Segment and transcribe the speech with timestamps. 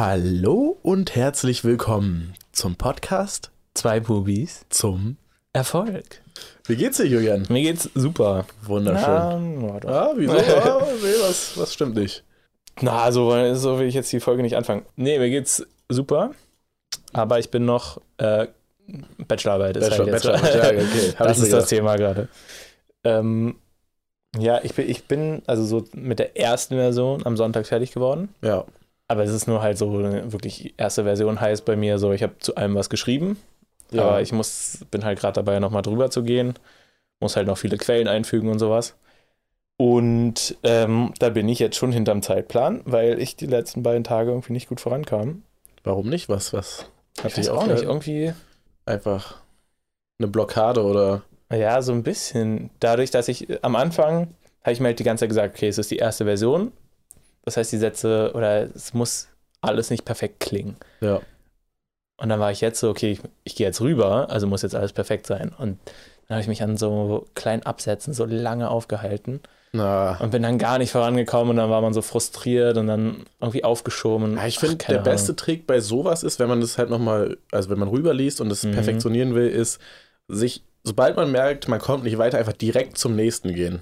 [0.00, 5.16] Hallo und herzlich willkommen zum Podcast Zwei Bubis zum
[5.52, 6.22] Erfolg.
[6.68, 7.46] Wie geht's dir, Julian?
[7.48, 8.46] Mir geht's super.
[8.62, 9.58] Wunderschön.
[9.60, 9.88] Na.
[9.88, 10.34] Ah, wieso?
[10.38, 12.22] Ah, nee, was, was stimmt nicht?
[12.80, 14.86] Na, so, so will ich jetzt die Folge nicht anfangen.
[14.94, 16.30] Nee, mir geht's super.
[17.12, 18.46] Aber ich bin noch äh,
[19.26, 19.78] Bachelorarbeit.
[19.78, 21.12] Ist Bachelor, halt jetzt Bachelor, ja, okay.
[21.18, 22.28] Hab das ist mir das Thema gerade.
[23.02, 23.56] Ähm,
[24.38, 28.28] ja, ich bin, ich bin also so mit der ersten Version am Sonntag fertig geworden.
[28.40, 28.68] gedacht.
[28.68, 28.72] Ja,
[29.08, 32.38] Aber es ist nur halt so wirklich erste Version heißt bei mir so, ich habe
[32.38, 33.38] zu allem was geschrieben.
[33.90, 34.02] ja.
[34.02, 36.54] Aber ich muss, bin halt gerade dabei, nochmal drüber zu gehen.
[37.20, 38.96] Muss halt noch viele Quellen einfügen und sowas.
[39.78, 44.30] Und ähm, da bin ich jetzt schon hinterm Zeitplan, weil ich die letzten beiden Tage
[44.30, 45.42] irgendwie nicht gut vorankam.
[45.84, 46.28] Warum nicht?
[46.28, 46.86] Was, was?
[47.22, 48.32] Hat Ich weiß auch nicht, irgendwie,
[48.88, 49.36] Einfach
[50.18, 51.22] eine Blockade oder.
[51.52, 52.70] ja, so ein bisschen.
[52.80, 54.28] Dadurch, dass ich äh, am Anfang,
[54.62, 56.72] habe ich mir halt die ganze Zeit gesagt, okay, es ist die erste Version.
[57.48, 59.28] Das heißt, die Sätze oder es muss
[59.62, 60.76] alles nicht perfekt klingen.
[61.00, 61.20] Ja.
[62.20, 64.74] Und dann war ich jetzt so, okay, ich, ich gehe jetzt rüber, also muss jetzt
[64.74, 65.52] alles perfekt sein.
[65.56, 65.78] Und
[66.26, 69.40] dann habe ich mich an so kleinen Absätzen so lange aufgehalten
[69.72, 70.18] Na.
[70.20, 73.64] und bin dann gar nicht vorangekommen und dann war man so frustriert und dann irgendwie
[73.64, 74.36] aufgeschoben.
[74.36, 77.70] Ja, ich finde, der beste Trick bei sowas ist, wenn man das halt nochmal, also
[77.70, 78.72] wenn man rüberliest und das Mhm.
[78.72, 79.80] perfektionieren will, ist,
[80.28, 83.80] sich, sobald man merkt, man kommt nicht weiter, einfach direkt zum nächsten gehen.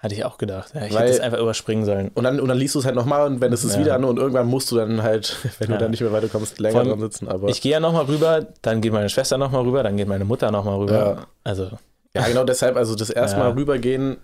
[0.00, 0.72] Hatte ich auch gedacht.
[0.74, 2.10] Ja, ich Weil- hätte es einfach überspringen sollen.
[2.14, 3.80] Und dann, und dann liest du es halt nochmal und wenn es ist Ja.
[3.80, 5.76] wieder an und irgendwann musst du dann halt, wenn Ja.
[5.76, 7.26] du dann nicht mehr weiterkommst, länger allem, dran sitzen.
[7.28, 10.24] Aber Ich gehe ja nochmal rüber, dann geht meine Schwester nochmal rüber, dann geht meine
[10.24, 10.92] Mutter nochmal rüber.
[11.18, 11.26] Ja.
[11.42, 11.70] Also,
[12.14, 13.44] ja, genau deshalb, also das erste Ja.
[13.44, 14.18] Mal rübergehen,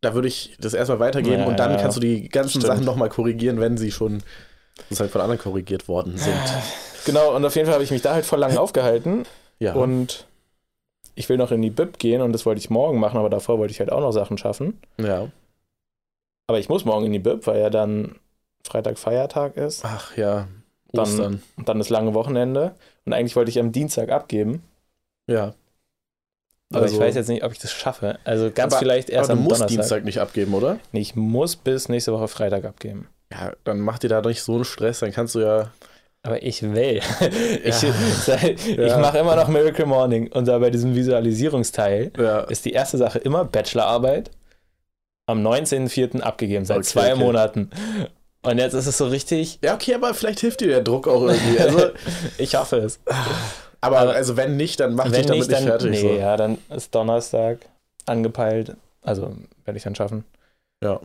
[0.00, 2.66] da würde ich das erstmal weitergeben und dann kannst du die ganzen Stimmt.
[2.66, 4.22] Sachen nochmal korrigieren, wenn sie schon
[4.90, 6.34] das halt von anderen korrigiert worden sind.
[7.04, 9.24] genau, und auf jeden Fall habe ich mich da halt voll lang aufgehalten
[9.58, 9.72] Ja.
[9.72, 10.26] und
[11.16, 13.58] ich will noch in die Bib gehen und das wollte ich morgen machen, aber davor
[13.58, 14.78] wollte ich halt auch noch Sachen schaffen.
[14.98, 15.28] ja.
[16.48, 18.20] Aber ich muss morgen in die Bib, weil ja dann
[18.64, 19.84] Freitag Feiertag ist.
[19.84, 20.46] Ach ja.
[20.92, 21.42] Dann- Ostern.
[21.56, 22.76] Und dann das lange Wochenende.
[23.04, 24.62] Und eigentlich wollte ich am Dienstag abgeben.
[25.26, 25.54] Ja.
[26.72, 28.20] Aber Also- ich weiß jetzt nicht, ob ich das schaffe.
[28.22, 29.76] Also ganz Aber- vielleicht erst Aber du am musst Donnerstag.
[29.76, 30.78] Dienstag nicht abgeben, oder?
[30.92, 33.08] Nee, ich muss bis nächste Woche Freitag abgeben.
[33.32, 35.72] Ja, dann mach dir da nicht so einen Stress, dann kannst du ja.
[36.26, 37.00] Aber ich will.
[37.64, 37.88] ich Ja.
[38.86, 40.30] ich mache immer noch Miracle Morning.
[40.32, 42.12] Und da bei diesem Visualisierungsteil
[42.48, 44.30] ist die erste Sache immer Bachelorarbeit
[45.26, 46.20] am 19.04.
[46.20, 47.22] abgegeben, seit Okay, zwei okay.
[47.24, 47.70] Monaten.
[48.42, 51.22] Und jetzt ist es so richtig, Ja, okay, aber vielleicht hilft dir der Druck auch
[51.22, 51.58] irgendwie.
[51.58, 51.90] Also,
[52.38, 53.00] ich hoffe es.
[53.80, 55.90] aber, Aber- also wenn nicht, dann mach dich damit nicht, nicht dann, fertig.
[55.90, 56.14] nee, so.
[56.14, 57.58] ja, dann ist Donnerstag
[58.06, 58.76] angepeilt.
[59.02, 60.24] Also werde ich dann schaffen.
[60.82, 61.00] Ja.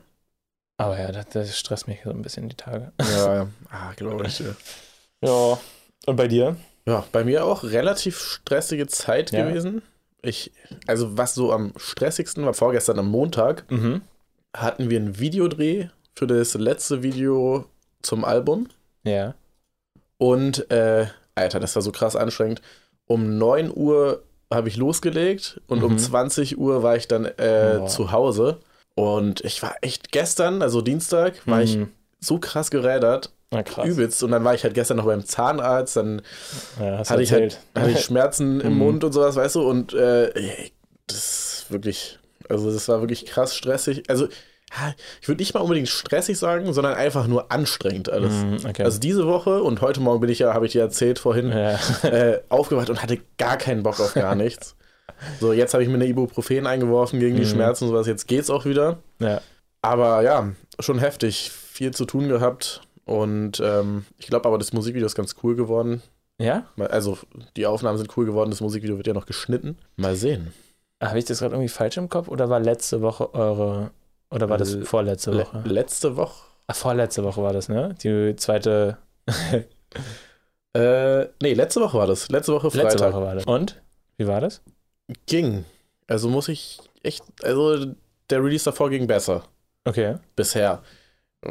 [0.77, 2.91] Aber ja, das, das stresst mich so ein bisschen die Tage.
[3.01, 3.47] Ja, ja.
[3.71, 4.39] Ah, glaube ich.
[4.39, 4.45] Ja.
[5.21, 5.59] Ja.
[6.07, 6.55] Und bei dir?
[6.87, 9.47] ja, bei mir auch relativ stressige Zeit Ja.
[9.47, 9.81] gewesen.
[10.23, 10.51] Ich,
[10.87, 14.01] also was so am stressigsten war, vorgestern am Montag, Mhm.
[14.55, 17.65] hatten wir einen Videodreh für das letzte Video
[18.01, 18.67] zum Album.
[19.03, 19.35] Ja.
[20.17, 22.61] Und, äh, Alter, das war so krass anstrengend.
[23.07, 25.99] Um 9 Uhr habe ich losgelegt und um Mhm.
[25.99, 27.87] 20 Uhr war ich dann äh, Boah.
[27.87, 28.59] zu Hause.
[28.95, 31.89] Und ich war echt gestern, also Dienstag, war ich Mhm.
[32.19, 33.85] so krass gerädert, Na krass.
[33.87, 34.23] übelst.
[34.23, 36.21] Und dann war ich halt gestern noch beim Zahnarzt, dann
[36.79, 38.79] Ja, hatte ich halt hatte ich Schmerzen im Mhm.
[38.79, 39.61] Mund und sowas, weißt du.
[39.69, 40.31] Und äh,
[41.07, 42.19] das ist wirklich,
[42.49, 44.03] also das war wirklich krass stressig.
[44.09, 44.27] Also
[45.21, 48.31] ich würde nicht mal unbedingt stressig sagen, sondern einfach nur anstrengend alles.
[48.31, 48.83] Mhm, okay.
[48.83, 51.77] Also diese Woche und heute Morgen bin ich ja, habe ich dir erzählt vorhin, ja.
[52.03, 54.77] äh, aufgewacht und hatte gar keinen Bock auf gar nichts.
[55.41, 57.47] So, jetzt habe ich mir eine Ibuprofen eingeworfen gegen die Mhm.
[57.49, 58.07] Schmerzen und sowas.
[58.07, 58.99] Jetzt geht's auch wieder.
[59.19, 59.41] ja.
[59.83, 60.47] Aber ja,
[60.79, 61.51] schon heftig.
[61.51, 62.81] Viel zu tun gehabt.
[63.11, 66.01] Und ähm, ich glaube aber, das Musikvideo ist ganz cool geworden.
[66.39, 66.65] Ja?
[66.77, 67.17] Also,
[67.57, 68.49] die Aufnahmen sind cool geworden.
[68.49, 69.77] Das Musikvideo wird ja noch geschnitten.
[69.97, 70.53] Mal sehen.
[71.01, 73.91] Habe ich das gerade irgendwie falsch im Kopf oder war letzte Woche eure.
[74.29, 75.61] Oder war das vorletzte Le Woche?
[75.65, 76.43] letzte Woche.
[76.67, 77.95] Ach, vorletzte Woche war das, ne?
[78.03, 78.97] Die zweite.
[80.73, 82.29] Äh, nee, letzte Woche war das.
[82.29, 82.93] Letzte Woche Freitag.
[82.93, 83.43] Letzte Woche war das.
[83.43, 83.81] Und?
[84.15, 84.61] Wie war das?
[85.25, 85.65] Ging.
[86.07, 87.25] Also muss ich echt.
[87.43, 87.93] Also,
[88.29, 89.43] der Release davor ging besser.
[89.83, 90.15] Okay.
[90.37, 90.81] Bisher.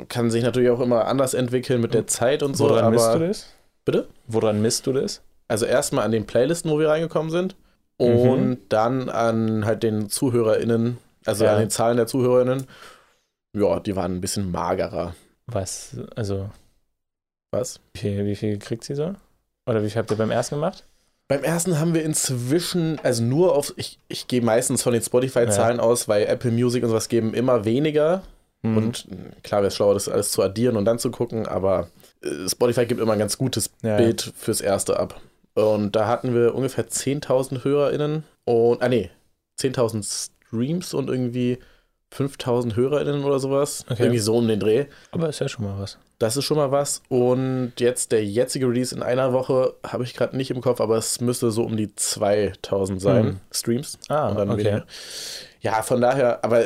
[0.08, 2.68] Kann sich natürlich auch immer anders entwickeln mit der Zeit und so.
[2.68, 3.46] Woran misst du aber das?
[3.84, 4.06] Bitte?
[4.26, 5.22] Woran misst du das?
[5.48, 7.56] also erstmal an den Playlisten, wo wir reingekommen sind.
[7.96, 8.58] Und Mhm.
[8.68, 11.54] dann an halt den ZuhörerInnen, also Ja.
[11.54, 12.68] an den Zahlen der ZuhörerInnen.
[13.52, 15.16] Ja, die waren ein bisschen magerer.
[15.48, 16.50] Was, also,
[17.50, 17.80] Was?
[17.94, 19.16] wie viel, wie viel kriegt sie so?
[19.68, 20.84] Oder wie viel habt ihr beim ersten gemacht?
[21.26, 25.80] Beim ersten haben wir inzwischen, also nur auf, ich, ich gehe meistens von den Spotify-Zahlen
[25.80, 28.22] aus, weil Apple Music und sowas geben immer weniger.
[28.62, 28.76] Mhm.
[28.76, 31.88] Und mh, klar wäre es schlauer, das alles zu addieren und dann zu gucken, aber
[32.22, 33.96] äh, Spotify gibt immer ein ganz gutes Ja.
[33.96, 35.20] Bild fürs erste ab.
[35.54, 39.10] Und da hatten wir ungefähr 10.000 HörerInnen und, ah nee,
[39.58, 41.58] 10.000 Streams und irgendwie
[42.12, 43.84] 5000 HörerInnen oder sowas.
[43.88, 44.02] Okay.
[44.04, 44.86] Irgendwie so um den Dreh.
[45.12, 45.96] Aber ist ja schon mal was.
[46.18, 47.02] Das ist schon mal was.
[47.08, 50.96] Und jetzt der jetzige Release in einer Woche habe ich gerade nicht im Kopf, aber
[50.96, 53.40] es müsste so um die 2000 sein, Mhm.
[53.52, 53.98] Streams.
[54.08, 54.48] Ah, okay.
[54.50, 54.86] weniger.
[55.60, 56.64] Ja, von daher, aber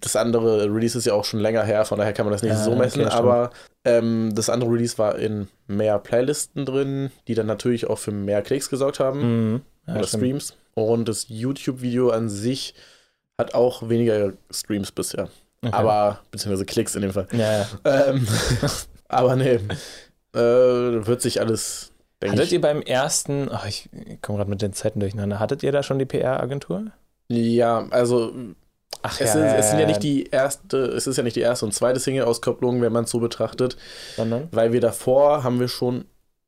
[0.00, 2.52] das andere Release ist ja auch schon länger her, von daher kann man das nicht
[2.52, 3.50] Ja, so messen, okay, aber
[3.84, 8.40] ähm, das andere Release war in mehr Playlisten drin, die dann natürlich auch für mehr
[8.42, 9.20] Klicks gesorgt haben
[9.52, 9.60] Mhm.
[9.86, 10.22] Ja, oder stimmt.
[10.22, 10.56] Streams.
[10.74, 12.74] Und das YouTube-Video an sich
[13.38, 15.28] hat auch weniger Streams bisher.
[15.64, 15.74] Okay.
[15.74, 17.26] Aber, beziehungsweise Klicks in dem Fall.
[17.32, 17.66] Ja.
[17.84, 18.26] Ähm,
[19.08, 19.58] aber nee,
[20.34, 20.38] äh,
[21.06, 21.92] wird sich alles,
[22.24, 22.52] Hattet ich.
[22.52, 23.90] ihr beim ersten, oh, ich
[24.22, 26.86] komme gerade mit den Zeiten durcheinander, hattet ihr da schon die PR-Agentur?
[27.32, 28.32] Ja, also
[29.04, 31.64] Ach es, ist, es sind ja nicht die erste, es ist ja nicht die erste
[31.64, 33.76] und zweite Single-Auskopplung, wenn man es so betrachtet,
[34.16, 34.48] Sondern?
[34.52, 36.04] weil wir davor haben wir schon,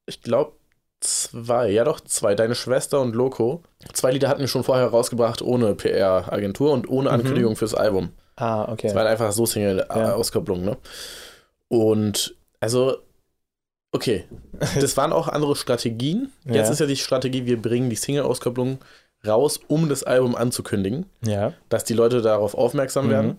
[0.06, 0.52] ich glaube,
[1.00, 3.62] zwei, ja doch, zwei, deine Schwester und Loco.
[3.92, 7.14] Zwei Lieder hatten wir schon vorher rausgebracht ohne PR-Agentur und ohne Mhm.
[7.14, 8.10] Ankündigung fürs Album.
[8.36, 8.86] Ah, okay.
[8.86, 9.46] Es war einfach so Ja.
[9.48, 10.76] Single-Auskopplung, ne?
[11.68, 12.98] Und also,
[13.92, 14.24] okay,
[14.80, 16.30] das waren auch andere Strategien.
[16.44, 16.72] Jetzt Ja.
[16.72, 18.78] ist ja die Strategie, wir bringen die Single-Auskopplung
[19.26, 21.52] raus, um das Album anzukündigen, Ja.
[21.68, 23.10] dass die Leute darauf aufmerksam Mhm.
[23.10, 23.38] werden.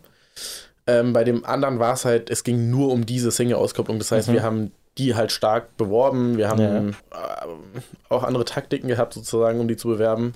[0.88, 3.98] Ähm, bei dem anderen war es halt, es ging nur um diese Single-Auskopplung.
[3.98, 4.34] Das heißt, Mhm.
[4.34, 6.38] wir haben die halt stark beworben.
[6.38, 7.16] Wir haben äh,
[8.10, 10.34] auch andere Taktiken gehabt, sozusagen, um die zu bewerben.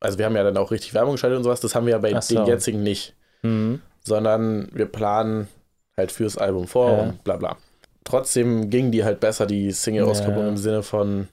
[0.00, 1.60] Also wir haben ja dann auch richtig Werbung geschaltet und sowas.
[1.60, 2.34] Das haben wir ja bei so.
[2.36, 3.80] den jetzigen nicht Mhm.
[4.04, 5.48] sondern wir planen
[5.96, 7.02] halt fürs Album vor Ja.
[7.02, 7.56] und bla bla.
[8.04, 10.48] Trotzdem ging die halt besser, die Single-Auskopplung Ja.
[10.50, 11.26] im Sinne von,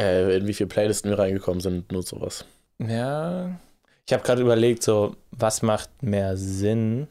[0.00, 2.44] äh, in wie viele Playlisten wir reingekommen sind, nur sowas.
[2.78, 3.58] Ja.
[4.06, 7.08] Ich habe gerade überlegt, so, was macht mehr Sinn?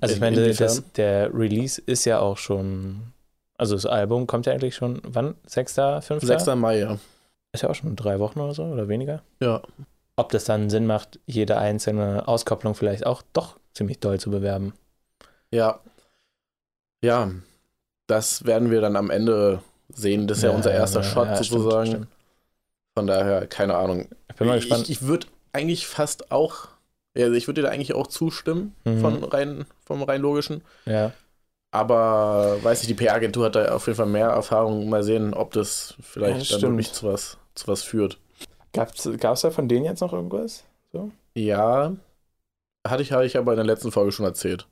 [0.00, 3.12] Also ich In- meine, das, der Release ist ja auch schon,
[3.56, 5.34] also das Album kommt ja eigentlich schon, wann?
[5.46, 6.22] 6., 5.?
[6.22, 6.46] 6.
[6.56, 6.98] Mai, ja.
[7.52, 9.22] Ist ja auch schon drei Wochen oder so oder weniger.
[9.40, 9.62] Ja.
[10.16, 14.74] Ob das dann Sinn macht, jede einzelne Auskopplung vielleicht auch doch ziemlich doll zu bewerben.
[15.50, 15.80] Ja.
[17.02, 17.30] Ja.
[18.06, 20.26] Das werden wir dann am Ende sehen.
[20.26, 21.86] Das ist ja, unser erster Shot ja, stimmt, sozusagen.
[21.86, 22.08] stimmt.
[22.96, 24.08] Von daher, keine Ahnung.
[24.30, 24.84] Ich bin mal gespannt.
[24.84, 26.68] Ich, ich würde eigentlich fast auch,
[27.16, 29.00] also ich würde dir da eigentlich auch zustimmen, Mhm.
[29.00, 30.62] von rein, vom rein logischen.
[30.86, 31.12] ja.
[31.72, 34.88] Aber weiß nicht, die PR-Agentur hat da auf jeden Fall mehr Erfahrung.
[34.88, 38.18] Mal sehen, ob das Ja, vielleicht das dann wirklich zu was, zu was führt.
[38.72, 40.64] Gab es da von denen jetzt noch irgendwas?
[41.34, 41.92] Ja,
[42.86, 44.66] hatte ich, hatte ich aber in der letzten Folge schon erzählt.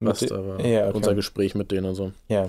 [0.00, 0.60] Was da war.
[0.60, 0.96] ja, okay.
[0.96, 2.12] Unser Gespräch mit denen und so.
[2.28, 2.46] Ja.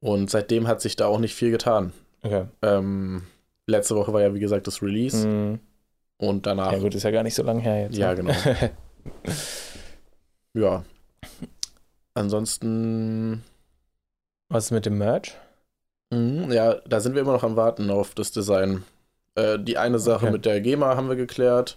[0.00, 1.92] Und seitdem hat sich da auch nicht viel getan.
[2.22, 2.46] Okay.
[2.62, 3.22] Ähm,
[3.66, 5.26] letzte Woche war ja, wie gesagt, das Release.
[5.26, 5.60] Mhm.
[6.18, 7.96] Und danach, Ja gut, ist ja gar nicht so lange her jetzt.
[7.98, 8.16] Ja, ne?
[8.16, 8.34] genau.
[10.54, 10.84] ja.
[12.14, 13.42] Ansonsten,
[14.48, 15.36] Was ist mit dem Merch?
[16.12, 18.84] mhm, ja, da sind wir immer noch am Warten auf das Design.
[19.34, 20.32] Äh, die eine Sache Okay.
[20.32, 21.76] mit der GEMA haben wir geklärt.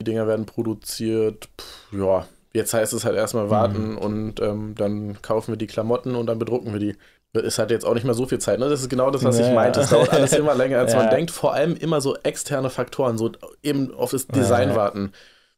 [0.00, 1.48] Die Dinger werden produziert.
[1.56, 3.98] Puh, ja, jetzt heißt es halt erstmal warten Mhm.
[3.98, 6.96] und ähm, dann kaufen wir die Klamotten und dann bedrucken wir die.
[7.34, 8.58] Ist halt jetzt auch nicht mehr so viel Zeit.
[8.58, 8.68] Ne?
[8.68, 9.54] Das ist genau das, was ich Naja.
[9.54, 9.80] meinte.
[9.80, 11.10] Es dauert alles immer länger, als man Ja.
[11.10, 11.30] denkt.
[11.30, 13.32] Vor allem immer so externe Faktoren, so
[13.62, 14.76] eben auf das Design Ja.
[14.76, 15.12] warten.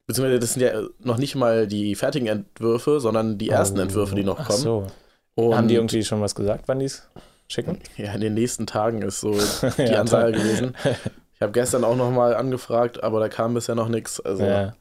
[0.06, 3.82] Beziehungsweise das sind ja noch nicht mal die fertigen Entwürfe, sondern die ersten Oh.
[3.82, 4.58] Entwürfe, die noch Ach kommen.
[4.60, 4.86] so.
[5.34, 7.08] Und Haben die irgendwie schon was gesagt, wann die es
[7.48, 7.80] schicken?
[7.96, 9.32] ja, in den nächsten Tagen ist so
[9.78, 10.76] die Ja, Ansage gewesen.
[11.34, 14.20] Ich habe gestern auch noch mal angefragt, aber da kam bisher noch nichts.
[14.20, 14.74] Also Ja.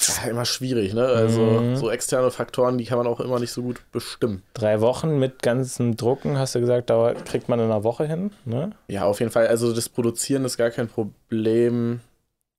[0.00, 1.04] Ja, immer schwierig, ne?
[1.06, 1.76] Also Mhm.
[1.76, 4.42] so externe Faktoren, die kann man auch immer nicht so gut bestimmen.
[4.54, 8.30] Drei Wochen mit ganzem Drucken, hast du gesagt, dauert, kriegt man in einer Woche hin,
[8.44, 8.70] ne?
[8.88, 9.46] Ja, auf jeden Fall.
[9.48, 12.00] Also das Produzieren ist gar kein Problem.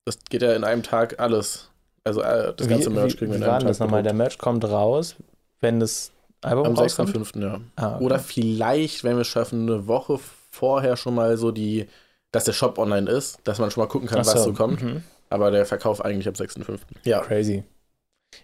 [0.06, 1.70] Das geht ja in einem Tag alles.
[2.04, 3.86] Also äh, das ganze wie, Merch kriegen wir in einem denn das Tag.
[3.88, 4.04] nochmal?
[4.04, 4.13] Der.
[4.13, 5.16] Merch kommt raus,
[5.60, 6.12] wenn das
[6.42, 7.16] Album Am rauskommt?
[7.16, 7.39] 6.5.
[7.42, 7.60] ja.
[7.75, 8.04] Ah, okay.
[8.06, 11.88] Oder vielleicht, wenn wir es schaffen, eine Woche vorher schon mal so die,
[12.32, 14.82] dass der Shop online ist, dass man schon mal gucken kann, Ach was so kommt.
[14.82, 15.04] Mhm.
[15.32, 16.80] Aber der Verkauf eigentlich ab 6.5.
[17.04, 17.22] Ja.
[17.22, 17.64] Crazy.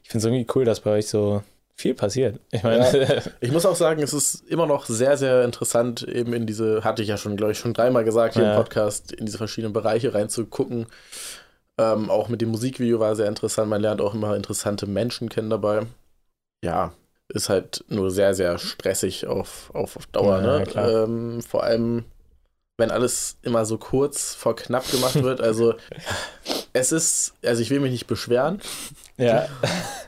[0.03, 1.43] Ich finde es irgendwie cool, dass bei euch so
[1.75, 2.39] viel passiert.
[2.51, 6.47] Ich meine, Ich muss auch sagen, es ist immer noch sehr, sehr interessant, eben in
[6.47, 8.51] diese, hatte ich ja schon, glaube ich, schon dreimal gesagt hier Ja.
[8.51, 10.87] im Podcast, in diese verschiedenen Bereiche reinzugucken.
[11.77, 13.69] Ähm, auch mit dem Musikvideo war sehr interessant.
[13.69, 15.81] Man lernt auch immer interessante Menschen kennen dabei.
[16.63, 16.93] Ja,
[17.29, 20.41] ist halt nur sehr, sehr stressig auf, auf, auf Dauer.
[20.41, 21.03] Ja, ne?
[21.03, 22.05] Ähm, vor allem,
[22.77, 25.41] wenn alles immer so kurz vor knapp gemacht wird.
[25.41, 25.73] Also,
[26.73, 28.61] es ist, also ich will mich nicht beschweren,
[29.17, 29.47] ja.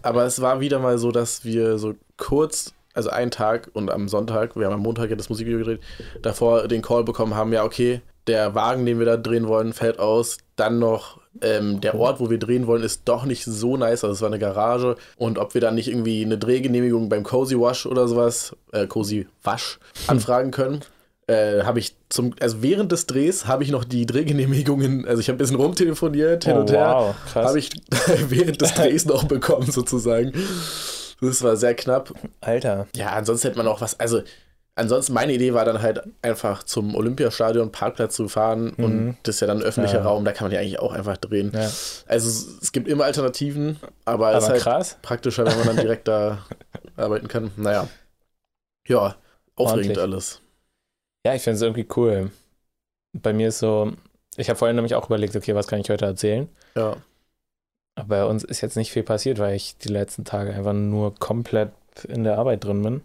[0.04, 4.08] aber es war wieder mal so, dass wir so kurz, also einen Tag und am
[4.08, 5.82] Sonntag, wir haben am Montag ja das Musikvideo gedreht,
[6.22, 10.00] davor den Call bekommen haben, ja, okay, der Wagen, den wir da drehen wollen, fällt
[10.00, 10.38] aus.
[10.56, 14.04] Dann noch ähm, der Ort, wo wir drehen wollen, ist doch nicht so nice.
[14.04, 14.98] Also es war eine Garage.
[15.18, 19.28] Und ob wir dann nicht irgendwie eine Drehgenehmigung beim Cozy Wash oder sowas, äh, Cozy
[19.44, 20.82] Wasch, anfragen können.
[21.30, 25.28] Äh, habe ich zum, also während des Drehs habe ich noch die Drehgenehmigungen, also ich
[25.30, 27.70] habe ein bisschen rumtelefoniert hin Oh, und her, wow, habe ich
[28.30, 30.34] während des Drehs noch bekommen sozusagen.
[31.22, 32.14] Das war sehr knapp.
[32.42, 32.88] Alter.
[32.96, 34.22] Ja, ansonsten hätte man auch was, also
[34.76, 39.42] ansonsten meine Idee war dann halt einfach zum Olympiastadion Parkplatz zu fahren und das ist
[39.42, 40.06] ja dann ein öffentlicher Mhm.
[40.06, 40.10] Ja.
[40.12, 41.52] Raum, da kann man ja eigentlich auch einfach drehen.
[41.54, 41.70] Ja.
[42.08, 44.98] Also es, gibt immer Alternativen, aber, es ist halt krass.
[45.02, 46.40] praktischer, wenn man dann direkt da
[46.96, 47.52] arbeiten kann.
[47.58, 47.88] Naja.
[48.88, 49.16] Ja,
[49.56, 50.00] aufregend Ordentlich.
[50.00, 50.42] alles.
[51.26, 52.32] Ja, ich finde es irgendwie cool.
[53.14, 53.92] Bei mir ist so,
[54.38, 56.48] ich habe vorhin nämlich auch überlegt, okay, was kann ich heute erzählen?
[56.76, 56.98] Ja.
[57.96, 61.16] Aber bei uns ist jetzt nicht viel passiert, weil ich die letzten Tage einfach nur
[61.16, 61.72] komplett
[62.08, 63.02] in der Arbeit drin bin.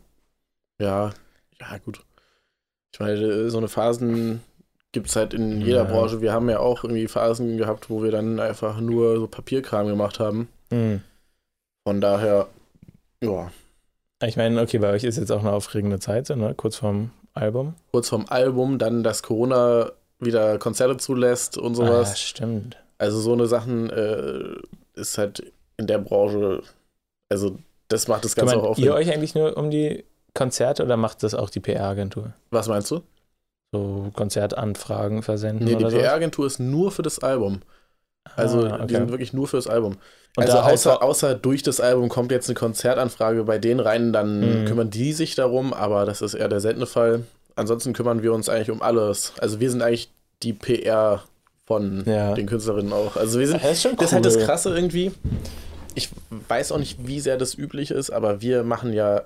[0.80, 1.12] Ja,
[1.60, 2.04] ja, gut.
[2.92, 4.42] Ich meine, so eine Phasen
[4.92, 5.84] gibt es halt in jeder Ja.
[5.84, 6.20] Branche.
[6.20, 10.20] Wir haben ja auch irgendwie Phasen gehabt, wo wir dann einfach nur so Papierkram gemacht
[10.20, 10.48] haben.
[10.70, 11.02] Hm.
[11.86, 12.48] Von daher,
[13.20, 13.50] ja,
[14.22, 16.54] Ich meine, okay, bei euch ist jetzt auch eine aufregende Zeit, so, ne?
[16.54, 17.74] kurz vorm Album.
[17.92, 22.12] kurz vorm Album, dann, dass Corona wieder Konzerte zulässt und sowas.
[22.12, 22.76] Ah, stimmt.
[22.98, 24.54] Also so eine Sachen äh,
[24.94, 26.62] ist halt in der Branche,
[27.28, 28.78] also das macht das Ganze auch Kümmert auf.
[28.78, 32.32] ihr euch eigentlich nur um die Konzerte oder macht das auch die PR-Agentur?
[32.50, 33.02] Was meinst du?
[33.72, 35.84] So Konzertanfragen versenden Nee, die?
[35.84, 37.60] PR-Agentur ist nur für das Album.
[38.36, 39.96] Also ah, die sind wirklich nur für das Album.
[40.36, 44.62] Und also außer, außer durch das Album kommt jetzt eine Konzertanfrage bei denen rein, dann
[44.62, 44.64] Mhm.
[44.66, 47.22] kümmern die sich darum, aber das ist eher der seltene Fall.
[47.56, 49.32] Ansonsten kümmern wir uns eigentlich um alles.
[49.38, 50.10] Also wir sind eigentlich
[50.42, 51.22] die PR
[51.66, 52.34] von Ja.
[52.34, 53.16] den Künstlerinnen auch.
[53.16, 54.42] Also wir sind, Das ist schon das ist halt das cool.
[54.44, 55.12] Krasse irgendwie.
[55.94, 56.08] Ich
[56.48, 59.22] weiß auch nicht, wie sehr das üblich ist, aber wir machen ja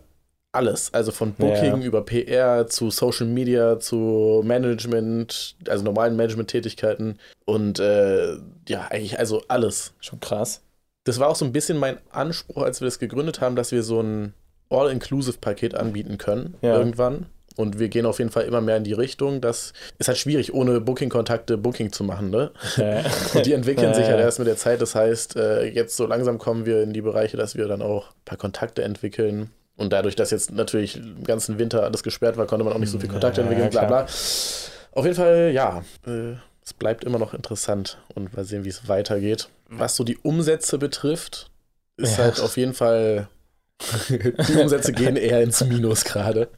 [0.52, 0.92] alles.
[0.94, 1.86] Also von Booking Ja.
[1.86, 8.34] über PR zu Social Media zu Management, also normalen Management-Tätigkeiten und äh,
[8.68, 9.92] ja, eigentlich also alles.
[10.00, 10.62] Schon krass.
[11.04, 13.82] Das war auch so ein bisschen mein Anspruch, als wir das gegründet haben, dass wir
[13.82, 14.34] so ein
[14.70, 16.76] All-Inclusive-Paket anbieten können Ja.
[16.78, 17.26] irgendwann.
[17.56, 19.40] Und wir gehen auf jeden Fall immer mehr in die Richtung.
[19.40, 22.52] Das ist halt schwierig, ohne Booking-Kontakte Booking zu machen, ne?
[22.76, 23.02] Ja.
[23.34, 24.24] Und die entwickeln Ja, sich halt ja.
[24.24, 24.80] erst mit der Zeit.
[24.80, 28.10] Das heißt, äh, jetzt so langsam kommen wir in die Bereiche, dass wir dann auch
[28.10, 29.50] ein paar Kontakte entwickeln.
[29.78, 32.90] Und dadurch, dass jetzt natürlich im ganzen Winter alles gesperrt war, konnte man auch nicht
[32.90, 34.00] so viel Kontakte Ja, entwickeln, bla bla.
[34.02, 38.88] Auf jeden Fall, ja, äh, es bleibt immer noch interessant und mal sehen, wie es
[38.88, 39.48] weitergeht.
[39.68, 41.50] Was so die Umsätze betrifft,
[41.96, 42.24] ist Ja.
[42.24, 43.28] halt auf jeden Fall,
[44.18, 46.48] die Umsätze gehen eher ins Minus gerade.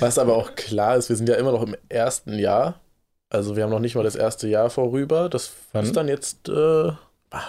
[0.00, 2.80] Was aber auch klar ist, wir sind ja immer noch im ersten Jahr.
[3.30, 5.28] Also wir haben noch nicht mal das erste Jahr vorüber.
[5.28, 5.84] Das Wann?
[5.84, 6.96] ist dann jetzt, äh, ah,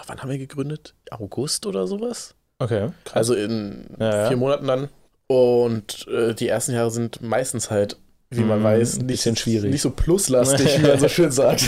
[0.05, 0.93] wann haben wir gegründet?
[1.09, 2.35] August oder sowas?
[2.63, 3.15] Okay, krass.
[3.15, 4.89] Also in Ja, vier Monaten dann.
[5.27, 7.97] Und äh, die ersten Jahre sind meistens halt,
[8.29, 9.71] wie man Mm, weiß, ein nicht, bisschen schwierig.
[9.71, 11.63] nicht so pluslastig, wie man so schön sagt.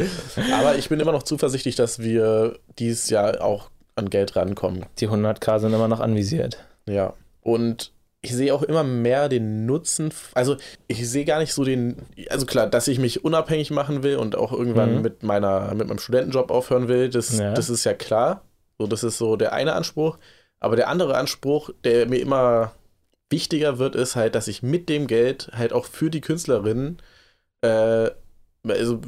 [0.54, 4.86] Aber ich bin immer noch zuversichtlich, dass wir dieses Jahr auch an Geld rankommen.
[4.98, 6.58] die 100k sind immer noch anvisiert.
[6.88, 7.14] Ja.
[7.42, 7.92] Und
[8.22, 10.10] ich sehe auch immer mehr den Nutzen.
[10.34, 10.56] Also
[10.88, 11.96] ich sehe gar nicht so den,
[12.28, 15.02] also klar, dass ich mich unabhängig machen will und auch irgendwann Mhm.
[15.02, 17.54] mit meiner, mit meinem Studentenjob aufhören will, das, Ja.
[17.54, 18.42] das ist ja klar.
[18.78, 20.18] So, das ist so der eine Anspruch.
[20.60, 22.72] Aber der andere Anspruch, der mir immer
[23.30, 26.98] wichtiger wird, ist halt, dass ich mit dem Geld halt auch für die Künstlerinnen
[27.62, 28.10] äh,
[28.66, 29.00] also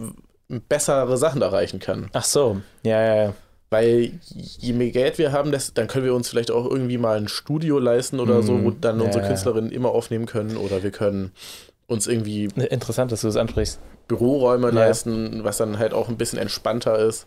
[0.49, 2.09] bessere Sachen erreichen kann.
[2.13, 3.35] Ach so, ja, ja, ja.
[3.71, 7.17] Weil je mehr Geld wir haben, desto, dann können wir uns vielleicht auch irgendwie mal
[7.17, 8.81] ein Studio leisten oder so, wo Mhm.
[8.83, 9.29] dann Ja, unsere ja.
[9.29, 10.59] Künstlerinnen immer aufnehmen können.
[10.59, 11.33] Oder wir können
[11.87, 13.81] uns irgendwie Interessant, dass du das ansprichst.
[14.09, 14.75] Büroräume Ja.
[14.75, 17.27] leisten, was dann halt auch ein bisschen entspannter ist.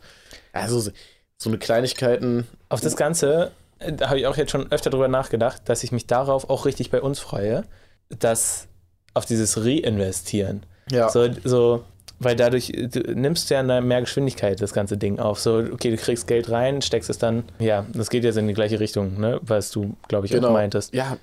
[0.53, 0.91] Also so-
[1.38, 2.48] so eine Kleinigkeiten.
[2.70, 6.08] Auf das Ganze da habe ich auch jetzt schon öfter drüber nachgedacht, dass ich mich
[6.08, 7.63] darauf auch richtig bei uns freue,
[8.10, 8.67] dass
[9.13, 10.65] auf dieses Reinvestieren.
[10.91, 11.84] Ja, So, so,
[12.20, 15.39] weil dadurch du nimmst ja eine mehr Geschwindigkeit das ganze Ding auf.
[15.39, 18.53] So, okay, du kriegst Geld rein, steckst es dann, ja, das geht jetzt in die
[18.53, 20.50] gleiche Richtung, ne, was du, glaube ich, Genau.
[20.50, 20.94] auch meintest.
[20.94, 21.17] ja,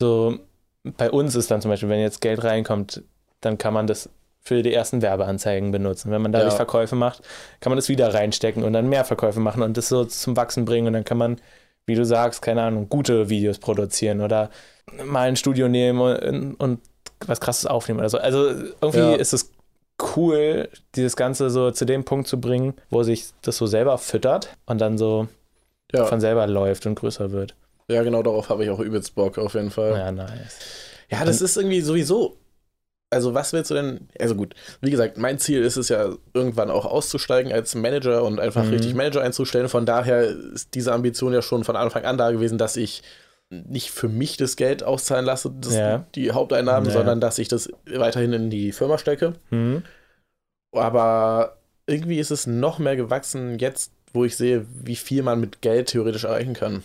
[0.00, 0.38] So,
[0.84, 3.02] bei uns ist dann zum Beispiel, wenn jetzt Geld reinkommt,
[3.40, 4.08] dann kann man das
[4.40, 6.10] für die ersten Werbeanzeigen benutzen.
[6.12, 6.56] Wenn man dadurch Ja.
[6.56, 7.22] Verkäufe macht,
[7.60, 10.64] kann man das wieder reinstecken und dann mehr Verkäufe machen und das so zum Wachsen
[10.64, 11.40] bringen und dann kann man,
[11.86, 14.50] wie du sagst, keine Ahnung, gute Videos produzieren oder
[15.04, 16.80] mal ein Studio nehmen und, und
[17.26, 18.18] was krasses aufnehmen oder so.
[18.18, 18.48] Also
[18.80, 19.14] irgendwie Ja.
[19.14, 19.52] ist es
[20.16, 24.50] cool, dieses Ganze so zu dem Punkt zu bringen, wo sich das so selber füttert
[24.66, 25.28] und dann so
[25.92, 27.54] ja, von selber läuft und größer wird.
[27.88, 29.92] ja, genau darauf habe ich auch übelst Bock auf jeden Fall.
[29.96, 30.58] Ja, nice.
[31.08, 32.36] Ja, das ist irgendwie sowieso.
[33.10, 34.08] Also, was willst du denn?
[34.18, 38.40] Also, gut, wie gesagt, mein Ziel ist es ja, irgendwann auch auszusteigen als Manager und
[38.40, 38.70] einfach Mhm.
[38.70, 39.68] richtig Manager einzustellen.
[39.68, 43.02] Von daher ist diese Ambition ja schon von Anfang an da gewesen, dass ich
[43.48, 46.04] nicht für mich das Geld auszahlen lasse, Ja.
[46.16, 46.96] die Haupteinnahmen, Ja.
[46.96, 49.34] sondern dass ich das weiterhin in die Firma stecke.
[49.50, 49.84] Hm?
[50.72, 55.62] Aber irgendwie ist es noch mehr gewachsen jetzt, wo ich sehe, wie viel man mit
[55.62, 56.82] Geld theoretisch erreichen kann.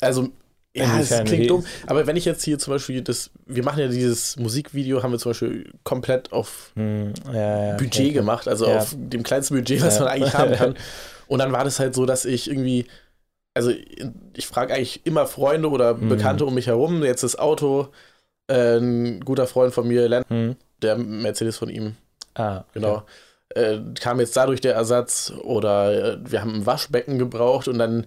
[0.00, 0.30] Also,
[0.76, 1.64] Ja, Inwiefern klingt dumm.
[1.86, 5.18] Aber wenn ich jetzt hier zum Beispiel das, wir machen ja dieses Musikvideo, haben wir
[5.20, 8.12] zum Beispiel komplett auf Hm, ja, ja, Budget okay.
[8.12, 8.78] gemacht, also Ja.
[8.78, 10.74] auf dem kleinsten Budget, was man eigentlich haben kann.
[11.28, 12.86] Und dann war das halt so, dass ich irgendwie,
[13.54, 13.70] also
[14.34, 16.08] ich frage eigentlich immer Freunde oder Mhm.
[16.08, 17.04] Bekannte um mich herum.
[17.04, 17.88] Jetzt das Auto,
[18.48, 20.56] äh, ein guter Freund von mir, Len, Hm.
[20.82, 21.94] der Mercedes von ihm,
[22.34, 22.66] Ah, okay.
[22.74, 23.02] genau.
[23.54, 28.06] Äh, kam jetzt dadurch der Ersatz oder äh, wir haben ein Waschbecken gebraucht und dann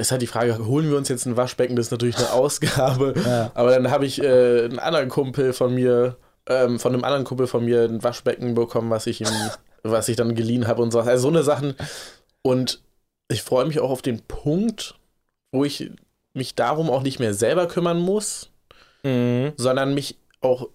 [0.00, 1.76] ist halt die Frage, holen wir uns jetzt ein Waschbecken?
[1.76, 3.14] Das ist natürlich eine Ausgabe.
[3.24, 3.50] Ja.
[3.54, 6.16] Aber dann habe ich äh, einen anderen Kumpel von mir,
[6.46, 9.28] ähm, von einem anderen Kumpel von mir ein Waschbecken bekommen, was ich ihm,
[9.82, 11.00] was ich dann geliehen habe und so.
[11.00, 11.74] Also so eine Sachen.
[12.42, 12.80] Und
[13.28, 14.96] ich freue mich auch auf den Punkt,
[15.52, 15.90] wo ich
[16.32, 18.48] mich darum auch nicht mehr selber kümmern muss,
[19.02, 19.54] Mhm.
[19.56, 20.68] sondern mich auch,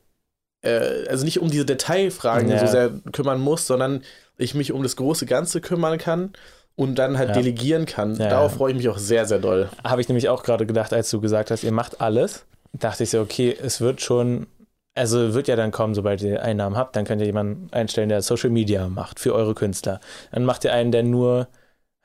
[0.61, 2.59] äh, also nicht um diese Detailfragen Ja.
[2.59, 4.01] so sehr kümmern muss, sondern
[4.37, 6.33] ich mich um das große Ganze kümmern kann
[6.75, 7.35] und dann halt Ja.
[7.35, 8.15] delegieren kann.
[8.15, 9.69] Ja, Darauf freue ich mich auch sehr, sehr doll.
[9.83, 12.45] Habe ich nämlich auch gerade gedacht, als du gesagt hast, ihr macht alles.
[12.73, 14.47] Dachte ich so, okay, es wird schon,
[14.95, 18.21] also wird ja dann kommen, sobald ihr Einnahmen habt, dann könnt ihr jemanden einstellen, der
[18.21, 19.99] Social Media macht für eure Künstler.
[20.31, 21.47] Dann macht ihr einen, der nur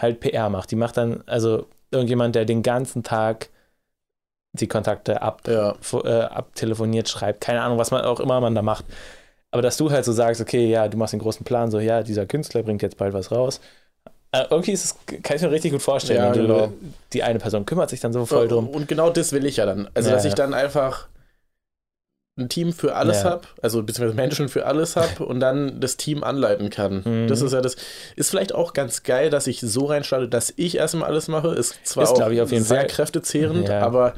[0.01, 0.71] halt PR macht.
[0.71, 3.49] Die macht dann, also irgendjemand, der den ganzen Tag
[4.53, 5.75] die Kontakte ab, Ja.
[6.05, 8.85] äh, abtelefoniert, schreibt, keine Ahnung, was man auch immer man da macht.
[9.53, 12.03] Aber dass du halt so sagst, okay, ja, du machst den großen Plan, so, ja,
[12.03, 13.61] dieser Künstler bringt jetzt bald was raus.
[14.33, 16.21] Äh, irgendwie ist es, kann ich mir richtig gut vorstellen.
[16.23, 16.73] Ja, du, genau.
[17.13, 18.69] Die eine Person kümmert sich dann so voll drum.
[18.69, 19.89] Und genau das will ich ja dann.
[19.95, 21.09] Also, Ja, dass ich dann einfach
[22.39, 23.31] ein Team für alles Ja.
[23.31, 27.03] habe, also beziehungsweise Menschen für alles habe und dann das Team anleiten kann.
[27.05, 27.27] Mhm.
[27.29, 27.77] Das ist ja das.
[28.17, 31.49] Ist vielleicht auch ganz geil, dass ich so reinstarte, dass ich erstmal alles mache.
[31.49, 32.87] Ist zwar Ist, auch ich, auf jeden sehr Fall.
[32.87, 33.81] kräftezehrend, Ja.
[33.81, 34.15] aber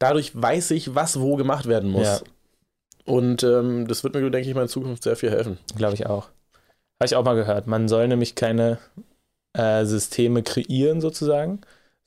[0.00, 2.06] dadurch weiß ich, was wo gemacht werden muss.
[2.06, 2.20] Ja.
[3.06, 5.58] Und ähm, das wird mir, denke ich mal, in Zukunft sehr viel helfen.
[5.76, 6.24] Glaube ich auch.
[7.00, 7.66] Habe ich auch mal gehört.
[7.66, 8.78] Man soll nämlich keine
[9.54, 11.60] äh, Systeme kreieren, sozusagen,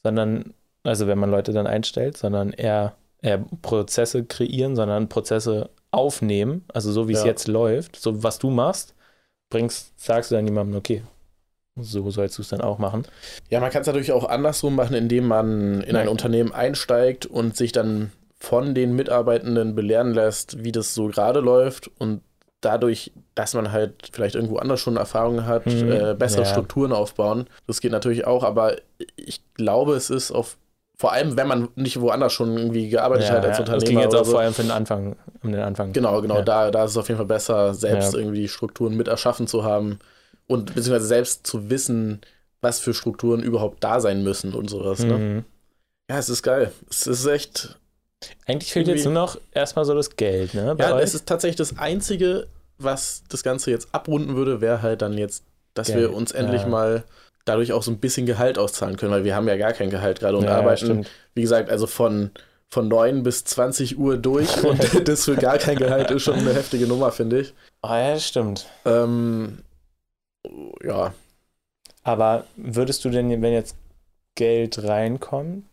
[0.03, 6.65] sondern, also wenn man Leute dann einstellt, sondern eher, eher Prozesse kreieren, sondern Prozesse aufnehmen,
[6.73, 7.27] also so wie es Ja.
[7.27, 8.93] jetzt läuft, so was du machst,
[9.49, 11.03] bringst, sagst du dann jemandem, okay,
[11.79, 13.05] so sollst du es dann auch machen.
[13.49, 16.11] Ja, man kann es natürlich auch andersrum machen, indem man in ein Ja.
[16.11, 21.89] Unternehmen einsteigt und sich dann von den Mitarbeitenden belehren lässt, wie das so gerade läuft
[21.99, 22.21] und
[22.61, 25.91] dadurch, dass man halt vielleicht irgendwo anders schon Erfahrungen hat, Mhm.
[25.91, 26.49] äh, bessere Ja.
[26.49, 27.45] Strukturen aufbauen.
[27.67, 28.77] Das geht natürlich auch, aber
[29.15, 30.57] ich glaube, es ist auf
[30.99, 34.15] vor allem, wenn man nicht woanders schon irgendwie gearbeitet hat als das ging Unternehmer jetzt
[34.15, 34.31] auch so.
[34.31, 35.93] vor allem für den Anfang, um den Anfang.
[35.93, 36.41] Genau, genau, Ja.
[36.41, 38.19] da, da ist es auf jeden Fall besser, selbst Ja.
[38.19, 39.99] irgendwie die Strukturen mit erschaffen zu haben
[40.47, 42.21] und beziehungsweise selbst zu wissen,
[42.61, 45.01] was für Strukturen überhaupt da sein müssen und sowas.
[45.03, 45.13] Ne?
[45.17, 45.45] Mhm.
[46.09, 46.71] Ja, es ist geil.
[46.89, 47.77] Es ist echt.
[48.47, 50.73] Eigentlich fehlt jetzt nur noch erstmal so das Geld, ne?
[50.73, 51.03] bei Ja, euch?
[51.03, 52.47] es ist tatsächlich das Einzige,
[52.77, 56.63] was das Ganze jetzt abrunden würde, wäre halt dann jetzt, dass Geld, wir uns endlich
[56.63, 56.67] ja.
[56.67, 57.05] mal
[57.45, 60.19] dadurch auch so ein bisschen Gehalt auszahlen können, weil wir haben ja gar kein Gehalt
[60.19, 61.11] gerade und Ja, arbeiten, stimmt.
[61.33, 62.31] wie gesagt, also von,
[62.69, 66.53] von 9 bis 20 Uhr durch und das für gar kein Gehalt ist schon eine
[66.53, 67.53] heftige Nummer, finde ich.
[67.81, 68.67] Ah, ja, das stimmt.
[68.85, 69.63] Ähm,
[70.83, 71.13] ja,
[72.03, 73.75] Aber würdest du denn, wenn jetzt
[74.35, 75.65] Geld reinkommt,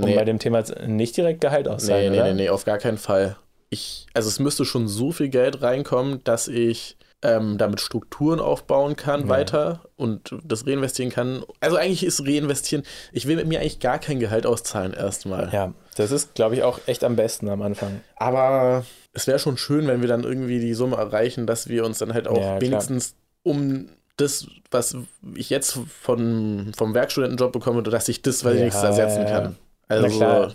[0.00, 2.22] um bei nee, dem Thema nicht direkt Gehalt nee, auszahlen, nee, oder?
[2.22, 3.36] nee, nee, auf gar keinen Fall.
[3.74, 8.94] Ich, also es müsste schon so viel Geld reinkommen, dass ich ähm, damit Strukturen aufbauen
[8.96, 9.28] kann Ja.
[9.28, 11.42] weiter und das reinvestieren kann.
[11.60, 15.50] Also eigentlich ist reinvestieren, ich will mir eigentlich gar kein Gehalt auszahlen erstmal.
[15.52, 18.00] Ja, das ist, glaube ich, auch echt am besten am Anfang.
[18.16, 21.98] Aber es wäre schon schön, wenn wir dann irgendwie die Summe erreichen, dass wir uns
[21.98, 22.60] dann halt auch Ja, klar.
[22.60, 24.96] wenigstens um das, was
[25.34, 29.40] ich jetzt von, vom Werkstudentenjob bekomme, dass ich das weil Ja, wenigstens ersetzen ja, ja.
[29.40, 29.56] kann.
[29.88, 30.54] Also, klar.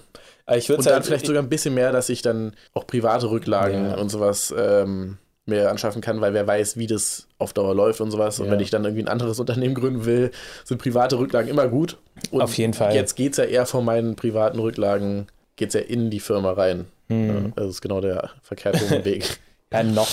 [0.58, 3.86] Ich würde und dann vielleicht sogar ein bisschen mehr, dass ich dann auch private Rücklagen
[3.92, 3.98] Ja.
[3.98, 8.12] und sowas ähm, mir anschaffen kann, weil wer weiß, wie das auf Dauer läuft und
[8.12, 8.40] sowas.
[8.40, 8.52] Und Ja.
[8.54, 10.32] wenn ich dann irgendwie ein anderes Unternehmen gründen will,
[10.64, 11.98] sind private Rücklagen immer gut.
[12.32, 12.94] Und Auf jeden Fall.
[12.94, 16.52] Jetzt geht es ja eher von meinen privaten Rücklagen, geht es ja in die Firma
[16.54, 16.86] rein.
[17.10, 17.54] Hm.
[17.56, 19.40] das ist genau der verkehrte Weg.
[19.74, 20.08] Ja, noch.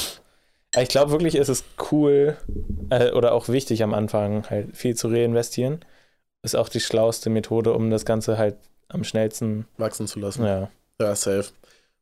[0.81, 2.37] Ich glaube wirklich, ist es cool
[2.91, 5.81] äh, oder auch wichtig am Anfang halt viel zu reinvestieren.
[6.43, 8.57] Ist auch die schlauste Methode, um das Ganze halt
[8.89, 10.45] am schnellsten, wachsen zu lassen.
[10.45, 10.71] ja.
[10.99, 11.51] Ja, safe.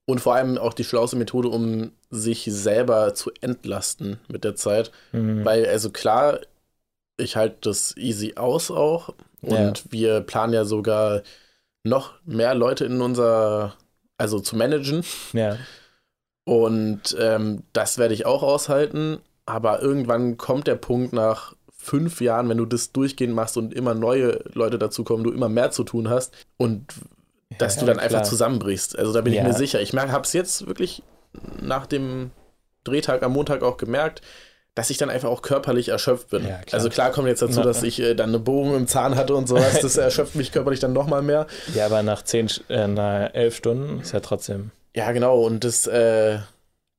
[0.07, 4.93] Und vor allem auch die schlauste Methode, um sich selber zu entlasten mit der Zeit.
[5.13, 5.45] Mhm.
[5.45, 6.39] Weil, also klar,
[7.17, 9.15] ich halte das easy aus auch.
[9.41, 9.73] Und Ja.
[9.91, 11.23] wir planen ja sogar
[11.83, 13.75] noch mehr Leute in unser,
[14.17, 15.03] also zu managen.
[15.33, 15.57] ja.
[16.47, 19.19] Und ähm, das werde ich auch aushalten.
[19.47, 23.95] Aber irgendwann kommt der Punkt nach fünf Jahren, wenn du das durchgehend machst und immer
[23.95, 26.87] neue Leute dazukommen, du immer mehr zu tun hast und
[27.59, 28.05] dass Ja, du dann klar.
[28.11, 28.99] einfach zusammenbrichst.
[28.99, 29.43] Also da bin Ja.
[29.43, 29.81] ich mir sicher.
[29.81, 31.03] Ich habe es jetzt wirklich
[31.61, 32.31] nach dem
[32.85, 34.23] Drehtag am Montag auch gemerkt,
[34.75, 36.43] dass ich dann einfach auch körperlich erschöpft bin.
[36.49, 36.75] Ja, klar.
[36.75, 39.35] also klar kommt jetzt dazu, Na, dass ich äh, dann eine Bogen im Zahn hatte
[39.37, 39.81] und sowas.
[39.81, 41.47] Das erschöpft mich körperlich dann nochmal mehr.
[41.75, 44.73] Ja, aber nach zehn, äh, nach elf Stunden ist ja trotzdem.
[44.97, 45.41] Ja, genau.
[45.43, 46.39] Und das, äh,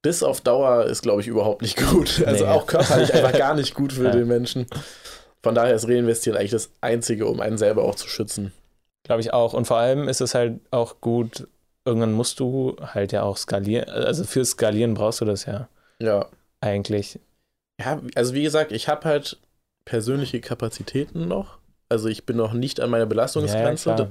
[0.06, 2.24] das auf Dauer ist, glaube ich, überhaupt nicht gut.
[2.26, 2.52] Also Nee.
[2.52, 4.12] auch körperlich einfach gar nicht gut für Ja.
[4.12, 4.68] den Menschen.
[5.44, 8.52] Von daher ist Reinvestieren eigentlich das Einzige, um einen selber auch zu schützen.
[9.04, 9.54] Glaube ich auch.
[9.54, 11.48] Und vor allem ist es halt auch gut,
[11.86, 13.88] irgendwann musst du halt ja auch skalieren.
[13.89, 15.68] Also fürs Skalieren brauchst du das ja
[16.00, 16.26] Ja.
[16.62, 17.20] eigentlich.
[17.80, 19.38] Ja, also wie gesagt, ich habe halt
[19.86, 21.60] persönliche Kapazitäten noch.
[21.89, 23.89] Also ich bin noch nicht an meiner Belastungsgrenze.
[23.91, 24.08] Ja,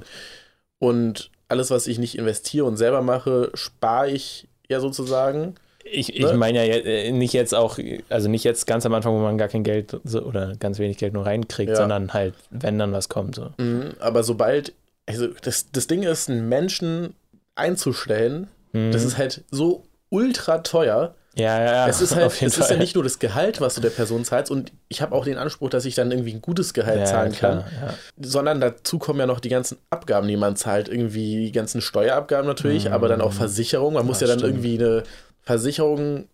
[0.79, 5.55] und alles, was ich nicht investiere und selber mache, spare ich ja sozusagen.
[5.87, 6.33] Ich, ich Ne?
[6.33, 7.77] meine ja äh, nicht jetzt auch,
[8.09, 10.97] also nicht jetzt ganz am Anfang, wo man gar kein Geld so, oder ganz wenig
[10.97, 11.75] Geld nur reinkriegt, Ja.
[11.75, 13.35] sondern halt, wenn dann was kommt.
[13.35, 13.51] So.
[13.59, 14.73] Mhm, Aber sobald,
[15.05, 17.13] also das, das Ding ist, einen Menschen
[17.53, 18.91] einzustellen, Mhm.
[18.91, 21.15] das ist halt so ultra teuer.
[21.37, 22.77] ja, ja, ja, Es ist halt, auf jeden es ist ja Fall.
[22.77, 25.69] nicht nur das Gehalt, was du der Person zahlst, und ich habe auch den Anspruch,
[25.69, 27.93] dass ich dann irgendwie ein gutes Gehalt ja, zahlen klar, kann, Ja.
[28.21, 32.47] sondern dazu kommen ja noch die ganzen Abgaben, die man zahlt, irgendwie die ganzen Steuerabgaben
[32.47, 32.93] natürlich, Mhm.
[32.93, 33.93] aber dann auch Versicherung.
[33.93, 34.65] Man muss Ja, ja dann stimmt.
[34.65, 35.03] irgendwie eine
[35.45, 36.27] Versicherung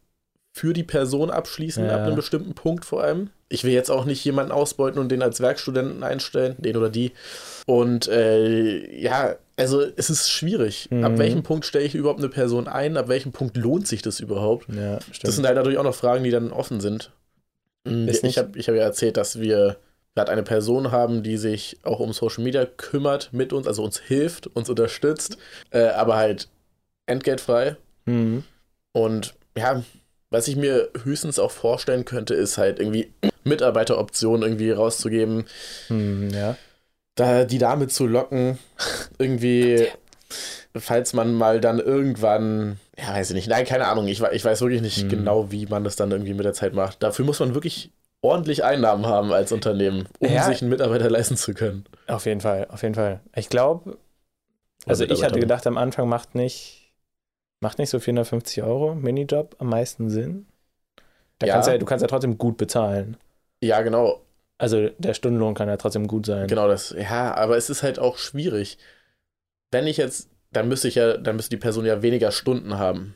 [0.53, 1.95] für die Person abschließen, Ja.
[1.95, 3.29] ab einem bestimmten Punkt vor allem.
[3.47, 7.11] Ich will jetzt auch nicht jemanden ausbeuten und den als Werkstudenten einstellen, den oder die.
[7.65, 10.89] Und äh, ja, also es ist schwierig.
[10.91, 11.17] Ab Mhm.
[11.19, 12.97] welchem Punkt stelle ich überhaupt eine Person ein?
[12.97, 14.67] Ab welchem Punkt lohnt sich das überhaupt?
[14.73, 17.11] ja, Das sind halt natürlich auch noch Fragen, die dann offen sind.
[17.85, 19.77] Mm, Ist Ich habe ich hab ja erzählt, dass wir
[20.15, 23.99] gerade eine Person haben, die sich auch um Social Media kümmert mit uns, also uns
[23.99, 25.37] hilft, uns unterstützt,
[25.71, 26.49] äh, aber halt
[27.05, 27.77] entgeltfrei.
[28.05, 28.43] Mhm.
[28.93, 29.83] Und ja,
[30.29, 33.11] was ich mir höchstens auch vorstellen könnte, ist halt irgendwie
[33.43, 35.45] Mitarbeiteroptionen irgendwie rauszugeben,
[35.89, 36.55] Mhm, ja.
[37.15, 38.57] da die damit zu locken,
[39.19, 39.87] irgendwie,
[40.75, 44.61] falls man mal dann irgendwann, ja, weiß ich nicht, nein, keine Ahnung, ich, ich weiß
[44.61, 45.09] wirklich nicht Hm.
[45.09, 47.03] genau, wie man das dann irgendwie mit der Zeit macht.
[47.03, 50.43] Dafür muss man wirklich ordentlich Einnahmen haben als Unternehmen, um Ja.
[50.43, 51.85] sich einen Mitarbeiter leisten zu können.
[52.07, 53.19] Auf jeden Fall, auf jeden Fall.
[53.35, 53.97] Ich glaube,
[54.85, 56.80] also Oder ich hatte gedacht, am Anfang macht nicht,
[57.61, 60.47] macht nicht so 450 Euro Minijob am meisten Sinn.
[61.39, 61.53] Da Ja.
[61.53, 63.17] kannst du, ja, du kannst ja trotzdem gut bezahlen.
[63.63, 64.21] Ja, genau,
[64.57, 66.47] Also der Stundenlohn kann ja trotzdem gut sein.
[66.47, 66.93] genau das.
[66.97, 68.77] Ja, aber es ist halt auch schwierig.
[69.71, 73.15] Wenn ich jetzt, dann müsste ich ja, dann müsste die Person ja weniger Stunden haben.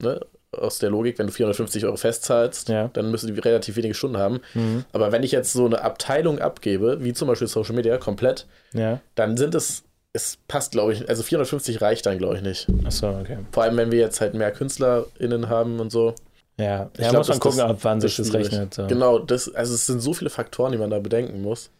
[0.00, 0.20] Ne?
[0.52, 2.88] Aus der Logik, wenn du 450 Euro festzahlst, Ja.
[2.88, 4.40] dann müsste die relativ wenige Stunden haben.
[4.54, 4.84] Mhm.
[4.92, 9.00] Aber wenn ich jetzt so eine Abteilung abgebe, wie zum Beispiel Social Media, komplett, Ja.
[9.14, 12.66] dann sind es, es passt, glaube ich, also 450 reicht dann, glaube ich, nicht.
[12.84, 13.38] Achso, okay.
[13.50, 16.14] Vor allem, wenn wir jetzt halt mehr KünstlerInnen haben und so.
[16.58, 18.46] Ja, Ich ja glaub, muss man gucken, das- ab wann sich das schwierig.
[18.52, 18.74] rechnet.
[18.74, 18.86] So.
[18.86, 21.70] Genau, das, also es sind so viele Faktoren, die man da bedenken muss.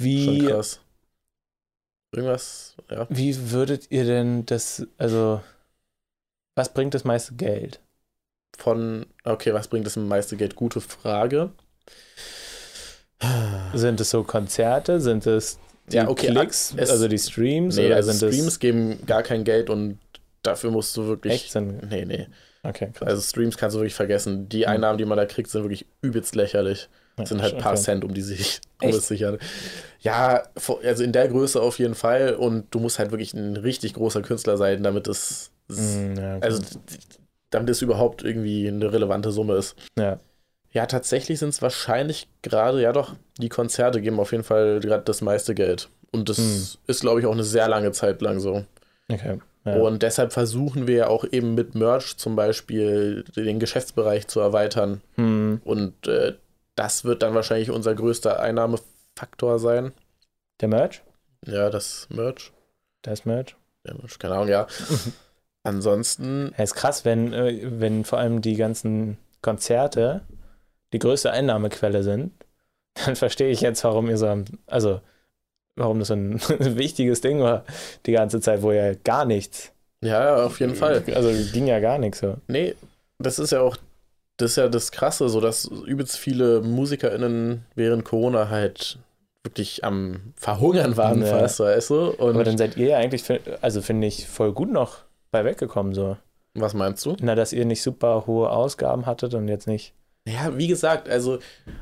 [0.00, 0.80] Schon Wie, krass.
[2.14, 3.06] Irgendwas, ja.
[3.10, 5.40] wie würdet ihr denn das, also,
[6.56, 7.80] was bringt das meiste Geld?
[8.58, 10.56] Von, okay, was bringt das meiste Geld?
[10.56, 11.50] Gute Frage.
[13.74, 15.00] Sind es so Konzerte?
[15.00, 15.58] Sind es
[15.90, 17.76] die Ja, okay, Klicks, es- also die Streams?
[17.76, 19.98] Nee, also Streams geben gar kein Geld und
[20.42, 21.32] dafür musst du wirklich.
[21.34, 21.52] echt?
[21.52, 22.26] Sind, Nee, nee.
[22.62, 23.08] okay, krass.
[23.08, 24.48] Also Streams kannst du wirklich vergessen.
[24.48, 24.72] Die Hm.
[24.72, 26.88] Einnahmen, die man da kriegt, sind wirklich übelst lächerlich.
[27.16, 27.80] Das sind halt ein paar okay.
[27.82, 29.38] Cent, um die sich um es sichern.
[30.00, 30.42] Ja,
[30.84, 32.34] also in der Größe auf jeden Fall.
[32.34, 36.44] Und du musst halt wirklich ein richtig großer Künstler sein, damit es Mm, ja, okay.
[36.46, 36.62] also
[37.50, 39.74] damit es überhaupt irgendwie eine relevante Summe ist.
[39.98, 40.18] ja.
[40.76, 45.04] Ja, tatsächlich sind es wahrscheinlich gerade, ja doch, die Konzerte geben auf jeden Fall gerade
[45.04, 45.88] das meiste Geld.
[46.12, 46.66] Und das Hm.
[46.86, 48.64] ist, glaube ich, auch eine sehr lange Zeit lang so.
[49.10, 49.38] Okay.
[49.64, 49.76] Ja.
[49.76, 55.00] Und deshalb versuchen wir ja auch eben mit Merch zum Beispiel den Geschäftsbereich zu erweitern.
[55.14, 56.34] Hm, Und äh,
[56.74, 59.92] das wird dann wahrscheinlich unser größter Einnahmefaktor sein.
[60.60, 61.02] der Merch?
[61.46, 62.52] Ja, das Merch.
[63.02, 63.56] Das Merch?
[63.86, 64.66] Ja, Merch, keine Ahnung, ja.
[65.62, 70.20] Ansonsten, Ja, ist krass, wenn, äh, wenn vor allem die ganzen Konzerte
[70.96, 72.32] die größte Einnahmequelle sind,
[73.04, 75.00] dann verstehe ich jetzt, warum ihr so, also
[75.76, 76.40] warum das so ein
[76.78, 77.64] wichtiges Ding war
[78.06, 79.72] die ganze Zeit, wo ja gar nichts.
[80.02, 81.02] ja, auf jeden Fall.
[81.14, 82.36] Also ging ja gar nichts so.
[82.48, 82.74] Nee,
[83.18, 83.76] das ist ja auch,
[84.38, 88.98] das ist ja das Krasse, so dass übelst viele MusikerInnen während Corona halt
[89.44, 91.38] wirklich am Verhungern waren Ja.
[91.38, 92.10] fast, weißt du?
[92.12, 93.24] Und Aber dann seid ihr ja eigentlich,
[93.60, 94.98] also finde ich, voll gut noch
[95.30, 96.16] bei weggekommen so.
[96.54, 97.16] was meinst du?
[97.20, 99.92] Na, dass ihr nicht super hohe Ausgaben hattet und jetzt nicht.
[100.26, 101.38] Ja, wie gesagt, also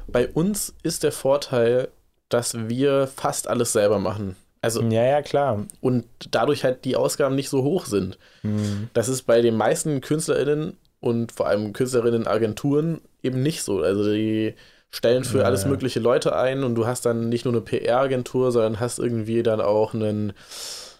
[0.06, 1.88] bei uns ist der Vorteil,
[2.28, 4.36] dass wir fast alles selber machen.
[4.60, 5.66] Also Ja, ja, klar.
[5.80, 8.18] und dadurch halt die Ausgaben nicht so hoch sind.
[8.42, 8.88] Hm.
[8.94, 13.80] Das ist bei den meisten KünstlerInnen und vor allem KünstlerInnen-Agenturen eben nicht so.
[13.80, 14.54] Also die
[14.90, 18.52] stellen für Ja, alles mögliche Leute ein und du hast dann nicht nur eine PR-Agentur,
[18.52, 20.32] sondern hast irgendwie dann auch einen,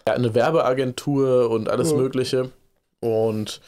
[0.07, 1.97] ja, eine Werbeagentur und alles Ja.
[1.97, 2.51] Mögliche.
[2.99, 3.61] Und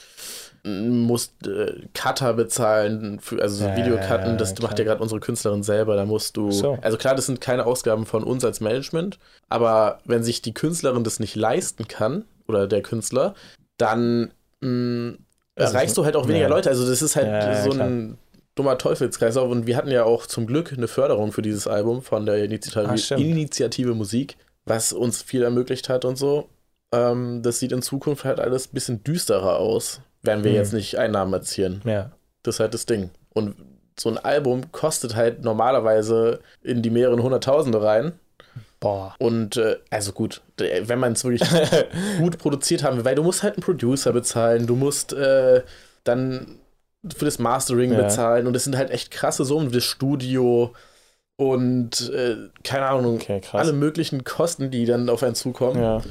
[0.67, 4.69] musst äh, Cutter bezahlen, für, also so Ja, Videocutten, ja, das klar.
[4.69, 6.77] macht ja gerade unsere Künstlerin selber, da musst du, So.
[6.81, 11.03] also klar, das sind keine Ausgaben von uns als Management, aber wenn sich die Künstlerin
[11.03, 13.35] das nicht leisten kann, oder der Künstler,
[13.77, 15.15] dann mh,
[15.55, 16.49] ist- erreichst du halt auch weniger ja.
[16.49, 17.87] Leute, also das ist halt Ja, ja, so klar.
[17.87, 18.17] ein
[18.55, 22.25] dummer Teufelskreislauf und wir hatten ja auch zum Glück eine Förderung für dieses Album von
[22.25, 23.17] der Initiative, Ah.
[23.17, 26.49] Initiative Musik, was uns viel ermöglicht hat und so.
[26.93, 30.57] Ähm, das sieht in Zukunft halt alles ein bisschen düsterer aus, wenn wir Hm.
[30.57, 31.81] jetzt nicht Einnahmen erzielen.
[31.85, 32.11] Ja.
[32.43, 33.09] Das ist halt das Ding.
[33.33, 33.55] Und
[33.99, 38.13] so ein Album kostet halt normalerweise in die mehreren Hunderttausende rein.
[38.79, 39.15] Boah.
[39.17, 41.41] Und äh, also gut, wenn man es wirklich
[42.19, 45.63] gut produziert haben will, weil du musst halt einen Producer bezahlen, du musst äh,
[46.03, 46.59] dann
[47.15, 48.03] für das Mastering Ja.
[48.03, 50.73] bezahlen und das sind halt echt krasse Summen, das Studio
[51.37, 55.81] und äh, keine Ahnung, Okay, alle möglichen Kosten, die dann auf einen zukommen.
[55.81, 56.01] ja.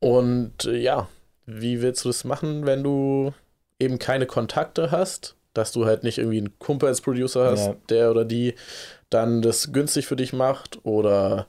[0.00, 1.08] Und äh, ja,
[1.50, 3.32] wie willst du das machen, wenn du
[3.78, 5.34] eben keine Kontakte hast?
[5.54, 7.76] Dass du halt nicht irgendwie einen Kumpel als Producer hast, Ja.
[7.88, 8.54] der oder die
[9.10, 10.78] dann das günstig für dich macht.
[10.84, 11.46] Oder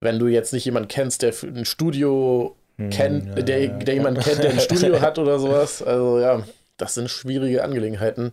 [0.00, 3.66] wenn du jetzt nicht jemanden kennst, der für ein Studio Hm, kennt, ja, der, ja,
[3.72, 3.94] der klar.
[3.94, 5.82] jemanden kennt, der ein Studio hat oder sowas.
[5.86, 6.42] Also ja,
[6.78, 8.32] das sind schwierige Angelegenheiten.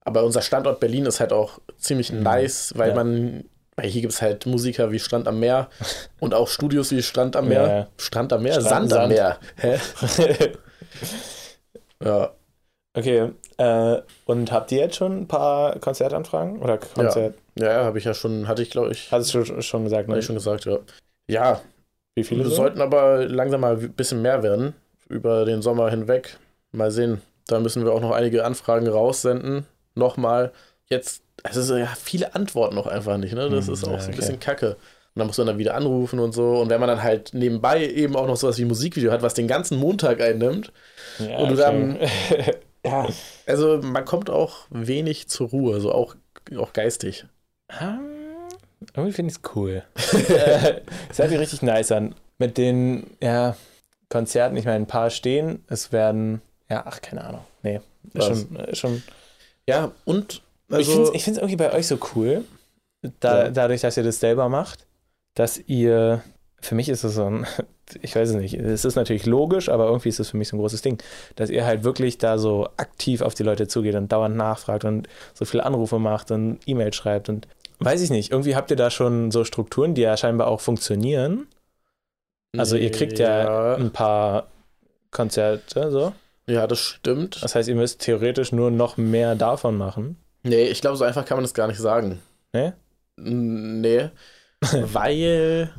[0.00, 2.22] Aber unser Standort Berlin ist halt auch ziemlich Mhm.
[2.22, 2.94] nice, weil Ja.
[2.96, 3.44] man,
[3.76, 5.68] weil hier gibt es halt Musiker wie Strand am Meer
[6.20, 7.66] und auch Studios wie Strand am Meer.
[7.66, 7.86] Ja.
[7.96, 8.60] Strand am Meer?
[8.60, 9.08] Strand, Sand am.
[9.08, 9.38] Meer.
[9.56, 9.78] Hä?
[12.02, 12.32] Ja.
[12.96, 13.30] okay.
[13.56, 16.60] Äh, und habt ihr jetzt schon ein paar Konzertanfragen?
[16.60, 17.36] Oder Konzert?
[17.58, 20.12] Ja, ja habe ich ja schon, hatte ich glaube ich, Hattest du schon- gesagt, hatte
[20.12, 20.18] ne?
[20.18, 20.78] ich schon gesagt, ja.
[21.28, 21.60] Ja,
[22.14, 22.44] Wie viele?
[22.44, 22.56] wir so?
[22.56, 24.74] sollten aber langsam mal ein bisschen mehr werden
[25.08, 26.38] über den Sommer hinweg.
[26.72, 27.22] Mal sehen.
[27.46, 29.66] Da müssen wir auch noch einige Anfragen raussenden.
[29.94, 30.52] Nochmal.
[30.90, 33.48] Jetzt, es ist ja viele Antworten noch einfach nicht, ne?
[33.50, 34.16] Das Hm, ist auch ja, so ein okay.
[34.16, 34.76] bisschen kacke.
[35.14, 36.60] Und dann muss man dann wieder anrufen und so.
[36.60, 39.34] Und wenn man dann halt nebenbei eben auch noch sowas wie ein Musikvideo hat, was
[39.34, 40.72] den ganzen Montag einnimmt,
[41.18, 41.98] Ja, und du dann-
[42.84, 43.08] ja,
[43.46, 46.16] also man kommt auch wenig zur Ruhe, so auch,
[46.56, 47.26] auch geistig.
[47.68, 47.98] Ah,
[48.94, 49.82] Irgendwie finde ich es cool.
[50.28, 52.14] Äh, Es hört sich richtig nice an.
[52.38, 53.56] Mit den ja,
[54.08, 55.64] Konzerten, ich meine, ein paar stehen.
[55.68, 57.44] Es werden, ja, ach, keine Ahnung.
[57.62, 57.80] Nee,
[58.16, 59.02] schon, ist schon.
[59.66, 62.44] Ja, und ich also, finde es ich irgendwie bei euch so cool,
[63.20, 63.50] da, Ja.
[63.50, 64.86] dadurch, dass ihr das selber macht,
[65.34, 66.22] dass ihr,
[66.60, 67.46] für mich ist es so ein,
[68.02, 70.56] ich weiß es nicht, es ist natürlich logisch, aber irgendwie ist es für mich so
[70.56, 71.02] ein großes Ding,
[71.36, 75.08] dass ihr halt wirklich da so aktiv auf die Leute zugeht und dauernd nachfragt und
[75.34, 77.46] so viele Anrufe macht und E-Mails schreibt und
[77.80, 81.46] weiß ich nicht, irgendwie habt ihr da schon so Strukturen, die ja scheinbar auch funktionieren.
[82.56, 84.46] Also ihr kriegt ja, ja, ein paar
[85.10, 86.12] Konzerte so.
[86.46, 87.42] ja, das stimmt.
[87.42, 90.16] Das heißt, ihr müsst theoretisch nur noch mehr davon machen.
[90.44, 92.20] Nee, ich glaube, so einfach kann man das gar nicht sagen.
[92.52, 92.74] Ne?
[93.16, 94.10] Nee,
[94.72, 95.72] weil,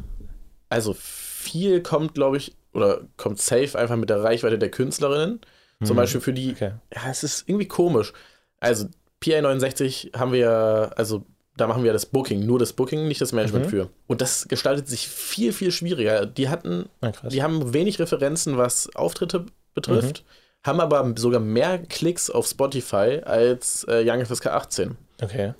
[0.69, 5.39] also viel kommt, glaube ich, oder kommt safe einfach mit der Reichweite der Künstlerinnen.
[5.81, 5.95] Zum Hm.
[5.97, 6.71] Beispiel für die, Okay.
[6.93, 8.13] ja, es ist irgendwie komisch.
[8.59, 8.87] Also,
[9.23, 11.25] PA69 haben wir ja, also
[11.57, 13.69] da machen wir das Booking, nur das Booking, nicht das Management Mhm.
[13.69, 13.89] für.
[14.07, 16.25] Und das gestaltet sich viel, viel schwieriger.
[16.25, 17.31] Die hatten, Na, krass.
[17.31, 20.29] die haben wenig Referenzen, was Auftritte betrifft, Mhm.
[20.65, 24.97] Haben aber sogar mehr Klicks auf Spotify als äh, Young FSK 18.
[25.21, 25.53] Okay.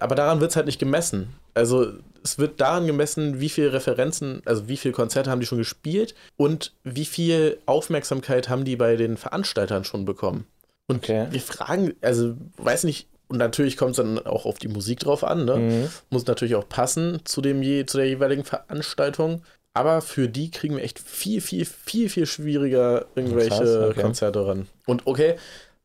[0.00, 1.34] Aber daran wird es halt nicht gemessen.
[1.54, 1.92] Also
[2.24, 6.14] es wird daran gemessen, wie viele Referenzen, also wie viele Konzerte haben die schon gespielt
[6.36, 10.46] und wie viel Aufmerksamkeit haben die bei den Veranstaltern schon bekommen.
[10.86, 11.26] Und Okay.
[11.30, 15.24] wir fragen, also weiß nicht, und natürlich kommt es dann auch auf die Musik drauf
[15.24, 15.56] an, ne?
[15.56, 15.88] Mhm.
[16.10, 19.42] Muss natürlich auch passen zu, dem je, zu der jeweiligen Veranstaltung.
[19.74, 24.00] Aber für die kriegen wir echt viel, viel, viel, viel schwieriger irgendwelche Krass, okay.
[24.02, 24.68] Konzerte ran.
[24.86, 25.34] Und okay,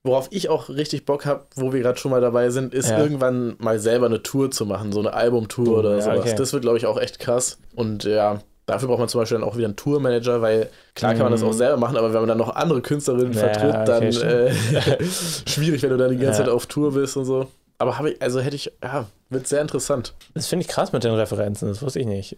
[0.04, 3.00] worauf ich auch richtig Bock habe, wo wir gerade schon mal dabei sind, ist Ja.
[3.00, 6.20] irgendwann mal selber eine Tour zu machen, so eine Albumtour Oh, oder ja, sowas.
[6.20, 6.36] okay.
[6.38, 7.58] Das wird, glaube ich, auch echt krass.
[7.76, 11.24] Und ja, dafür braucht man zum Beispiel dann auch wieder einen Tourmanager, weil klar kann
[11.24, 11.48] man das Mhm.
[11.48, 14.54] auch selber machen, aber wenn man dann noch andere Künstlerinnen Ja, vertritt, dann äh,
[15.48, 16.46] schwierig, wenn du dann die ganze Ja.
[16.46, 17.48] Zeit auf Tour bist und so.
[17.80, 20.14] Aber habe ich, also hätte ich, ja, wird sehr interessant.
[20.36, 22.38] Das finde ich krass mit den Referenzen, das wusste ich nicht.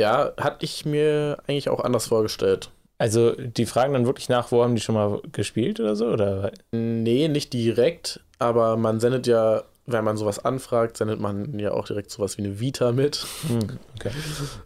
[0.00, 2.70] Ja, hatte ich mir eigentlich auch anders vorgestellt.
[2.98, 6.06] Also, die fragen dann wirklich nach, wo haben die schon mal gespielt oder so?
[6.06, 6.50] Oder?
[6.72, 11.86] Nee, nicht direkt, aber man sendet ja, wenn man sowas anfragt, sendet man ja auch
[11.86, 13.24] direkt sowas wie eine Vita mit.
[13.46, 14.10] Hm, okay.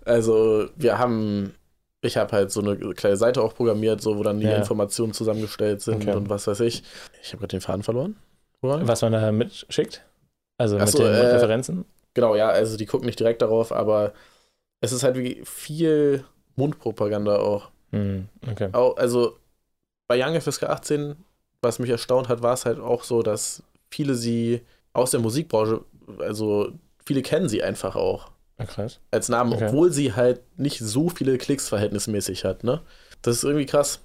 [0.04, 1.54] Also wir haben,
[2.00, 4.56] ich habe halt so eine kleine Seite auch programmiert, so wo dann die Ja.
[4.56, 6.16] Informationen zusammengestellt sind Okay.
[6.16, 6.82] und was weiß ich.
[7.22, 8.16] Ich habe gerade den Faden verloren.
[8.62, 8.88] Woran?
[8.88, 10.02] Was man da mitschickt?
[10.58, 11.84] Also Ach mit den äh, Referenzen?
[12.14, 14.12] Genau, ja, also die gucken nicht direkt darauf, aber
[14.82, 16.24] es ist halt wie viel
[16.56, 17.70] Mundpropaganda auch.
[17.92, 18.68] Hm, okay.
[18.72, 19.38] Auch, also
[20.08, 21.16] bei Young FSK 18,
[21.62, 24.60] was mich erstaunt hat, war es halt auch so, dass viele sie
[24.92, 25.80] aus der Musikbranche,
[26.18, 26.72] also
[27.06, 29.00] viele kennen sie einfach auch krass.
[29.10, 29.66] als Namen, Okay.
[29.68, 32.82] obwohl sie halt nicht so viele Klicks verhältnismäßig hat, ne?
[33.22, 34.00] Das ist irgendwie krass.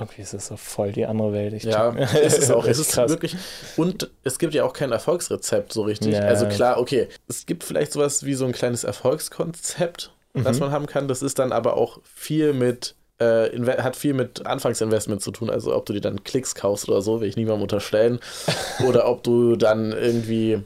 [0.00, 1.52] Okay, es ist so voll die andere Welt.
[1.54, 3.10] Ich Ja, check- es ist auch, es ist krass.
[3.10, 3.36] wirklich,
[3.76, 6.14] und es gibt ja auch kein Erfolgsrezept so richtig.
[6.14, 6.20] Ja.
[6.20, 10.60] Also klar, okay, es gibt vielleicht sowas wie so ein kleines Erfolgskonzept, das Mhm.
[10.66, 11.08] man haben kann.
[11.08, 13.48] Das ist dann aber auch viel mit, äh,
[13.82, 15.50] hat viel mit Anfangsinvestment zu tun.
[15.50, 18.20] Also ob du dir dann Klicks kaufst oder so, will ich niemandem unterstellen.
[18.86, 20.62] oder ob du dann irgendwie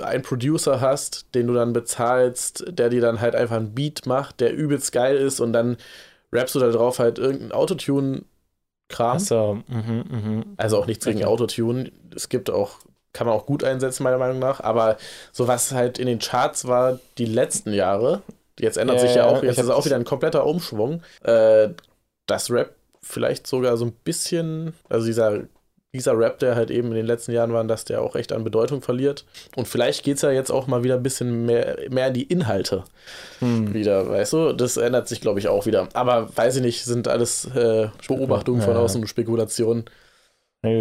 [0.00, 4.38] einen Producer hast, den du dann bezahlst, der dir dann halt einfach einen Beat macht,
[4.40, 5.76] der übelst geil ist und dann
[6.32, 7.52] rappst du da drauf halt irgendeinen
[8.88, 9.16] Autotune-Kram.
[9.16, 10.44] Achso, mhm, mhm.
[10.56, 11.26] Also auch nichts gegen Okay.
[11.26, 11.92] Autotune.
[12.14, 12.78] Es gibt auch,
[13.12, 14.60] kann man auch gut einsetzen, meiner Meinung nach.
[14.60, 14.96] Aber
[15.32, 18.22] so was halt in den Charts war die letzten Jahre,
[18.58, 21.02] jetzt ändert Ja, sich ja auch, jetzt ist auch wieder ein kompletter Umschwung.
[21.22, 21.70] Äh,
[22.26, 25.42] das Rap vielleicht sogar so ein bisschen, also dieser,
[25.94, 28.44] dieser Rap, der halt eben in den letzten Jahren war, dass der auch echt an
[28.44, 29.24] Bedeutung verliert.
[29.54, 32.24] Und vielleicht geht es ja jetzt auch mal wieder ein bisschen mehr, mehr in die
[32.24, 32.84] Inhalte
[33.38, 33.72] Hm.
[33.72, 34.52] wieder, weißt du?
[34.52, 35.88] Das ändert sich, glaube ich, auch wieder.
[35.94, 38.80] Aber weiß ich nicht, sind alles äh, Beobachtungen von Ja.
[38.80, 39.84] außen und Spekulationen.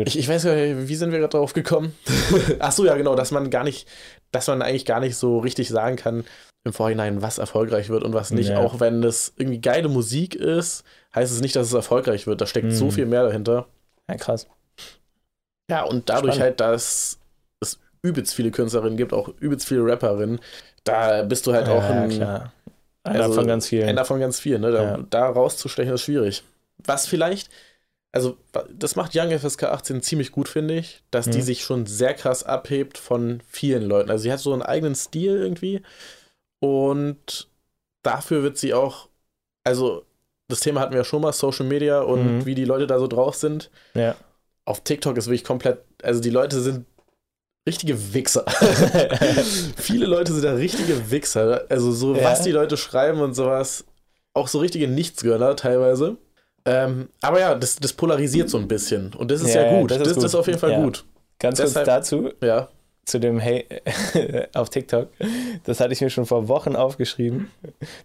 [0.06, 1.94] Ich, ich weiß gar nicht, wie sind wir gerade drauf gekommen?
[2.60, 3.88] Ach so, ja, genau, dass man gar nicht,
[4.32, 6.24] dass man eigentlich gar nicht so richtig sagen kann
[6.66, 8.50] im Vorhinein, was erfolgreich wird und was nicht.
[8.50, 8.58] Ja.
[8.58, 12.42] Auch wenn es irgendwie geile Musik ist, heißt es nicht, dass es erfolgreich wird.
[12.42, 12.92] Da steckt so Mhm.
[12.92, 13.68] viel mehr dahinter.
[14.10, 14.48] Ja, krass.
[15.70, 16.60] Ja, und dadurch Spannend.
[16.60, 17.20] halt, dass
[17.60, 20.40] es übelst viele Künstlerinnen gibt, auch übelst viele Rapperinnen,
[20.84, 22.54] da bist du halt auch ja, ein, klar.
[23.04, 23.88] Einer also von ganz vielen.
[23.90, 24.62] einer von ganz vielen.
[24.62, 24.72] Ne?
[24.72, 25.00] Da, Ja.
[25.10, 26.44] da rauszustechen ist schwierig.
[26.84, 27.50] Was vielleicht,
[28.12, 28.38] also
[28.72, 31.44] das macht Young FSK 18 ziemlich gut, finde ich, dass die Mhm.
[31.44, 34.10] sich schon sehr krass abhebt von vielen Leuten.
[34.12, 35.82] Also sie hat so einen eigenen Stil irgendwie
[36.60, 37.48] und
[38.04, 39.10] dafür wird sie auch,
[39.64, 40.06] also
[40.48, 42.46] das Thema hatten wir ja schon mal, Social Media und Mhm.
[42.46, 43.72] wie die Leute da so drauf sind.
[43.96, 44.16] Ja.
[44.66, 46.86] Auf TikTok ist wirklich komplett, also die Leute sind
[47.68, 48.46] richtige Wichser.
[49.78, 51.66] Viele Leute sind da richtige Wichser.
[51.70, 52.24] Also so, Ja.
[52.26, 53.86] was die Leute schreiben und sowas,
[54.34, 56.18] auch so richtige Nichtsgönner teilweise.
[56.66, 59.14] Ähm, aber ja, das, das polarisiert so ein bisschen.
[59.14, 59.92] Und das ist ja, Ja, gut.
[59.92, 60.24] das Das ist ist, gut.
[60.24, 61.06] das ist auf jeden Fall gut.
[61.40, 62.70] Ganz kurz Deshalb- dazu, Ja.
[63.06, 63.66] Zu dem Hey
[64.54, 65.10] auf TikTok.
[65.64, 67.52] Das hatte ich mir schon vor Wochen aufgeschrieben,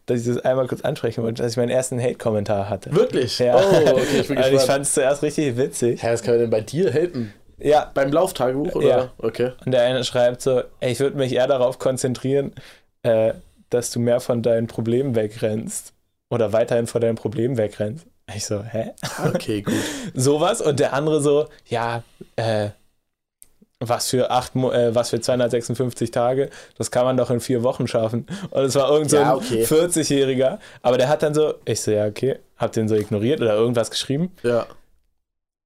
[0.07, 2.95] dass ich das einmal kurz ansprechen wollte, dass ich meinen ersten Hate-Kommentar hatte.
[2.95, 3.39] Wirklich?
[3.39, 3.57] Ja.
[3.57, 6.03] Oh, okay, ich bin Also ich fand es zuerst richtig witzig.
[6.03, 7.33] Hä, was kann man denn bei dir haten?
[7.59, 8.87] Ja, Beim Lauftagebuch, oder?
[8.89, 9.11] Ja.
[9.19, 9.53] Okay.
[9.65, 12.53] und der eine schreibt so, ey, ich würde mich eher darauf konzentrieren,
[13.03, 13.35] äh,
[13.71, 15.93] dass du mehr von deinen Problemen wegrennst
[16.31, 18.07] oder weiterhin vor deinen Problemen wegrennst.
[18.35, 18.93] Ich so, hä?
[19.27, 19.75] Okay, gut.
[20.15, 22.03] Sowas und der andere so, ja,
[22.37, 22.69] äh,
[23.81, 27.87] was für acht, äh, was für 256 Tage, das kann man doch in vier Wochen
[27.89, 28.27] schaffen.
[28.51, 29.65] Und es war irgend so Ja, ein okay.
[29.65, 33.55] 40-Jähriger, aber der hat dann so, ich so, ja, okay, hab den so ignoriert oder
[33.55, 34.33] irgendwas geschrieben.
[34.43, 34.67] Ja.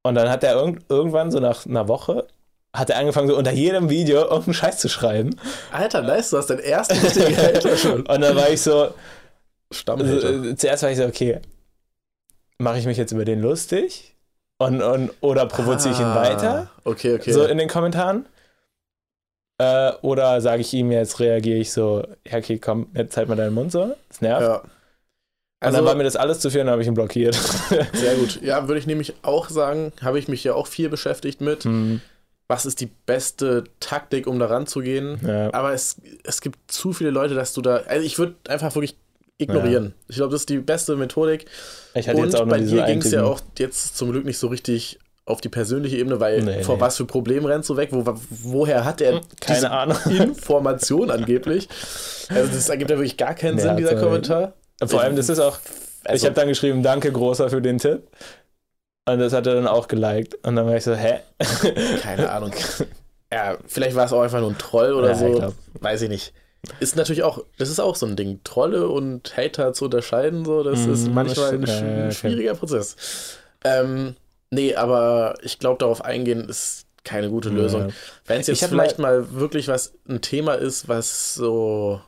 [0.04, 2.26] Und dann hat er irgend irgendwann so nach einer Woche,
[2.72, 5.30] hat er angefangen, so unter jedem Video irgendeinen Scheiß zu schreiben.
[5.72, 8.06] Alter, nice, du hast deinen ersten richtigen Hater schon.
[8.06, 8.94] Und dann war ich so,
[9.72, 10.56] Stammhater.
[10.56, 11.40] zuerst war ich so, okay,
[12.58, 14.13] mache ich mich jetzt über den lustig?
[14.58, 16.70] Und, und, oder provoziere ich ihn Ah, weiter?
[16.84, 17.32] Okay, okay.
[17.32, 18.26] So in den Kommentaren?
[19.58, 23.36] Äh, oder sage ich ihm jetzt, reagiere ich so, ja, okay, komm, jetzt halt mal
[23.36, 23.94] deinen Mund so.
[24.08, 24.42] Das nervt.
[24.42, 24.56] ja.
[24.58, 24.70] und
[25.60, 27.34] Also, dann war mir das alles zu viel und dann habe ich ihn blockiert.
[27.92, 28.40] sehr gut.
[28.42, 31.64] Ja, würde ich nämlich auch sagen, habe ich mich ja auch viel beschäftigt mit.
[31.64, 32.00] Hm,
[32.48, 35.18] Was ist die beste Taktik, um da ranzugehen?
[35.26, 35.52] ja.
[35.54, 37.76] Aber es, es gibt zu viele Leute, dass du da.
[37.86, 38.96] Also ich würde einfach wirklich
[39.38, 39.94] ignorieren.
[40.08, 41.46] Ich glaube, das ist die beste Methodik.
[41.94, 44.38] Ich hatte jetzt auch Und bei dir ging es ja auch jetzt zum Glück nicht
[44.38, 46.80] so richtig auf die persönliche Ebene, weil Nee, vor nee.
[46.82, 47.88] was für Problemen rennst du weg?
[47.92, 49.96] Wo, woher hat er Keine diese Ahnung.
[50.06, 51.68] Information angeblich?
[52.28, 54.52] Also das ergibt ja wirklich gar keinen Nee, Sinn, dieser er- Kommentar.
[54.84, 55.58] Vor allem, das ist auch,
[56.04, 58.02] ich Also, habe dann geschrieben, danke großer für den Tipp.
[59.08, 60.34] Und das hat er dann auch geliked.
[60.46, 61.20] Und dann war ich so, hä?
[62.02, 62.52] keine Ahnung.
[63.32, 65.32] Ja, vielleicht war es auch einfach nur ein Troll oder Ja, ich so.
[65.32, 65.54] glaub.
[65.80, 66.32] Weiß ich nicht.
[66.80, 68.40] Ist natürlich auch, das ist auch so ein Ding.
[68.44, 71.68] Trolle und Hater zu unterscheiden, so, das Mhm, ist das manchmal ein stimmt.
[71.68, 72.14] Ja, sch- ja, okay.
[72.14, 72.96] schwieriger Prozess.
[73.64, 74.16] Ähm,
[74.50, 77.88] nee, aber ich glaube, darauf eingehen ist keine gute Lösung.
[77.88, 77.94] Ja.
[78.26, 82.00] Wenn es jetzt vielleicht mal wirklich was, ein Thema ist, was so,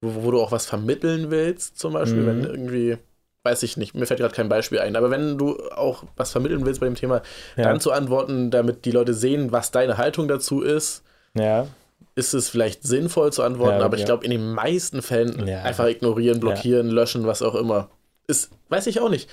[0.00, 2.26] wo, wo du auch was vermitteln willst, zum Beispiel, Mhm.
[2.26, 2.98] wenn irgendwie,
[3.44, 6.64] weiß ich nicht, mir fällt gerade kein Beispiel ein, aber wenn du auch was vermitteln
[6.64, 7.22] willst bei dem Thema,
[7.56, 7.64] Ja.
[7.64, 11.02] dann zu antworten, damit die Leute sehen, was deine Haltung dazu ist,
[11.34, 11.66] ja.
[12.18, 15.86] Ist es vielleicht sinnvoll zu antworten, Ja, aber ich glaube, in den meisten Fällen einfach
[15.86, 17.90] ignorieren, blockieren, löschen, was auch immer.
[18.26, 19.30] Ist, weiß ich auch nicht.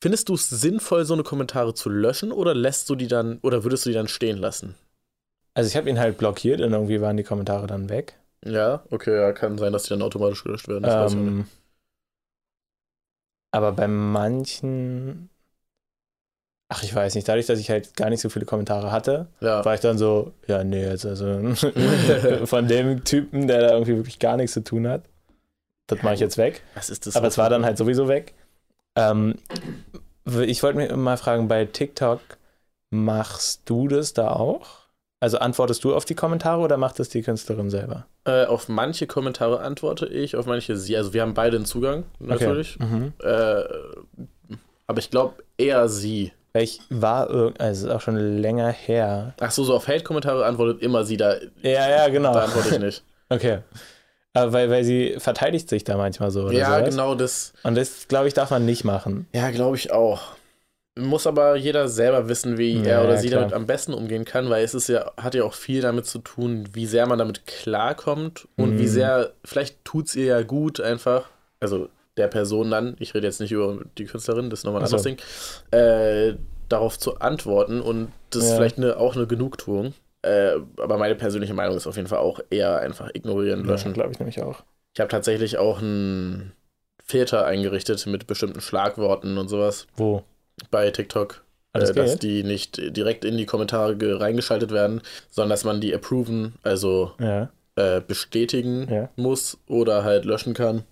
[0.00, 3.64] Findest du es sinnvoll, so eine Kommentare zu löschen oder lässt du die dann, oder
[3.64, 4.76] würdest du die dann stehen lassen?
[5.54, 8.18] Also ich habe ihn halt blockiert und irgendwie waren die Kommentare dann weg.
[8.44, 10.84] Ja, okay, ja, kann sein, dass die dann automatisch gelöscht werden.
[10.86, 11.46] Ähm,
[13.50, 15.30] aber bei manchen,
[16.68, 19.64] ach ich weiß nicht, dadurch, dass ich halt gar nicht so viele Kommentare hatte, Ja,
[19.64, 21.54] war ich dann so, ja nee, jetzt also
[22.46, 25.02] von dem Typen, der da irgendwie wirklich gar nichts zu tun hat,
[25.86, 26.62] das mache ich jetzt weg.
[26.74, 27.16] was ist das?
[27.16, 28.34] Aber es war dann halt sowieso weg.
[28.96, 29.34] Ähm,
[30.46, 32.20] Ich wollte mir mal fragen, bei TikTok
[32.90, 34.84] machst du das da auch?
[35.20, 38.06] Also antwortest du auf die Kommentare oder macht das die Künstlerin selber?
[38.24, 40.96] Äh, auf manche Kommentare antworte ich, auf manche sie.
[40.96, 42.76] Also wir haben beide einen Zugang, natürlich.
[42.80, 42.84] Okay.
[42.86, 43.12] Mhm.
[43.22, 43.64] Äh,
[44.86, 46.32] aber ich glaube eher sie.
[46.54, 49.34] Weil ich war, irg- also es ist auch schon länger her.
[49.40, 52.32] Ach so, so auf Hate-Kommentare antwortet immer sie, da, Ja, ja, genau.
[52.32, 53.02] da antworte ich nicht.
[53.30, 53.58] Okay.
[54.34, 56.44] Aber weil, weil sie verteidigt sich da manchmal so.
[56.44, 56.90] Oder ja, sowas.
[56.90, 57.52] genau das.
[57.62, 59.26] Und das, glaube ich, darf man nicht machen.
[59.34, 60.22] Ja, glaube ich auch.
[60.96, 63.40] Muss aber jeder selber wissen, wie Ja, er oder ja, sie klar.
[63.40, 66.18] damit am besten umgehen kann, weil es ist ja, hat ja auch viel damit zu
[66.18, 68.78] tun, wie sehr man damit klarkommt und Mhm.
[68.78, 71.24] wie sehr, vielleicht tut es ihr ja gut einfach,
[71.60, 74.84] also der Person dann, ich rede jetzt nicht über die Künstlerin, das ist nochmal ein
[74.86, 75.16] anderes Ding,
[75.72, 76.34] äh,
[76.68, 78.56] darauf zu antworten und das ist Ja.
[78.56, 79.94] vielleicht eine, auch eine Genugtuung.
[80.22, 83.92] Äh, aber meine persönliche Meinung ist auf jeden Fall auch eher einfach ignorieren, löschen.
[83.92, 84.62] glaube ich nämlich auch.
[84.94, 86.52] Ich habe tatsächlich auch einen
[87.04, 90.22] Filter eingerichtet mit bestimmten Schlagworten und sowas Wo?
[90.70, 91.44] bei TikTok,
[91.74, 95.80] Alles äh, dass die nicht direkt in die Kommentare ge- reingeschaltet werden, sondern dass man
[95.82, 97.50] die approven, also Ja.
[97.76, 99.10] äh, bestätigen Ja.
[99.16, 100.84] muss oder halt löschen kann.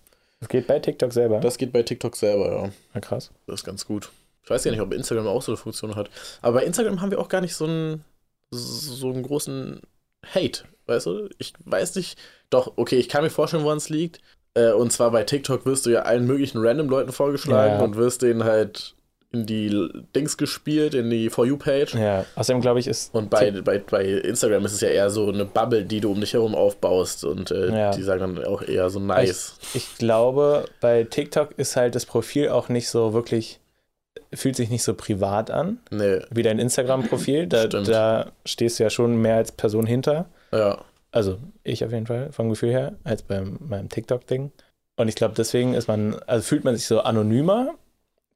[0.42, 1.38] Das geht bei TikTok selber.
[1.38, 2.70] Das geht bei TikTok selber, ja.
[2.94, 3.30] Na, krass.
[3.46, 4.10] Das ist ganz gut.
[4.42, 6.10] Ich weiß ja nicht, ob Instagram auch so eine Funktion hat.
[6.40, 8.04] Aber bei Instagram haben wir auch gar nicht so einen,
[8.50, 9.80] so einen großen
[10.34, 11.28] Hate, weißt du?
[11.38, 12.18] Ich weiß nicht.
[12.50, 14.20] Doch, okay, ich kann mir vorstellen, woran es liegt.
[14.54, 17.84] Äh, und zwar bei TikTok wirst du ja allen möglichen random Leuten vorgeschlagen Ja.
[17.84, 18.96] und wirst denen halt
[19.32, 21.94] in die Dings gespielt, in die For You-Page.
[21.94, 23.14] Ja, außerdem glaube ich, ist.
[23.14, 26.20] Und bei, bei, bei Instagram ist es ja eher so eine Bubble, die du um
[26.20, 27.24] dich herum aufbaust.
[27.24, 27.90] Und äh, Ja.
[27.92, 29.56] die sagen dann auch eher so nice.
[29.74, 33.58] Ich glaube, bei TikTok ist halt das Profil auch nicht so wirklich.
[34.34, 37.46] Fühlt sich nicht so privat an Nee, wie dein Instagram-Profil.
[37.48, 40.26] Da, da stehst du ja schon mehr als Person hinter.
[40.52, 40.78] ja.
[41.14, 44.50] Also ich auf jeden Fall vom Gefühl her, als beim meinem TikTok-Ding.
[44.96, 47.74] Und ich glaube, deswegen ist man, also fühlt man sich so anonymer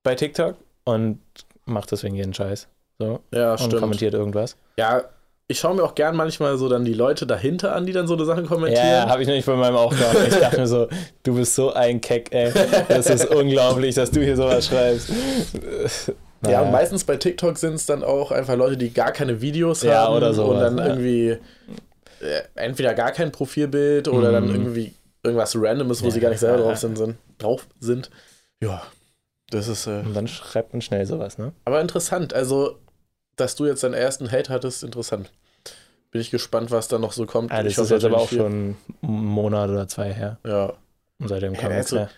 [0.02, 0.56] bei TikTok
[0.86, 1.20] und
[1.66, 2.68] macht deswegen jeden Scheiß.
[2.98, 3.20] So.
[3.34, 3.78] Ja, und stimmt.
[3.80, 4.56] kommentiert irgendwas.
[4.78, 5.02] Ja,
[5.48, 8.14] ich schaue mir auch gern manchmal so dann die Leute dahinter an, die dann so
[8.14, 8.84] eine Sachen kommentieren.
[8.86, 10.16] Ja, habe ich nämlich bei meinem auch gemacht.
[10.28, 10.88] Ich dachte mir so,
[11.22, 12.52] du bist so ein Keck, ey.
[12.88, 15.10] Das ist unglaublich, dass du hier sowas schreibst.
[15.10, 15.84] Ja,
[16.42, 16.60] Naja.
[16.62, 20.04] und meistens bei TikTok sind es dann auch einfach Leute, die gar keine Videos Ja,
[20.04, 20.86] haben oder und sowas, dann ja.
[20.86, 21.38] irgendwie äh,
[22.54, 24.54] entweder gar kein Profilbild oder dann Mhm.
[24.54, 26.10] irgendwie irgendwas Randomes, wo Ja.
[26.12, 26.96] sie gar nicht selber drauf sind.
[26.98, 28.10] sind drauf sind.
[28.60, 28.82] Ja,
[29.50, 31.52] das ist äh, Und dann schreibt man schnell sowas, ne?
[31.64, 32.34] aber interessant.
[32.34, 32.78] Also,
[33.36, 35.30] dass du jetzt deinen ersten Hate hattest, interessant.
[36.10, 37.52] Bin ich gespannt, was da noch so kommt.
[37.52, 40.38] Ah, das ich ist jetzt aber auch natürlich schon einen Monat oder zwei her.
[40.42, 40.72] viel- Ja.
[41.18, 42.10] Und seitdem Ja, kam also- mehr.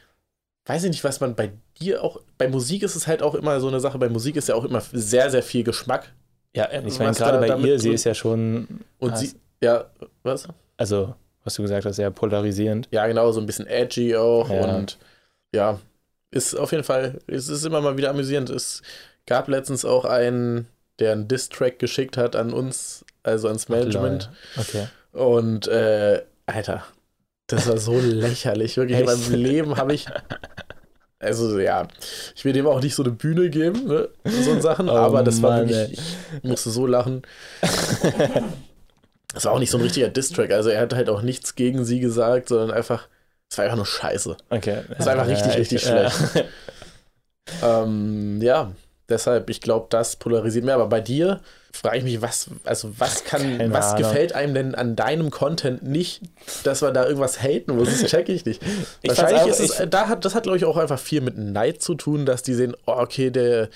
[0.67, 2.21] weiß ich nicht, was man bei dir auch.
[2.37, 3.99] Bei Musik ist es halt auch immer so eine Sache.
[3.99, 6.13] Bei Musik ist ja auch immer sehr, sehr viel Geschmack.
[6.55, 9.33] Ja, ich meine, gerade bei ihr, sie ist ja schon, Und Ah, sie.
[9.63, 9.87] Ja,
[10.23, 10.49] was?
[10.77, 11.15] also,
[11.45, 12.89] was du gesagt hast, sehr polarisierend.
[12.91, 14.49] Ja, genau, so ein bisschen edgy auch.
[14.51, 14.77] Ja.
[14.77, 14.99] Und
[15.55, 15.79] ja,
[16.31, 17.19] ist auf jeden Fall.
[17.27, 18.51] Es ist immer mal wieder amüsierend.
[18.51, 18.83] Es
[19.27, 20.67] gab letztens auch einen,
[20.99, 24.31] der einen Diss-Track geschickt hat an uns, also ans Management.
[24.57, 24.89] Okay.
[25.13, 26.85] Und, äh, Alter,
[27.47, 28.77] das war so lächerlich.
[28.77, 30.07] Wirklich, in meinem Leben habe ich.
[31.21, 31.89] Also, ja,
[32.37, 34.09] ich will dem auch nicht so eine Bühne geben, ne?
[34.25, 35.99] So Sachen, Oh aber das war Mann, wirklich.
[36.43, 37.23] Ich musste so lachen.
[39.35, 40.51] Das war auch nicht so ein richtiger Diss-Track.
[40.53, 43.09] Also, er hat halt auch nichts gegen sie gesagt, sondern einfach.
[43.51, 44.37] Es war einfach nur Scheiße.
[44.51, 44.83] Okay.
[44.91, 46.17] Das ist einfach richtig, richtig schlecht.
[47.63, 48.73] Ähm, ja,
[49.09, 50.75] deshalb, ich glaube, das polarisiert mehr.
[50.75, 51.41] Aber bei dir
[51.73, 54.03] frage ich mich, was, also was kann, Keine was Ahnung.
[54.03, 56.21] gefällt einem denn an deinem Content nicht,
[56.65, 57.89] dass wir da irgendwas haten muss?
[58.03, 58.63] Das check ich nicht.
[59.03, 61.21] Ich Wahrscheinlich fand's ist auch- es, da hat, das hat, glaube ich, auch einfach viel
[61.23, 63.69] mit Neid zu tun, dass die sehen, oh, okay, der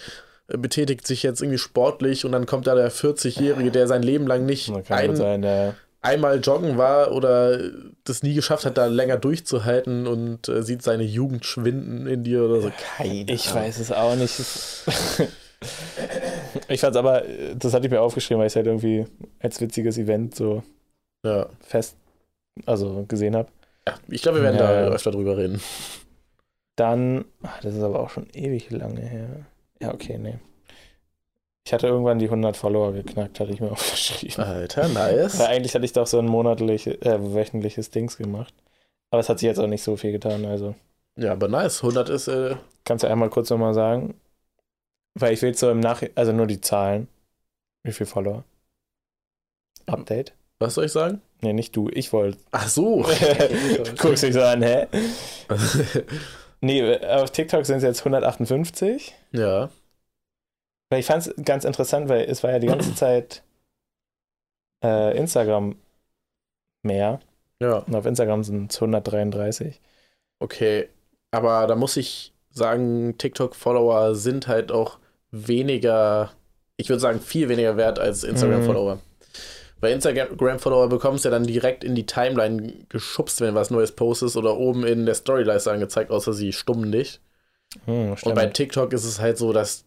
[0.48, 4.44] betätigt sich jetzt irgendwie sportlich und dann kommt da der 40-Jährige, der sein Leben lang
[4.44, 5.74] nicht kann ein, sein, ja.
[6.02, 7.58] Einmal joggen war oder
[8.04, 12.44] das nie geschafft hat, da länger durchzuhalten und äh, sieht seine Jugend schwinden in dir
[12.44, 12.72] oder so.
[12.96, 13.62] Keine Ich Ahnung.
[13.64, 14.38] weiß es auch nicht.
[16.68, 17.22] ich fand's aber,
[17.56, 19.06] das hatte ich mir aufgeschrieben, weil ich es halt irgendwie
[19.40, 20.62] als witziges Event so
[21.24, 21.46] Ja.
[21.60, 21.96] fest,
[22.66, 23.48] also gesehen habe.
[23.86, 23.94] ja.
[24.08, 24.88] Ich glaube, wir werden Ja.
[24.88, 25.60] da öfter drüber reden.
[26.76, 29.28] Dann, ach, das ist aber auch schon ewig lange her.
[29.80, 30.38] Ja, okay, nee.
[31.64, 34.44] Ich hatte irgendwann die 100 Follower geknackt, hatte ich mir aufgeschrieben.
[34.44, 35.38] Alter, nice.
[35.38, 38.54] Weil eigentlich hatte ich doch so ein monatliches, äh, wöchentliches Dings gemacht.
[39.10, 40.74] Aber es hat sich jetzt auch nicht so viel getan, also.
[41.16, 41.82] Ja, aber nice.
[41.82, 44.14] 100 ist, äh, Kannst du einmal kurz nochmal sagen?
[45.14, 47.08] Weil ich will so im Nachhinein, also nur die Zahlen.
[47.84, 48.44] Wie viel Follower?
[49.86, 50.32] Update?
[50.58, 51.20] was soll ich sagen?
[51.40, 52.38] Nee, nicht du, ich wollte.
[52.52, 53.02] Ach so.
[53.84, 54.86] du guckst dich so an, hä?
[56.64, 59.12] Nee, auf TikTok sind es jetzt 158.
[59.32, 59.68] ja.
[60.92, 63.42] Weil ich fand es ganz interessant, weil es war ja die ganze Zeit
[64.84, 65.76] äh, Instagram
[66.82, 67.18] mehr.
[67.60, 67.78] Ja.
[67.78, 69.80] Und auf Instagram sind es 133.
[70.38, 70.90] Okay.
[71.30, 74.98] Aber da muss ich sagen, TikTok-Follower sind halt auch
[75.30, 76.32] weniger,
[76.76, 78.96] ich würde sagen, viel weniger wert als Instagram-Follower.
[78.96, 79.00] Mhm.
[79.80, 84.36] Bei Instagram-Follower bekommst du ja dann direkt in die Timeline geschubst, wenn was Neues postest
[84.36, 87.18] oder oben in der Storyleiste angezeigt, außer sie stummen dich.
[87.86, 89.86] Hm, und bei TikTok ist es halt so, dass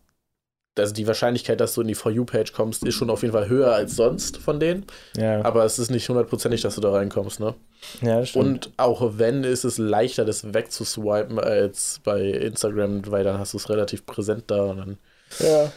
[0.78, 3.48] also die Wahrscheinlichkeit, dass du in die For You-Page kommst, ist schon auf jeden Fall
[3.48, 4.86] höher als sonst von denen.
[5.16, 5.44] Ja.
[5.44, 7.56] Aber es ist nicht hundertprozentig, dass du da reinkommst, ne?
[8.02, 8.46] Ja, das stimmt.
[8.46, 13.58] Und auch wenn, ist es leichter, das wegzuswipen als bei Instagram, weil dann hast du
[13.58, 14.98] es relativ präsent da und dann.
[15.40, 15.72] Ja.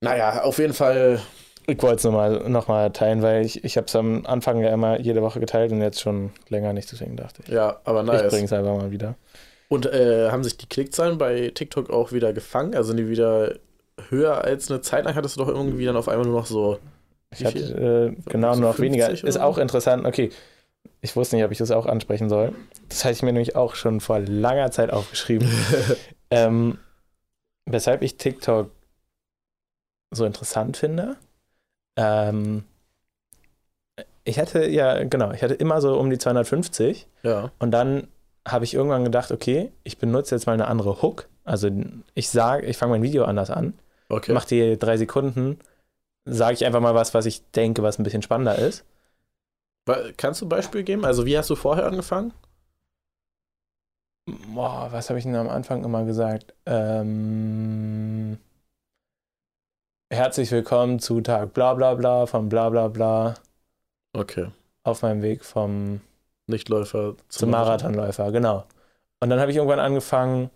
[0.00, 1.20] Naja, auf jeden Fall.
[1.66, 4.70] Ich wollte es nochmal noch mal teilen, weil ich, ich habe es am Anfang ja
[4.70, 7.48] immer jede Woche geteilt und jetzt schon länger nicht, deswegen dachte ich.
[7.48, 8.22] Ja, aber nice.
[8.22, 9.14] Ich bringe es einfach mal wieder.
[9.68, 12.74] Und äh, haben sich die Klickzahlen bei TikTok auch wieder gefangen?
[12.74, 13.54] Also sind die wieder
[14.08, 15.14] höher als eine Zeit lang?
[15.14, 16.78] Hattest du doch irgendwie dann auf einmal nur noch so.
[17.30, 19.10] Ich hatte äh, genau so nur noch weniger.
[19.10, 20.06] Ist auch interessant.
[20.06, 20.30] Okay,
[21.00, 22.54] ich wusste nicht, ob ich das auch ansprechen soll.
[22.88, 25.48] Das hatte ich mir nämlich auch schon vor langer Zeit aufgeschrieben.
[26.30, 26.78] ähm,
[27.66, 28.70] weshalb ich TikTok
[30.10, 31.16] so interessant finde.
[31.96, 32.64] Ähm,
[34.24, 37.06] ich hatte ja, genau, ich hatte immer so um die 250.
[37.22, 37.50] Ja.
[37.58, 38.08] Und dann
[38.46, 41.28] habe ich irgendwann gedacht, okay, ich benutze jetzt mal eine andere Hook.
[41.44, 41.70] Also
[42.14, 43.74] ich sage, ich fange mein Video anders an,
[44.08, 44.32] okay.
[44.32, 45.58] mache die drei Sekunden,
[46.24, 48.84] sage ich einfach mal was, was ich denke, was ein bisschen spannender ist.
[50.16, 51.04] Kannst du ein Beispiel geben?
[51.04, 52.32] Also wie hast du vorher angefangen?
[54.26, 56.54] Boah, was habe ich denn am Anfang immer gesagt?
[56.64, 58.38] Ähm,
[60.10, 63.34] herzlich willkommen zu Tag bla bla bla vom bla bla bla.
[64.14, 64.50] Okay.
[64.82, 66.00] Auf meinem Weg vom
[66.46, 68.64] Nichtläufer zum, zum Marathonläufer, genau.
[69.20, 70.50] Und dann habe ich irgendwann angefangen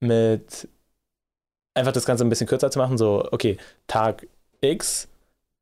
[0.00, 0.68] mit
[1.74, 2.98] einfach das Ganze ein bisschen kürzer zu machen.
[2.98, 4.26] So, okay, Tag
[4.60, 5.08] X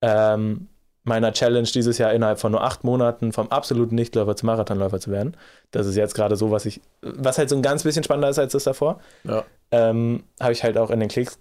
[0.02, 0.68] ähm,
[1.04, 5.10] meiner Challenge dieses Jahr innerhalb von nur acht Monaten vom absoluten Nichtläufer zum Marathonläufer zu
[5.10, 5.36] werden.
[5.70, 8.38] Das ist jetzt gerade so, was ich, was halt so ein ganz bisschen spannender ist
[8.38, 9.00] als das davor.
[9.24, 9.44] Ja.
[9.72, 11.38] Ähm, habe ich halt auch in den Klicks,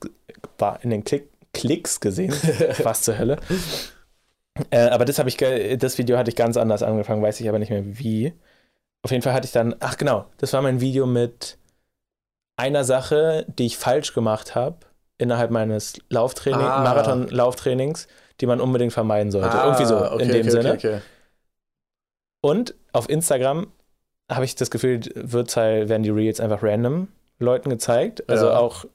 [0.81, 2.33] in den Klick, Klicks gesehen.
[2.83, 3.37] Was zur Hölle.
[4.69, 7.59] Äh, aber das habe ich, das Video hatte ich ganz anders angefangen, weiß ich aber
[7.59, 8.33] nicht mehr wie.
[9.03, 11.57] Auf jeden Fall hatte ich dann, ach genau, das war mein Video mit
[12.57, 14.77] einer Sache, die ich falsch gemacht habe
[15.17, 16.83] innerhalb meines Lauftraining, ah.
[16.83, 18.07] Marathon-Lauftrainings,
[18.39, 19.51] die man unbedingt vermeiden sollte.
[19.51, 20.73] Ah, Irgendwie so okay, in dem okay, Sinne.
[20.73, 21.01] Okay,
[22.41, 23.67] Und auf Instagram
[24.31, 28.27] habe ich das Gefühl, wird halt, werden die Reels einfach random Leuten gezeigt.
[28.29, 28.57] Also ja.
[28.57, 28.85] auch,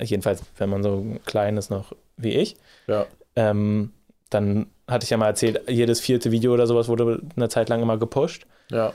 [0.00, 2.56] jedenfalls, wenn man so klein ist noch wie ich.
[2.86, 3.06] Ja.
[3.34, 3.92] Ähm,
[4.30, 7.82] dann hatte ich ja mal erzählt, jedes vierte Video oder sowas wurde eine Zeit lang
[7.82, 8.46] immer gepusht.
[8.70, 8.92] Ja.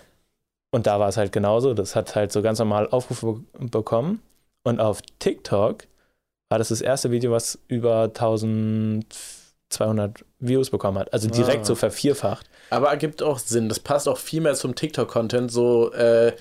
[0.71, 1.73] Und da war es halt genauso.
[1.73, 4.21] Das hat halt so ganz normal Aufrufe bekommen.
[4.63, 5.85] Und auf TikTok
[6.49, 11.13] war das das erste Video, was über 1200 Views bekommen hat.
[11.13, 11.65] Also direkt ah.
[11.65, 12.49] so vervierfacht.
[12.69, 13.69] Aber ergibt auch Sinn.
[13.69, 15.51] Das passt auch viel mehr zum TikTok-Content.
[15.51, 16.33] So, äh,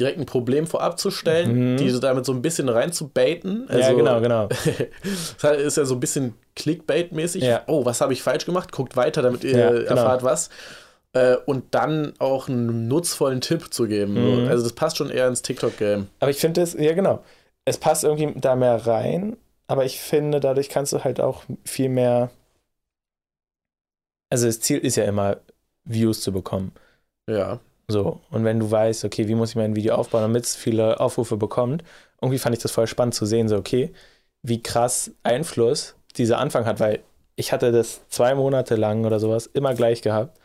[0.00, 1.76] direkt ein Problem vorab zu stellen, mhm.
[1.76, 3.68] diese damit so ein bisschen reinzubaiten.
[3.68, 4.48] Also, ja, genau, genau.
[5.42, 7.44] das ist ja so ein bisschen Clickbait-mäßig.
[7.44, 7.62] Ja.
[7.66, 8.72] Oh, was habe ich falsch gemacht?
[8.72, 9.86] Guckt weiter, damit ihr ja, genau.
[9.86, 10.50] erfahrt was.
[11.14, 14.14] Äh, und dann auch einen nutzvollen Tipp zu geben.
[14.14, 14.48] Mhm.
[14.48, 16.08] Also das passt schon eher ins TikTok-Game.
[16.18, 17.22] Aber ich finde es, ja genau,
[17.64, 19.36] es passt irgendwie da mehr rein,
[19.68, 22.30] aber ich finde, dadurch kannst du halt auch viel mehr.
[24.28, 25.38] Also das Ziel ist ja immer,
[25.84, 26.72] Views zu bekommen.
[27.30, 27.60] Ja.
[27.86, 30.98] So, und wenn du weißt, okay, wie muss ich mein Video aufbauen, damit es viele
[30.98, 31.84] Aufrufe bekommt,
[32.20, 33.92] irgendwie fand ich das voll spannend zu sehen, so, okay,
[34.42, 37.00] wie krass Einfluss dieser Anfang hat, weil
[37.36, 40.38] ich hatte das zwei Monate lang oder sowas immer gleich gehabt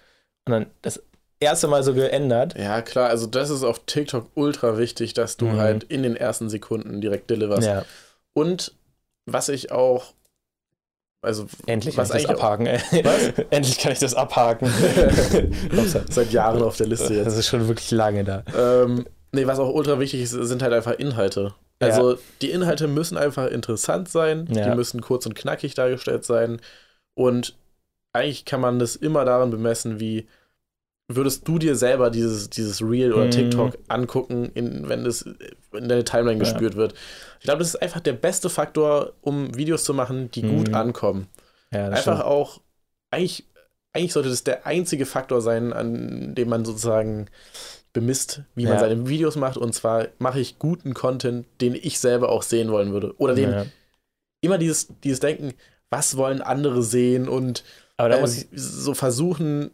[0.45, 1.01] und dann das
[1.39, 2.57] erste Mal so geändert.
[2.57, 5.57] Ja, klar, also das ist auf TikTok ultra wichtig, dass du mhm.
[5.57, 7.67] halt in den ersten Sekunden direkt deliverst.
[7.67, 7.85] Ja.
[8.33, 8.73] Und
[9.25, 10.13] was ich auch
[11.21, 12.79] also, Endlich kann ich das abhaken, ey.
[13.03, 13.45] Was?
[13.49, 14.71] Endlich kann ich das abhaken.
[16.09, 17.25] Seit Jahren auf der Liste jetzt.
[17.25, 18.43] Das ist schon wirklich lange da.
[18.57, 21.53] Ähm, nee, was auch ultra wichtig ist, sind halt einfach Inhalte.
[21.79, 22.19] Also, ja.
[22.41, 24.47] die Inhalte müssen einfach interessant sein.
[24.49, 24.69] Ja.
[24.69, 26.61] Die müssen kurz und knackig dargestellt sein.
[27.15, 27.57] Und
[28.13, 30.27] eigentlich kann man das immer daran bemessen, wie
[31.07, 33.31] würdest du dir selber dieses, dieses Reel oder mhm.
[33.31, 35.23] TikTok angucken, in, wenn es
[35.73, 36.39] in deine Timeline ja.
[36.39, 36.93] gespürt wird.
[37.39, 40.57] Ich glaube, das ist einfach der beste Faktor, um Videos zu machen, die mhm.
[40.57, 41.27] gut ankommen.
[41.71, 42.23] Ja, einfach stimmt.
[42.23, 42.61] auch,
[43.11, 43.45] eigentlich,
[43.93, 47.27] eigentlich sollte das der einzige Faktor sein, an dem man sozusagen
[47.91, 48.69] bemisst, wie ja.
[48.69, 49.57] man seine Videos macht.
[49.57, 53.15] Und zwar mache ich guten Content, den ich selber auch sehen wollen würde.
[53.17, 53.71] Oder den
[54.41, 55.53] immer dieses, dieses Denken,
[55.89, 57.63] was wollen andere sehen und
[58.07, 59.71] äh, so versuchen,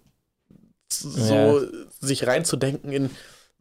[0.92, 1.68] so ja.
[2.00, 3.10] sich reinzudenken in,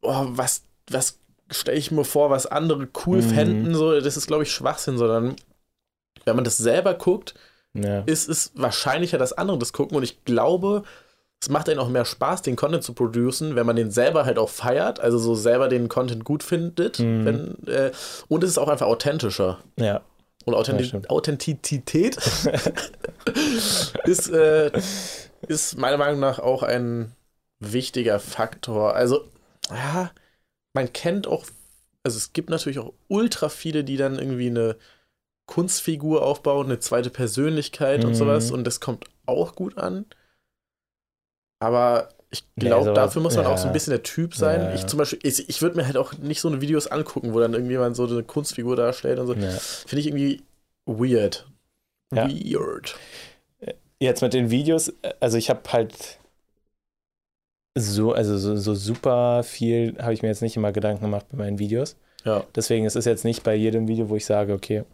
[0.03, 1.19] oh, was, was
[1.51, 3.29] stelle ich mir vor, was andere cool mhm.
[3.31, 5.37] fänden, so, das ist, glaube ich, Schwachsinn, sondern
[6.25, 7.35] wenn man das selber guckt,
[7.75, 8.01] ja.
[8.07, 9.97] ist es wahrscheinlicher, dass andere das gucken.
[9.97, 10.85] Und ich glaube,
[11.41, 14.39] es macht einen auch mehr Spaß, den Content zu producen, wenn man den selber halt
[14.39, 16.99] auch feiert, also so selber den Content gut findet.
[16.99, 17.25] Mhm.
[17.25, 17.93] Wenn, äh,
[18.29, 19.59] und es ist auch einfach authentischer.
[19.79, 20.01] Ja.
[20.45, 20.93] Und Authentiz.
[21.09, 22.17] Authentizität
[24.05, 24.71] ist, äh,
[25.49, 27.13] ist meiner Meinung nach auch ein
[27.61, 28.95] wichtiger Faktor.
[28.95, 29.25] Also,
[29.71, 30.11] ja,
[30.75, 31.47] man kennt auch,
[32.03, 34.77] also es gibt natürlich auch ultra viele, die dann irgendwie eine
[35.47, 38.17] Kunstfigur aufbauen, eine zweite Persönlichkeit und Mhm.
[38.17, 40.07] sowas und das kommt auch gut an.
[41.61, 43.71] Aber ich Nee, glaube, sowas- dafür muss man auch so ja.
[43.71, 44.61] ein bisschen der Typ sein.
[44.61, 44.75] Ja.
[44.75, 47.41] Ich zum Beispiel, ich, ich würde mir halt auch nicht so eine Videos angucken, wo
[47.41, 49.35] dann irgendjemand so eine Kunstfigur darstellt und so.
[49.35, 49.51] ja.
[49.51, 50.43] Finde ich irgendwie
[50.87, 51.47] weird.
[52.13, 52.29] Ja.
[52.29, 52.97] Weird.
[53.99, 56.19] Jetzt mit den Videos, äh, also ich habe halt
[57.77, 61.39] so, also so, so super viel habe ich mir jetzt nicht immer Gedanken gemacht bei
[61.39, 61.97] meinen Videos.
[62.25, 62.45] Ja.
[62.55, 64.85] Deswegen ist es jetzt nicht bei jedem Video, wo ich sage, okay,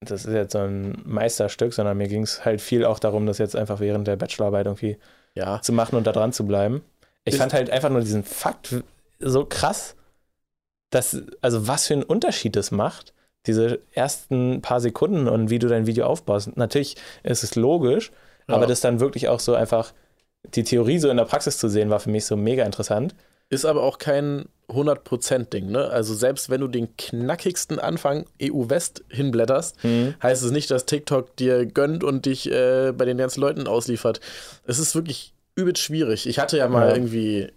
[0.00, 3.38] das ist jetzt so ein Meisterstück, sondern mir ging es halt viel auch darum, das
[3.38, 4.98] jetzt einfach während der Bachelorarbeit irgendwie
[5.34, 5.60] Ja.
[5.62, 6.82] zu machen und da dran zu bleiben.
[7.24, 8.74] Ich Ist- fand halt einfach nur diesen Fakt
[9.18, 9.94] so krass,
[10.90, 13.12] dass, also was für einen Unterschied das macht,
[13.46, 16.56] diese ersten paar Sekunden und wie du dein Video aufbaust.
[16.56, 18.10] Natürlich ist es logisch,
[18.48, 18.54] Ja.
[18.54, 19.92] aber das dann wirklich auch so einfach
[20.54, 23.14] die Theorie so in der Praxis zu sehen, war für mich so mega interessant.
[23.50, 25.88] Ist aber auch kein 100%-Ding, ne?
[25.90, 29.76] Also selbst wenn du den knackigsten Anfang EU-West hinblätterst,
[30.22, 34.20] heißt es nicht, dass TikTok dir gönnt und dich äh, bei den ganzen Leuten ausliefert.
[34.64, 36.26] Es ist wirklich übelst schwierig.
[36.26, 36.94] Ich hatte ja mal Ja.
[36.94, 37.52] irgendwie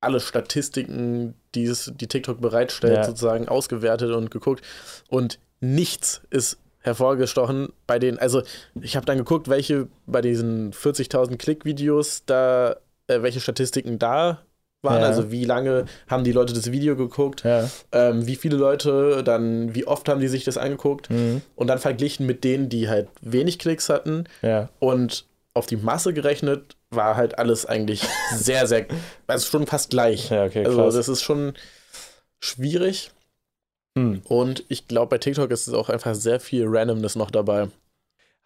[0.00, 3.04] alle Statistiken, die, es, die TikTok bereitstellt, Ja.
[3.04, 4.62] sozusagen ausgewertet und geguckt.
[5.08, 8.42] Und nichts ist hervorgestochen bei den, also
[8.82, 14.42] ich habe dann geguckt, welche bei diesen 40.000 Klick-Videos da, äh, welche Statistiken da
[14.84, 15.06] waren, Ja.
[15.06, 17.68] also wie lange haben die Leute das Video geguckt, Ja.
[17.92, 21.42] ähm, wie viele Leute, dann wie oft haben die sich das angeguckt Mhm.
[21.56, 24.68] und dann verglichen mit denen, die halt wenig Klicks hatten Ja.
[24.78, 25.24] und
[25.54, 28.02] auf die Masse gerechnet war halt alles eigentlich
[28.36, 28.86] sehr, sehr,
[29.26, 30.30] also schon fast gleich.
[30.32, 30.94] Okay, Also krass.
[30.94, 31.54] das ist schon
[32.40, 33.10] schwierig
[33.96, 34.22] Hm.
[34.28, 37.68] und ich glaube bei TikTok ist es auch einfach sehr viel Randomness noch dabei.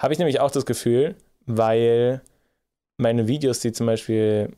[0.00, 1.14] Habe ich nämlich auch das Gefühl,
[1.46, 2.20] weil
[2.98, 4.50] meine Videos, die zum Beispiel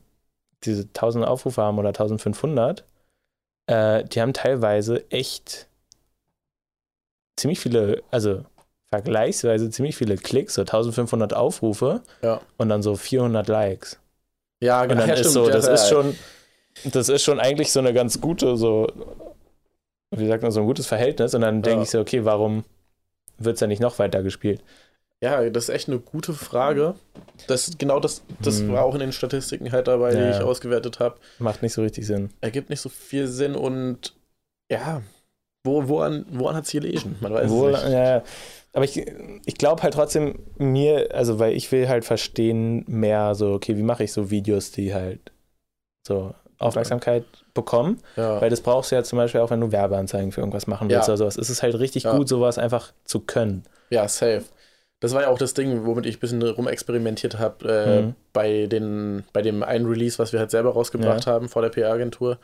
[0.63, 2.83] diese 1000 Aufrufe haben oder 1500,
[3.67, 5.67] äh, die haben teilweise echt
[7.37, 8.43] ziemlich viele, also
[8.89, 12.41] vergleichsweise ziemlich viele Klicks, so 1500 Aufrufe Ja.
[12.57, 13.99] und dann so 400 Likes.
[14.61, 15.89] Ja, Und dann ja, ist stimmt, so, ja, das ja, ist ja.
[15.89, 16.15] schon,
[16.91, 18.87] das ist schon eigentlich so eine ganz gute, so,
[20.11, 21.33] wie sagt man, so ein gutes Verhältnis.
[21.33, 21.83] Und dann denke Ja.
[21.83, 22.63] ich so, okay, warum
[23.37, 24.61] wird es dann nicht noch weiter gespielt?
[25.23, 26.95] Ja, das ist echt eine gute Frage.
[27.47, 28.71] Das, genau das, das Hm.
[28.73, 30.43] war auch in den Statistiken halt dabei, die Ja, ich ja.
[30.43, 31.17] ausgewertet habe.
[31.39, 32.29] Macht nicht so richtig Sinn.
[32.41, 34.15] Ergibt nicht so viel Sinn und
[34.71, 35.01] ja,
[35.63, 37.17] wo, woran, woran hat es gelegen?
[37.21, 37.93] Man weiß Wohl, es nicht.
[37.93, 38.23] ja,
[38.73, 38.97] aber ich,
[39.45, 43.83] ich glaube halt trotzdem mir, also weil ich will halt verstehen mehr so, okay, wie
[43.83, 45.31] mache ich so Videos, die halt
[46.07, 48.41] so Aufmerksamkeit bekommen, Ja.
[48.41, 51.07] weil das brauchst du ja zum Beispiel auch, wenn du Werbeanzeigen für irgendwas machen willst
[51.07, 51.13] Ja.
[51.13, 51.37] oder sowas.
[51.37, 52.17] Es ist halt richtig Ja.
[52.17, 53.63] gut, sowas einfach zu können.
[53.91, 54.45] ja, safe.
[55.01, 58.15] Das war ja auch das Ding, womit ich ein bisschen rumexperimentiert habe äh, Mhm.
[58.31, 62.39] bei, den, bei dem einen Release, was wir halt selber rausgebracht haben vor der PR-Agentur.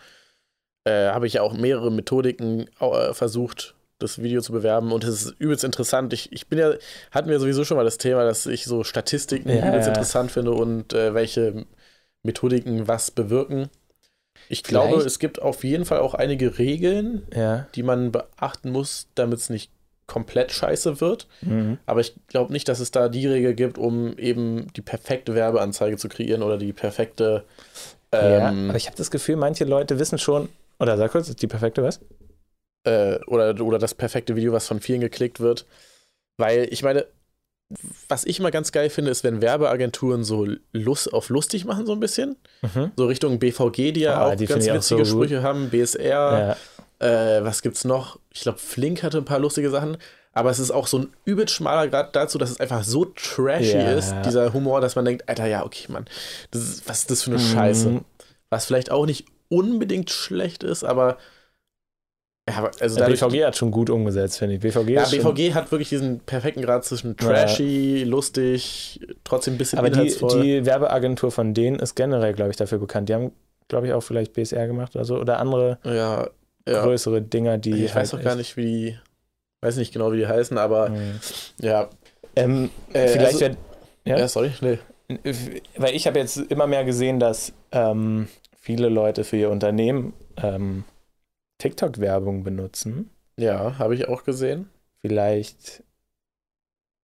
[0.85, 5.25] Äh, habe ich ja auch mehrere Methodiken äh, versucht, das Video zu bewerben und es
[5.25, 6.13] ist übelst interessant.
[6.13, 6.73] Ich, ich bin ja,
[7.11, 9.93] hatten wir sowieso schon mal das Thema, dass ich so Statistiken Ja, übelst ja.
[9.93, 11.65] interessant finde und äh, welche
[12.23, 13.69] Methodiken was bewirken.
[14.49, 17.67] Ich glaube, Vielleicht- es gibt auf jeden Fall auch einige Regeln, Ja.
[17.75, 19.71] die man beachten muss, damit es nicht
[20.07, 21.27] komplett scheiße wird.
[21.41, 21.77] Mhm.
[21.85, 25.97] Aber ich glaube nicht, dass es da die Regel gibt, um eben die perfekte Werbeanzeige
[25.97, 27.43] zu kreieren oder die perfekte.
[28.13, 28.49] ja.
[28.49, 30.49] Ähm, Aber ich habe das Gefühl, manche Leute wissen schon,
[30.79, 31.99] oder sag kurz, ist die perfekte was?
[32.85, 35.65] äh, oder, oder das perfekte Video, was von vielen geklickt wird.
[36.37, 37.05] Weil ich meine,
[38.07, 41.91] was ich immer ganz geil finde, ist, wenn Werbeagenturen so Lust auf lustig machen, so
[41.91, 42.37] ein bisschen.
[42.61, 42.91] Mhm.
[42.95, 45.15] So Richtung BVG, die ja Ah, auch die ganz ich auch witzige so.
[45.15, 46.05] Sprüche haben, BSR.
[46.09, 46.57] Ja.
[46.99, 48.19] Äh, was gibt's noch?
[48.33, 49.97] Ich glaube, Flink hatte ein paar lustige Sachen.
[50.33, 53.77] Aber es ist auch so ein übelst schmaler Grad dazu, dass es einfach so trashy
[53.77, 53.91] Ja.
[53.93, 56.05] ist, dieser Humor, dass man denkt, Alter, ja, okay, Mann,
[56.51, 57.43] das ist, was ist das für eine Mhm.
[57.45, 58.01] Scheiße?
[58.51, 61.17] Was vielleicht auch nicht unbedingt schlecht ist, aber
[62.49, 64.61] ja, also Der dadurch, BVG hat schon gut umgesetzt, finde ich.
[64.61, 69.89] BVG ja, BVG hat wirklich diesen perfekten Grad zwischen trashy, lustig, trotzdem ein bisschen Aber
[69.89, 73.09] die, die Werbeagentur von denen ist generell, glaube ich, dafür bekannt.
[73.09, 73.31] Die haben,
[73.67, 75.17] glaube ich, auch vielleicht BSR gemacht oder so.
[75.17, 76.29] Oder andere ja,
[76.71, 76.83] ja.
[76.83, 77.85] größere Dinger, die.
[77.85, 78.99] ich weiß halt auch gar nicht, wie die,
[79.61, 81.19] weiß nicht genau, wie die heißen, aber Mhm.
[81.61, 81.89] ja.
[82.35, 83.55] Ähm, Äh, vielleicht also- wär,
[84.05, 84.17] Ja?
[84.19, 84.79] ja, sorry, nee.
[85.77, 90.83] weil ich habe jetzt immer mehr gesehen, dass ähm, viele Leute für ihr Unternehmen ähm,
[91.59, 93.09] TikTok-Werbung benutzen.
[93.39, 94.69] Ja, habe ich auch gesehen.
[95.01, 95.83] Vielleicht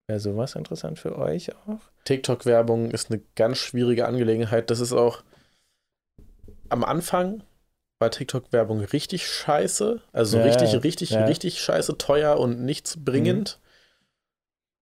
[0.07, 1.80] Wäre sowas interessant für euch auch?
[2.03, 4.70] TikTok-Werbung ist eine ganz schwierige Angelegenheit.
[4.70, 5.24] Das ist auch
[6.68, 7.41] am Anfang
[8.04, 10.01] war TikTok-Werbung richtig scheiße.
[10.12, 11.26] Also Ja, richtig, richtig, ja.
[11.26, 13.60] richtig scheiße teuer und nichts bringend.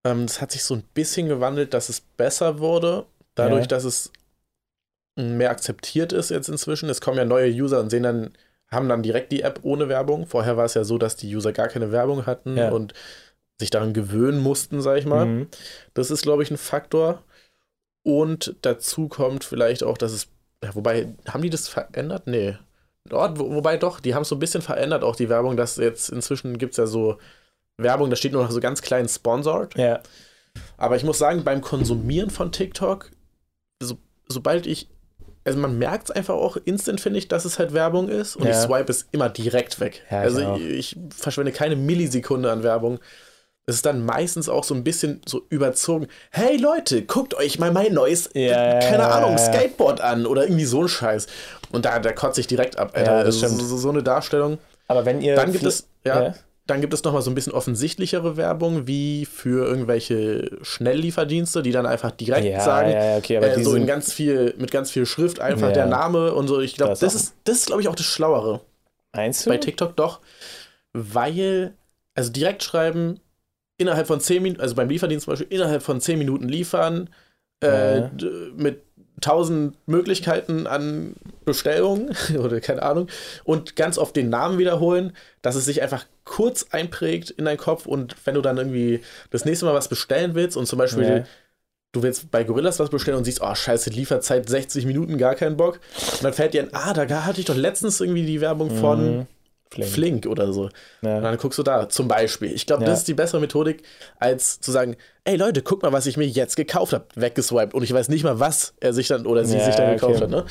[0.03, 3.05] Ähm, das hat sich so ein bisschen gewandelt, dass es besser wurde.
[3.36, 3.67] Dadurch, Ja.
[3.67, 4.11] dass es
[5.15, 6.89] mehr akzeptiert ist jetzt inzwischen.
[6.89, 8.34] Es kommen ja neue User und sehen dann,
[8.69, 10.26] haben dann direkt die App ohne Werbung.
[10.26, 12.93] Vorher war es ja so, dass die User gar keine Werbung hatten und
[13.59, 15.26] sich daran gewöhnen mussten, sag ich mal.
[15.26, 15.47] Mhm.
[15.93, 17.22] Das ist, glaube ich, ein Faktor.
[18.03, 20.28] Und dazu kommt vielleicht auch, dass es,
[20.63, 22.26] ja, wobei, haben die das verändert?
[22.26, 22.57] Nee.
[23.12, 25.76] Dort, wo, wobei doch, die haben es so ein bisschen verändert, auch die Werbung, dass
[25.76, 27.18] jetzt inzwischen gibt es ja so
[27.78, 29.76] Werbung, da steht nur noch so ganz klein sponsored.
[29.78, 29.99] Ja,
[30.78, 33.12] Aber ich muss sagen, beim Konsumieren von TikTok,
[33.84, 33.97] so,
[34.30, 34.88] sobald ich,
[35.43, 38.45] also man merkt es einfach auch instant, finde ich, dass es halt Werbung ist und
[38.45, 38.51] Ja.
[38.51, 40.03] ich swipe es immer direkt weg.
[40.09, 42.99] Ja, also ich, ich verschwende keine Millisekunde an Werbung.
[43.68, 46.07] Es ist dann meistens auch so ein bisschen so überzogen.
[46.32, 49.38] Hey Leute, guckt euch mal mein neues, Ja, keine ja, Ahnung, ja.
[49.38, 51.28] Skateboard an oder irgendwie so ein Scheiß.
[51.72, 53.32] Und da, da kotze ich direkt ab, Alter.
[53.32, 53.62] Stimmt.
[53.62, 54.57] so, so eine Darstellung.
[54.88, 55.36] aber wenn ihr.
[55.36, 56.34] Dann gibt es, ja,
[56.66, 61.86] dann gibt es nochmal so ein bisschen offensichtlichere Werbung, wie für irgendwelche Schnelllieferdienste, die dann
[61.86, 65.86] einfach direkt sagen, okay, äh, so in ganz viel, mit ganz viel Schrift einfach der
[65.86, 66.59] Name und so.
[66.62, 68.62] Ich glaube, Das das, ist, das ist, glaube ich, auch das Schlauere
[69.16, 69.49] meinst du?
[69.49, 70.20] bei TikTok doch,
[70.93, 71.74] weil,
[72.16, 73.20] also direkt schreiben,
[73.82, 77.09] innerhalb von 10 Minuten, also beim Lieferdienst zum Beispiel, innerhalb von 10 Minuten liefern,
[77.63, 78.11] äh, Ja.
[78.55, 78.84] mit
[79.19, 81.15] tausend Möglichkeiten an
[81.45, 83.07] Bestellungen oder keine Ahnung
[83.43, 85.13] und ganz oft den Namen wiederholen,
[85.43, 89.45] dass es sich einfach kurz einprägt in deinen Kopf und wenn du dann irgendwie das
[89.45, 91.23] nächste Mal was bestellen willst und zum Beispiel Ja.
[91.91, 95.57] du willst bei Gorillas was bestellen und siehst, oh scheiße, Lieferzeit 60 Minuten, gar keinen
[95.57, 95.79] Bock
[96.13, 99.17] und dann fällt dir ein, ah, da hatte ich doch letztens irgendwie die Werbung von
[99.17, 99.27] Mhm.
[99.74, 99.89] Flink.
[99.89, 100.63] Flink oder so.
[100.63, 101.22] Und Ja.
[101.22, 102.51] dann guckst du da, zum Beispiel.
[102.53, 102.89] Ich glaube, Ja.
[102.89, 103.84] das ist die bessere Methodik,
[104.19, 107.05] als zu sagen, ey Leute, guck mal, was ich mir jetzt gekauft habe.
[107.15, 107.74] Weggeswiped.
[107.74, 110.15] Und ich weiß nicht mal, was er sich dann oder sie Ja, sich dann gekauft
[110.22, 110.24] okay.
[110.24, 110.30] hat.
[110.30, 110.45] Ne?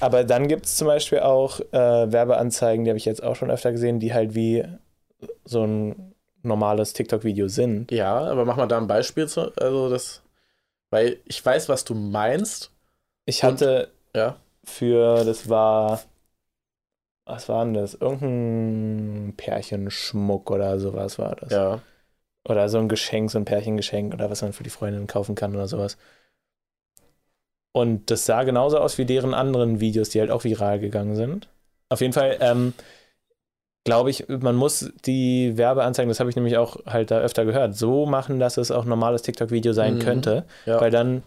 [0.00, 1.72] Aber dann gibt es zum Beispiel auch äh,
[2.12, 4.64] Werbeanzeigen, die habe ich jetzt auch schon öfter gesehen, die halt wie
[5.44, 7.90] so ein normales TikTok-Video sind.
[7.90, 9.52] Ja, aber mach mal da ein Beispiel zu.
[9.56, 10.22] Also das,
[10.90, 12.70] weil ich weiß, was du meinst.
[13.26, 14.36] Ich Und- hatte Ja.
[14.64, 16.00] für, das war,
[17.28, 17.94] was war denn das?
[17.94, 21.52] Irgendein Pärchenschmuck oder sowas war das.
[21.52, 21.80] Ja.
[22.48, 25.54] Oder so ein Geschenk, so ein Pärchengeschenk oder was man für die Freundin kaufen kann
[25.54, 25.98] oder sowas.
[27.72, 31.48] Und das sah genauso aus wie deren anderen Videos, die halt auch viral gegangen sind.
[31.90, 32.72] Auf jeden Fall, ähm,
[33.84, 37.76] glaube ich, man muss die Werbeanzeigen, das habe ich nämlich auch halt da öfter gehört,
[37.76, 40.00] so machen, dass es auch ein normales TikTok-Video sein Mhm.
[40.00, 40.44] könnte.
[40.66, 40.80] Ja.
[40.80, 41.22] Weil dann,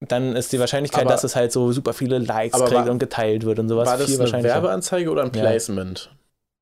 [0.00, 2.98] dann ist die Wahrscheinlichkeit, Aber- dass es halt so super viele Likes kriegt war- und
[2.98, 4.42] geteilt wird und sowas War das eine.
[4.44, 5.40] Werbeanzeige oder ein Ja.
[5.42, 6.10] Placement?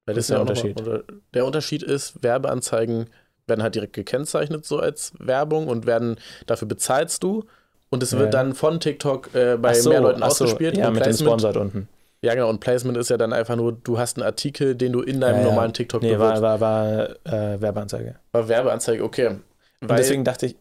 [0.07, 0.81] Weil Das ist ja der mal- Unterschied.
[0.81, 1.03] oder-
[1.35, 3.11] der Unterschied ist, Werbeanzeigen
[3.47, 6.17] werden halt direkt gekennzeichnet so als Werbung und werden,
[6.47, 7.45] dafür bezahlst du
[7.91, 8.43] und es wird Ja.
[8.43, 10.77] dann von TikTok äh, bei so, mehr Leuten ach so, ausgespielt.
[10.77, 11.89] Ja, mit dem Placement, Sponsored unten.
[12.23, 12.49] ja, genau.
[12.49, 15.37] Und Placement ist ja dann einfach nur, du hast einen Artikel, den du in deinem
[15.37, 15.49] Ja, ja.
[15.49, 16.43] normalen TikTok Nee, war, bewirbst.
[16.43, 17.11] war, war
[17.55, 18.17] äh, Werbeanzeige.
[18.33, 19.27] War Werbeanzeige, okay.
[19.29, 20.57] Und Weil deswegen dachte ich,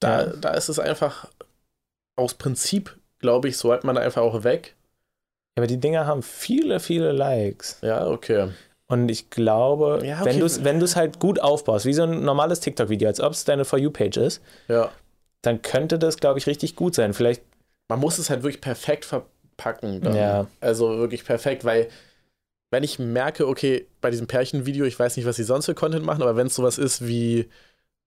[0.00, 0.32] da, ja.
[0.40, 1.26] da ist es einfach
[2.16, 4.74] aus Prinzip, glaube ich, so hat man einfach auch weg.
[5.56, 7.78] aber die Dinger haben viele, viele Likes.
[7.82, 8.48] Ja, okay.
[8.88, 10.30] Und ich glaube, Ja, okay.
[10.30, 13.32] wenn du es wenn du's halt gut aufbaust, wie so ein normales TikTok-Video, als ob
[13.32, 14.90] es deine For You-Page ist, Ja.
[15.42, 17.14] dann könnte das, glaube ich, richtig gut sein.
[17.14, 17.42] Vielleicht,
[17.88, 20.00] Man muss es halt wirklich perfekt verpacken.
[20.02, 20.14] Dann.
[20.16, 20.46] Ja.
[20.60, 21.88] Also wirklich perfekt, weil
[22.70, 26.04] wenn ich merke, okay, bei diesem Pärchenvideo, ich weiß nicht, was sie sonst für Content
[26.04, 27.48] machen, aber wenn es sowas ist wie,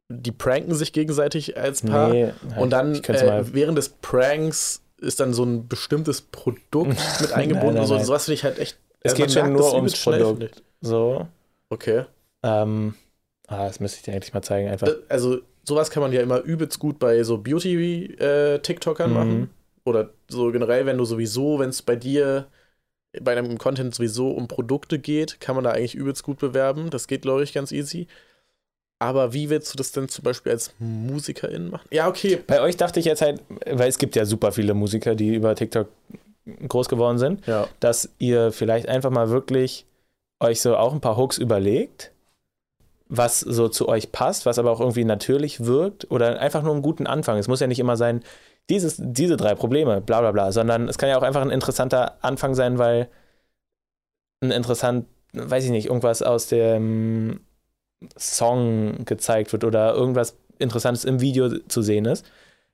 [0.10, 2.32] die pranken sich gegenseitig als Paar nee.
[2.58, 7.88] und dann äh, während des Pranks ist dann so ein bestimmtes Produkt mit eingebunden nein,
[7.88, 7.96] so.
[7.96, 8.06] nein.
[8.06, 8.78] Sowas finde ich halt echt.
[9.02, 10.64] Es also geht schon nur ums schnell, Produkt.
[10.82, 11.28] so.
[11.70, 12.06] Okay.
[12.44, 12.94] Ähm,
[13.48, 14.88] ah, das müsste ich dir eigentlich mal zeigen, einfach.
[14.88, 19.16] Äh, Also sowas kann man ja immer übelst gut bei so Beauty-TikTokern Mhm.
[19.16, 19.50] machen.
[19.86, 22.48] Oder so generell, wenn du sowieso, wenn es bei dir
[23.22, 26.90] bei deinem Content sowieso um Produkte geht, kann man da eigentlich übelst gut bewerben.
[26.90, 28.08] Das geht, glaube ich, ganz easy.
[29.06, 31.88] Aber wie willst du das denn zum Beispiel als Musikerin machen?
[31.92, 32.40] Ja, okay.
[32.48, 35.56] Bei euch dachte ich jetzt halt, weil es gibt ja super viele Musiker, die über
[35.56, 35.88] TikTok
[36.68, 37.68] groß geworden sind, Ja.
[37.80, 39.86] dass ihr vielleicht einfach mal wirklich
[40.40, 42.12] euch so auch ein paar Hooks überlegt,
[43.08, 46.82] was so zu euch passt, was aber auch irgendwie natürlich wirkt oder einfach nur einen
[46.82, 47.38] guten Anfang.
[47.38, 48.24] Es muss ja nicht immer sein,
[48.70, 52.18] dieses, diese drei Probleme, bla bla bla, sondern es kann ja auch einfach ein interessanter
[52.22, 53.08] Anfang sein, weil
[54.42, 57.42] ein interessant, weiß ich nicht, irgendwas aus dem
[58.18, 62.26] Song gezeigt wird oder irgendwas Interessantes im Video zu sehen ist.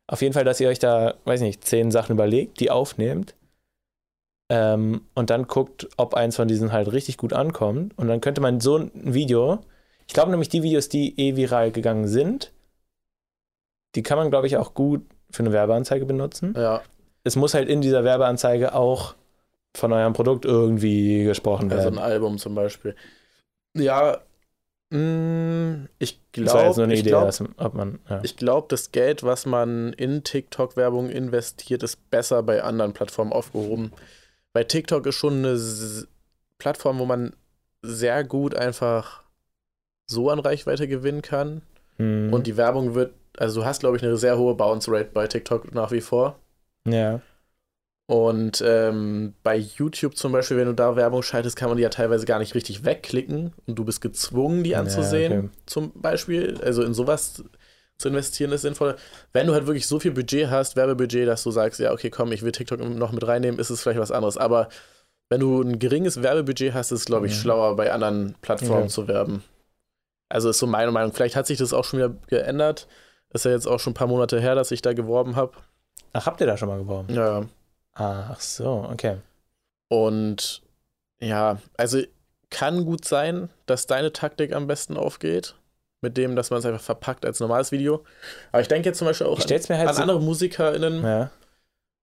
[0.08, 3.34] Auf jeden Fall, dass ihr euch da, weiß ich nicht, zehn Sachen überlegt, die aufnehmt
[4.50, 7.98] ähm, und dann guckt, ob eins von diesen halt richtig gut ankommt.
[7.98, 9.60] Und dann könnte man so ein Video,
[10.08, 12.52] ich glaube nämlich, die Videos, die eh viral gegangen sind,
[13.96, 16.54] die kann man, glaube ich, auch gut für eine Werbeanzeige benutzen.
[16.58, 16.82] Ja.
[17.24, 19.16] Es muss halt in dieser Werbeanzeige auch
[19.76, 22.00] von eurem Produkt irgendwie gesprochen Also werden.
[22.00, 22.96] ein Album zum Beispiel.
[23.78, 24.20] Ja,
[26.00, 28.00] ich das glaube, eine ich glaube, ob man.
[28.10, 28.22] Ja.
[28.38, 33.94] glaub, das Geld, was man in TikTok-Werbung investiert, ist besser bei anderen Plattformen aufgehoben.
[34.54, 36.08] Bei TikTok ist schon eine S-
[36.58, 37.34] Plattform, wo man
[37.82, 39.24] sehr gut einfach
[40.08, 41.62] so an Reichweite gewinnen kann.
[41.98, 42.32] Hm.
[42.34, 45.26] Und die Werbung wird, also du hast, glaube ich, eine sehr hohe Bounce Rate bei
[45.28, 46.38] TikTok nach wie vor.
[46.86, 47.22] ja.
[48.12, 51.88] Und ähm, bei YouTube zum Beispiel, wenn du da Werbung schaltest, kann man die ja
[51.90, 55.50] teilweise gar nicht richtig wegklicken und du bist gezwungen, die anzusehen, Ja, okay.
[55.66, 56.60] zum Beispiel.
[56.62, 57.42] Also in sowas
[57.98, 58.98] zu investieren ist sinnvoll.
[59.32, 62.34] Wenn du halt wirklich so viel Budget hast, Werbebudget, dass du sagst, ja, okay, komm,
[62.34, 64.36] ich will TikTok noch mit reinnehmen, ist es vielleicht was anderes.
[64.36, 64.68] Aber
[65.30, 67.40] wenn du ein geringes Werbebudget hast, ist es, glaube ich, Ja.
[67.40, 68.90] schlauer, bei anderen Plattformen Okay.
[68.92, 69.42] zu werben.
[70.28, 71.14] Also ist so meine Meinung.
[71.14, 72.90] Vielleicht hat sich das auch schon wieder geändert.
[73.34, 75.54] Ist ja jetzt auch schon ein paar Monate her, dass ich da geworben habe.
[76.12, 77.14] Ach, habt ihr da schon mal geworben?
[77.14, 77.46] Ja.
[77.94, 79.18] Ach so, okay.
[79.90, 80.62] Und
[81.20, 82.02] ja, also
[82.50, 85.56] kann gut sein, dass deine Taktik am besten aufgeht.
[86.04, 88.04] Mit dem, dass man es einfach verpackt als normales Video.
[88.52, 90.02] Aber ich denke jetzt zum Beispiel auch an, halt an so.
[90.02, 91.04] andere MusikerInnen.
[91.04, 91.30] Ja.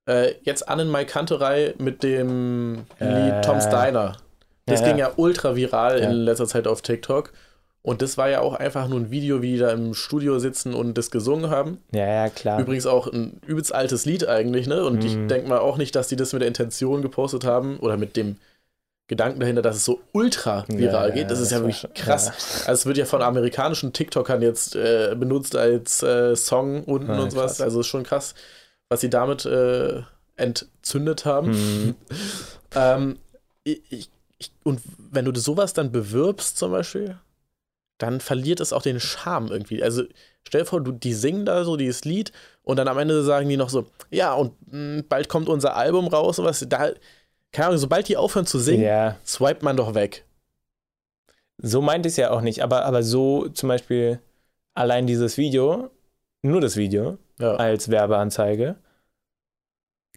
[0.09, 4.17] Äh, jetzt Annen Mai Kanterei mit dem Äh, Lied Tom Steiner.
[4.67, 5.09] Das ja, ging ja.
[5.09, 6.09] ja ultra viral Ja.
[6.11, 7.33] in letzter Zeit auf TikTok.
[7.83, 10.75] Und das war ja auch einfach nur ein Video, wie die da im Studio sitzen
[10.75, 11.79] und das gesungen haben.
[11.93, 12.61] Ja, ja, klar.
[12.61, 14.85] Übrigens auch ein übelst altes Lied eigentlich, ne?
[14.85, 15.29] Und ich Mhm.
[15.29, 18.37] denke mal auch nicht, dass die das mit der Intention gepostet haben oder mit dem
[19.07, 21.31] Gedanken dahinter, dass es so ultra viral Ja, geht.
[21.31, 22.29] Das ist ja wirklich krass.
[22.67, 27.23] Also es wird ja von amerikanischen TikTokern jetzt äh, benutzt als äh, Song unten Ja,
[27.23, 27.53] und sowas.
[27.57, 27.61] krass.
[27.63, 28.35] Also ist schon krass,
[28.91, 30.03] was sie damit äh,
[30.37, 31.53] entzündet haben.
[31.55, 31.95] Hm.
[32.75, 33.19] Ähm,
[33.65, 37.17] ich, ich, ich, und wenn du sowas dann bewirbst zum Beispiel,
[37.99, 39.83] dann verliert es auch den Charme irgendwie.
[39.83, 40.05] Also
[40.47, 42.33] stell dir vor, du, die singen da so dieses Lied
[42.63, 46.07] und dann am Ende sagen die noch so, ja, und mh, bald kommt unser Album
[46.09, 46.65] raus und was.
[46.69, 46.91] Da,
[47.53, 50.25] keine Ahnung, sobald die aufhören zu singen, Ja, swipet man doch weg.
[51.59, 54.21] so meint es ja auch nicht, aber, aber so zum Beispiel
[54.75, 55.91] allein dieses Video,
[56.43, 57.57] nur das Video Ja.
[57.57, 58.77] als Werbeanzeige,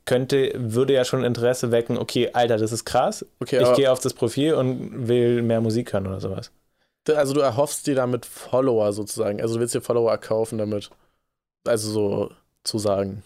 [0.05, 3.25] könnte, würde ja schon Interesse wecken, okay, Alter, das ist krass.
[3.39, 6.51] Okay, ich gehe auf das Profil und will mehr Musik hören oder sowas.
[7.09, 9.41] Also du erhoffst dir damit Follower sozusagen.
[9.41, 10.89] Also du willst dir Follower kaufen damit.
[11.67, 12.31] Also so
[12.63, 13.23] zu sagen.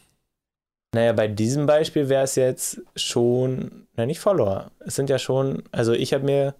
[0.93, 4.71] Naja, bei diesem Beispiel wäre es jetzt schon, na nicht Follower.
[4.79, 6.55] Es sind ja schon, also ich habe mir,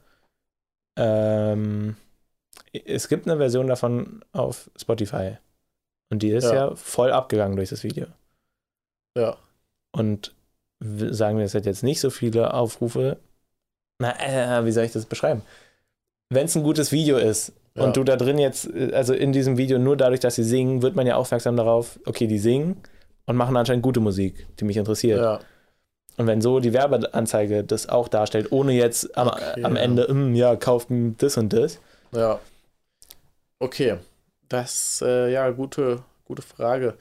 [0.97, 1.95] ähm,
[2.73, 5.37] es gibt eine Version davon auf Spotify.
[6.09, 6.53] Und die ist Ja.
[6.53, 8.07] ja, voll abgegangen durch das Video.
[9.17, 9.37] Ja.
[9.93, 10.35] Und
[10.81, 13.17] sagen wir, es hat jetzt nicht so viele Aufrufe.
[13.99, 15.41] Na, äh, wie soll ich das beschreiben?
[16.29, 17.83] Wenn es ein gutes Video ist Ja.
[17.83, 20.81] und du da drin jetzt, äh, also in diesem Video, nur dadurch, dass sie singen,
[20.81, 22.77] wird man ja aufmerksam darauf, okay, die singen
[23.25, 25.19] und machen anscheinend gute Musik, die mich interessiert.
[25.19, 25.39] Ja.
[26.17, 29.81] Und wenn so die Werbeanzeige das auch darstellt, ohne jetzt am, Okay, am ja.
[29.81, 31.79] Ende, "Mm, ja, kauft das und das.
[32.13, 32.39] Ja.
[33.59, 33.97] Okay.
[34.47, 36.93] Das, äh, ja, gute, gute Frage.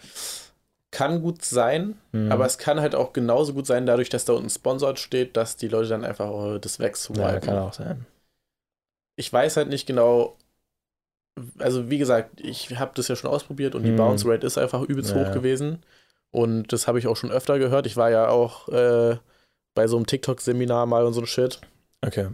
[0.90, 2.32] Kann gut sein, Hm.
[2.32, 5.56] aber es kann halt auch genauso gut sein, dadurch, dass da unten Sponsored steht, dass
[5.56, 7.40] die Leute dann einfach äh, das ja, wegswipen.
[7.40, 8.06] kann auch sein.
[9.16, 10.36] Ich weiß halt nicht genau,
[11.58, 13.96] also wie gesagt, ich habe das ja schon ausprobiert und die Mhm.
[13.96, 15.16] Bounce Rate ist einfach übelst Ja.
[15.16, 15.84] hoch gewesen.
[16.30, 17.86] Und das habe ich auch schon öfter gehört.
[17.86, 19.16] Ich war ja auch äh,
[19.74, 21.60] bei so einem TikTok-Seminar mal und so ein Shit.
[22.04, 22.28] Okay.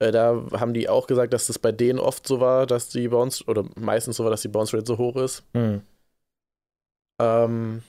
[0.00, 3.08] Äh, da haben die auch gesagt, dass das bei denen oft so war, dass die
[3.08, 5.44] Bounce, oder meistens so war, dass die Bounce Rate so hoch ist.
[5.54, 5.82] Hm.
[7.20, 7.82] Ähm,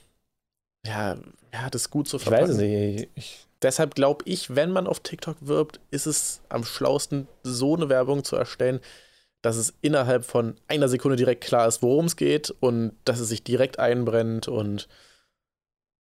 [0.86, 1.18] ja,
[1.54, 2.96] ja, das ist gut zu Ich weiß es verpacken.
[2.96, 3.10] nicht.
[3.16, 7.88] Ich, Deshalb glaube ich, wenn man auf TikTok wirbt, ist es am schlausten, so eine
[7.88, 8.82] Werbung zu erstellen,
[9.42, 13.30] dass es innerhalb von einer Sekunde direkt klar ist, worum es geht und dass es
[13.30, 14.90] sich direkt einbrennt und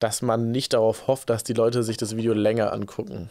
[0.00, 3.30] dass man nicht darauf hofft, dass die Leute sich das Video länger angucken.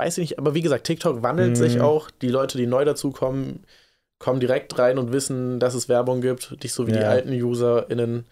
[0.00, 1.56] Weiß ich nicht, aber wie gesagt, TikTok wandelt Mhm.
[1.56, 2.10] sich auch.
[2.12, 3.64] Die Leute, die neu dazukommen,
[4.20, 7.08] kommen direkt rein und wissen, dass es Werbung gibt, nicht so wie die Ja.
[7.08, 8.24] alten UserInnen.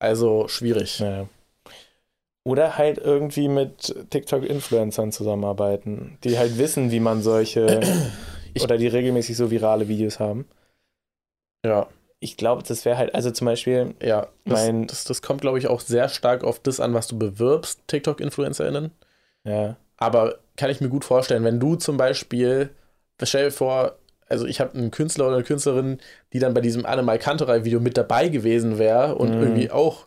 [0.00, 0.98] Also schwierig.
[0.98, 1.28] ja.
[2.44, 7.80] Oder halt irgendwie mit TikTok-Influencern zusammenarbeiten, die halt wissen, wie man solche
[8.52, 10.46] Ich- oder die regelmäßig so virale Videos haben.
[11.64, 11.88] Ja.
[12.20, 15.58] Ich glaube, das wäre halt, also zum Beispiel, Ja, das, Mein- das, das kommt, glaube
[15.58, 18.90] ich, auch sehr stark auf das an, was du bewirbst, TikTok-InfluencerInnen.
[19.44, 22.70] ja, Aber kann ich mir gut vorstellen, wenn du zum Beispiel,
[23.22, 23.96] stell dir vor,
[24.28, 25.98] also ich habe einen Künstler oder eine Künstlerin,
[26.32, 29.42] die dann bei diesem Annemal Kanterei-Video mit dabei gewesen wäre und Mhm.
[29.42, 30.06] irgendwie auch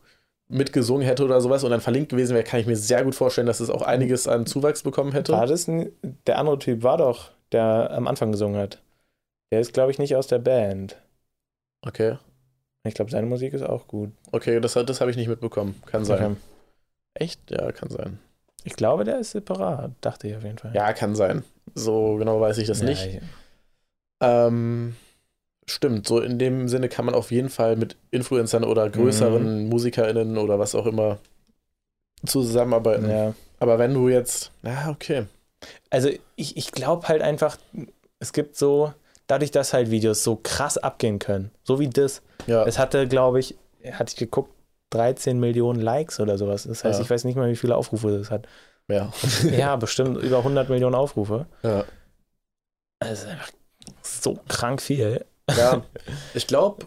[0.50, 3.48] mitgesungen hätte oder sowas und dann verlinkt gewesen wäre, kann ich mir sehr gut vorstellen,
[3.48, 5.34] dass es auch einiges an Zuwachs bekommen hätte.
[5.34, 5.92] war das ein,
[6.26, 8.82] der andere Typ war doch, der am Anfang gesungen hat.
[9.52, 10.98] Der ist, glaube ich, nicht aus der Band.
[11.82, 12.18] Okay.
[12.84, 14.12] Ich glaube, seine Musik ist auch gut.
[14.32, 15.82] Okay, das, das habe ich nicht mitbekommen.
[15.86, 16.24] Kann sein.
[16.34, 16.36] Okay.
[17.16, 17.52] Echt?
[17.52, 18.20] Ja, kann sein.
[18.64, 20.74] Ich glaube, der ist separat, dachte ich auf jeden Fall.
[20.74, 21.44] Ja, kann sein.
[21.76, 23.06] So genau weiß ich das Ja, nicht.
[23.06, 23.22] ich-
[24.22, 24.96] Ähm,
[25.70, 29.70] stimmt, so in dem Sinne kann man auf jeden Fall mit Influencern oder größeren Mhm.
[29.70, 31.18] MusikerInnen oder was auch immer
[32.26, 33.10] zusammenarbeiten.
[33.10, 33.34] Ja.
[33.60, 35.26] Aber wenn du jetzt, na, okay.
[35.90, 37.58] Also ich, ich glaube halt einfach,
[38.20, 38.94] es gibt so,
[39.28, 42.22] dadurch, dass halt Videos so krass abgehen können, so wie das.
[42.46, 43.56] Ja, Es hatte, glaube ich,
[43.92, 44.52] hatte ich geguckt,
[44.92, 46.64] 13 Millionen Likes oder sowas.
[46.64, 47.04] Das heißt, Ja.
[47.04, 48.48] ich weiß nicht mal, wie viele Aufrufe das hat.
[48.88, 49.12] ja.
[49.52, 51.46] Ja, bestimmt über 100 Millionen Aufrufe.
[51.64, 51.84] ja.
[53.00, 53.50] Einfach
[54.02, 55.24] so krank viel.
[55.56, 55.84] Ja,
[56.34, 56.86] ich glaube,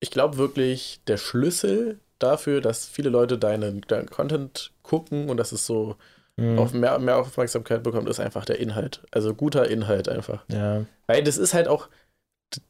[0.00, 5.52] ich glaube wirklich, der Schlüssel dafür, dass viele Leute deinen, deinen Content gucken und dass
[5.52, 5.96] es so
[6.36, 6.58] Mhm.
[6.58, 9.02] auf mehr, mehr Aufmerksamkeit bekommt, ist einfach der Inhalt.
[9.12, 10.44] Also guter Inhalt einfach.
[10.50, 10.84] Ja.
[11.06, 11.88] Weil das ist halt auch,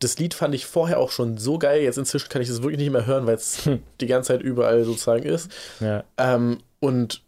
[0.01, 2.79] das Lied fand ich vorher auch schon so geil, jetzt inzwischen kann ich das wirklich
[2.79, 3.83] nicht mehr hören, weil es Hm.
[4.03, 5.51] die ganze Zeit überall sozusagen ist.
[5.81, 6.05] ja.
[6.19, 7.23] Ähm, und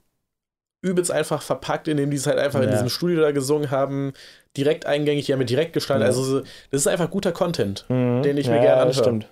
[0.83, 2.73] übelst einfach verpackt, indem die es halt einfach in Ja.
[2.73, 4.13] diesem Studio da gesungen haben,
[4.57, 6.03] direkt eingängig, die haben mit direkt gestaltet.
[6.05, 6.09] Ja.
[6.09, 7.85] Also so- das ist einfach guter Content.
[7.89, 8.23] Mhm.
[8.23, 8.95] Den ich mir ja, gerne anhöre.
[8.95, 9.27] stimmt.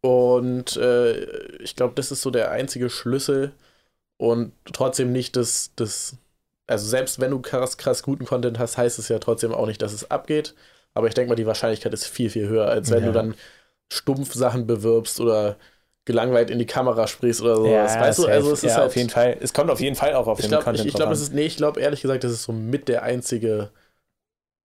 [0.00, 1.24] Und äh,
[1.62, 3.52] ich glaube, das ist so der einzige Schlüssel
[4.18, 6.16] und trotzdem nicht das, das,
[6.66, 9.80] also selbst wenn du krass, krass guten Content hast, heißt es ja trotzdem auch nicht,
[9.80, 10.54] dass es abgeht.
[10.92, 13.06] Aber ich denke mal, die Wahrscheinlichkeit ist viel, viel höher, als wenn Ja.
[13.06, 13.34] du dann
[13.92, 15.56] stumpf Sachen bewirbst oder
[16.04, 17.94] gelangweilt in die Kamera sprichst oder sowas.
[17.94, 18.86] Ja, weißt du, also es ist ja, halt.
[18.86, 19.36] auf jeden Fall.
[19.40, 21.20] Es kommt auf jeden Fall auch auf Ich den glaube, Content ich, ich glaube, es
[21.20, 23.70] ist, nee, ich glaube ehrlich gesagt, das ist so mit der einzige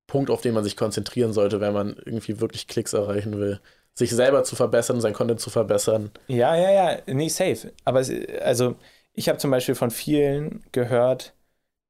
[0.07, 3.61] Punkt, auf den man sich konzentrieren sollte, wenn man irgendwie wirklich Klicks erreichen will.
[3.95, 6.11] Sich selber zu verbessern, sein Content zu verbessern.
[6.29, 7.73] Ja, ja, ja, nee, safe.
[7.85, 8.11] Aber es,
[8.41, 8.77] also,
[9.13, 11.35] ich habe zum Beispiel von vielen gehört,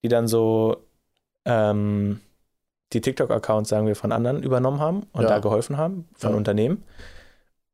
[0.03, 0.79] die dann so
[1.45, 2.21] ähm,
[2.93, 5.29] die TikTok-Accounts, sagen wir, von anderen übernommen haben und Ja.
[5.29, 6.35] da geholfen haben, von.
[6.35, 6.83] Unternehmen.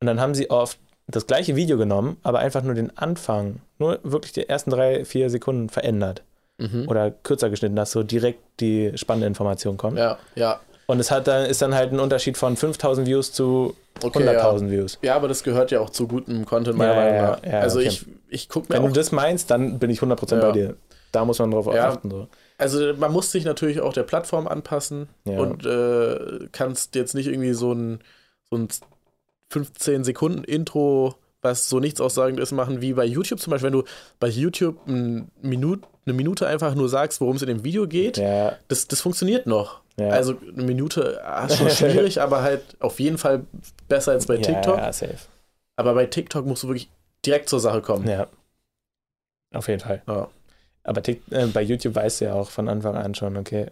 [0.00, 3.98] Und dann haben sie oft das gleiche Video genommen, aber einfach nur den Anfang, nur
[4.02, 6.22] wirklich die ersten drei, vier Sekunden verändert
[6.58, 6.86] Mhm.
[6.88, 9.98] oder kürzer geschnitten, dass so direkt die spannende Information kommt.
[9.98, 10.60] Ja, ja.
[10.86, 14.32] Und es hat dann, ist dann halt ein Unterschied von 5000 Views zu Okay, ja.
[14.32, 14.98] 100.000 Views.
[15.02, 17.44] ja, aber das gehört ja auch zu gutem Content, meiner Ja, Meinung ja, nach.
[17.44, 17.88] ja, also okay.
[17.88, 20.40] ich, ich gucke mir Wenn du das meinst, dann bin ich 100% Ja.
[20.42, 20.76] bei dir.
[21.10, 21.88] Da muss man drauf Ja.
[21.90, 22.10] achten.
[22.10, 22.28] So.
[22.58, 25.38] also man muss sich natürlich auch der Plattform anpassen Ja.
[25.40, 28.00] und äh, kannst jetzt nicht irgendwie so ein,
[28.50, 28.68] so ein
[29.54, 33.78] 15 Sekunden Intro, was so nichts aussagend ist, machen wie bei YouTube zum Beispiel, wenn
[33.80, 33.84] du
[34.18, 38.16] bei YouTube ein Minut, eine Minute einfach nur sagst, worum es in dem Video geht,
[38.16, 39.80] ja, das, das funktioniert noch.
[39.96, 40.08] ja.
[40.08, 43.44] Also eine Minute ah, ist schon schwierig, aber halt auf jeden Fall
[43.88, 44.76] besser als bei TikTok.
[44.78, 45.18] Ja, ja, safe.
[45.76, 46.90] Aber bei TikTok musst du wirklich
[47.24, 48.08] direkt zur Sache kommen.
[48.08, 48.26] Ja.
[49.54, 50.02] Auf jeden Fall.
[50.08, 50.28] Ja.
[50.82, 51.16] Aber äh,
[51.52, 53.68] bei YouTube weißt du ja auch von Anfang an schon, okay,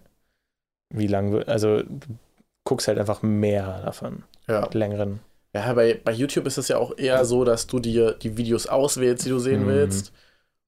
[0.95, 1.99] wie lang wird, also du
[2.65, 4.69] guckst halt einfach mehr davon, Ja.
[4.73, 5.21] längeren.
[5.55, 8.67] Ja, bei, bei YouTube ist es ja auch eher so, dass du dir die Videos
[8.67, 9.69] auswählst, die du sehen Mhm.
[9.69, 10.13] willst.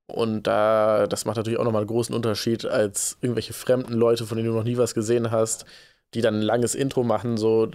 [0.07, 4.37] Und da, das macht natürlich auch nochmal einen großen Unterschied als irgendwelche fremden Leute, von
[4.37, 5.65] denen du noch nie was gesehen hast,
[6.13, 7.71] die dann ein langes Intro machen, so,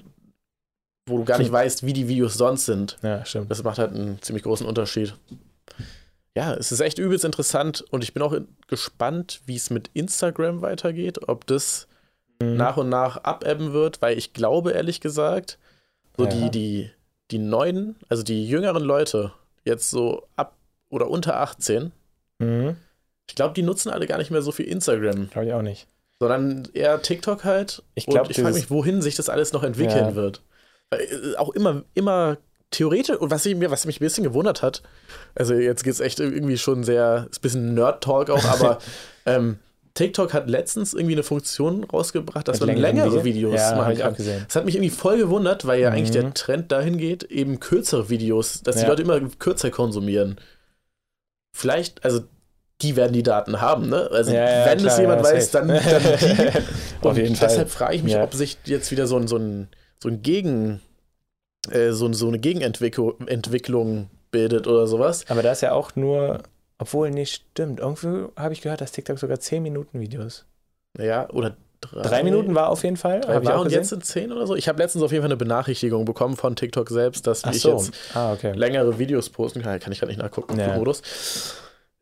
[1.08, 3.00] wo du gar nicht weißt, wie die Videos sonst sind.
[3.02, 3.50] Ja, stimmt.
[3.50, 5.16] Das macht halt einen ziemlich großen Unterschied.
[6.38, 8.38] Ja, es ist echt übelst interessant und ich bin auch
[8.68, 11.88] gespannt, wie es mit Instagram weitergeht, ob das
[12.42, 12.56] Mhm.
[12.56, 15.58] nach und nach abebben wird, weil ich glaube, ehrlich gesagt,
[16.16, 16.30] so Ja.
[16.30, 16.92] die, die,
[17.32, 19.32] die neuen, also die jüngeren Leute,
[19.64, 20.56] jetzt so ab
[20.90, 21.92] oder unter 18,
[22.40, 22.78] Mhm.
[23.28, 25.88] ich glaube, die nutzen alle gar nicht mehr so viel Instagram, Glaube ich auch nicht.
[26.20, 27.84] sondern eher TikTok halt.
[27.96, 30.16] Ich glaub, und ich frage mich, wohin sich das alles noch entwickeln Ja.
[30.16, 30.42] wird.
[30.90, 32.38] Weil, äh, auch immer, immer
[32.72, 34.82] theoretisch, und was, ich mir, was mich ein bisschen gewundert hat,
[35.36, 38.80] also jetzt geht es echt irgendwie schon sehr, ist ein bisschen Nerd-Talk auch, aber
[39.26, 39.60] ähm,
[39.94, 43.56] TikTok hat letztens irgendwie eine Funktion rausgebracht, dass man längere Videos?
[43.56, 44.16] Ja, machen kann.
[44.16, 46.22] Das hat mich irgendwie voll gewundert, weil ja eigentlich Mhm.
[46.22, 48.88] der Trend dahin geht, eben kürzere Videos, dass die Ja.
[48.90, 50.40] Leute immer kürzer konsumieren.
[51.56, 52.22] Vielleicht, also
[52.82, 54.10] die werden die Daten haben, ne?
[54.12, 56.48] Also Ja, wenn klar, es jemand weiß, dann, dann die.
[57.02, 57.48] Auf Und jeden Fall.
[57.50, 59.68] deshalb frage ich mich, ob sich jetzt wieder so ein, so ein,
[60.02, 60.80] so ein Gegen,
[61.72, 65.26] äh, so, so eine Gegenentwicklung Entwicklung bildet oder sowas.
[65.28, 66.44] Aber da ist ja auch nur,
[66.80, 67.80] obwohl nicht stimmt.
[67.80, 70.46] Irgendwie habe ich gehört, dass TikTok sogar 10 Minuten Videos.
[70.98, 73.22] Ja, oder drei, Drei Minuten war auf jeden Fall.
[73.22, 74.56] Drei war und jetzt sind zehn oder so.
[74.56, 77.62] Ich habe letztens auf jeden Fall eine Benachrichtigung bekommen von TikTok selbst, dass Ach ich
[77.62, 77.74] so.
[77.78, 78.54] jetzt ah, okay.
[78.54, 79.80] längere Videos posten kann.
[79.80, 80.76] Kann ich gerade nicht nachgucken, Ja.
[80.76, 81.04] Modus.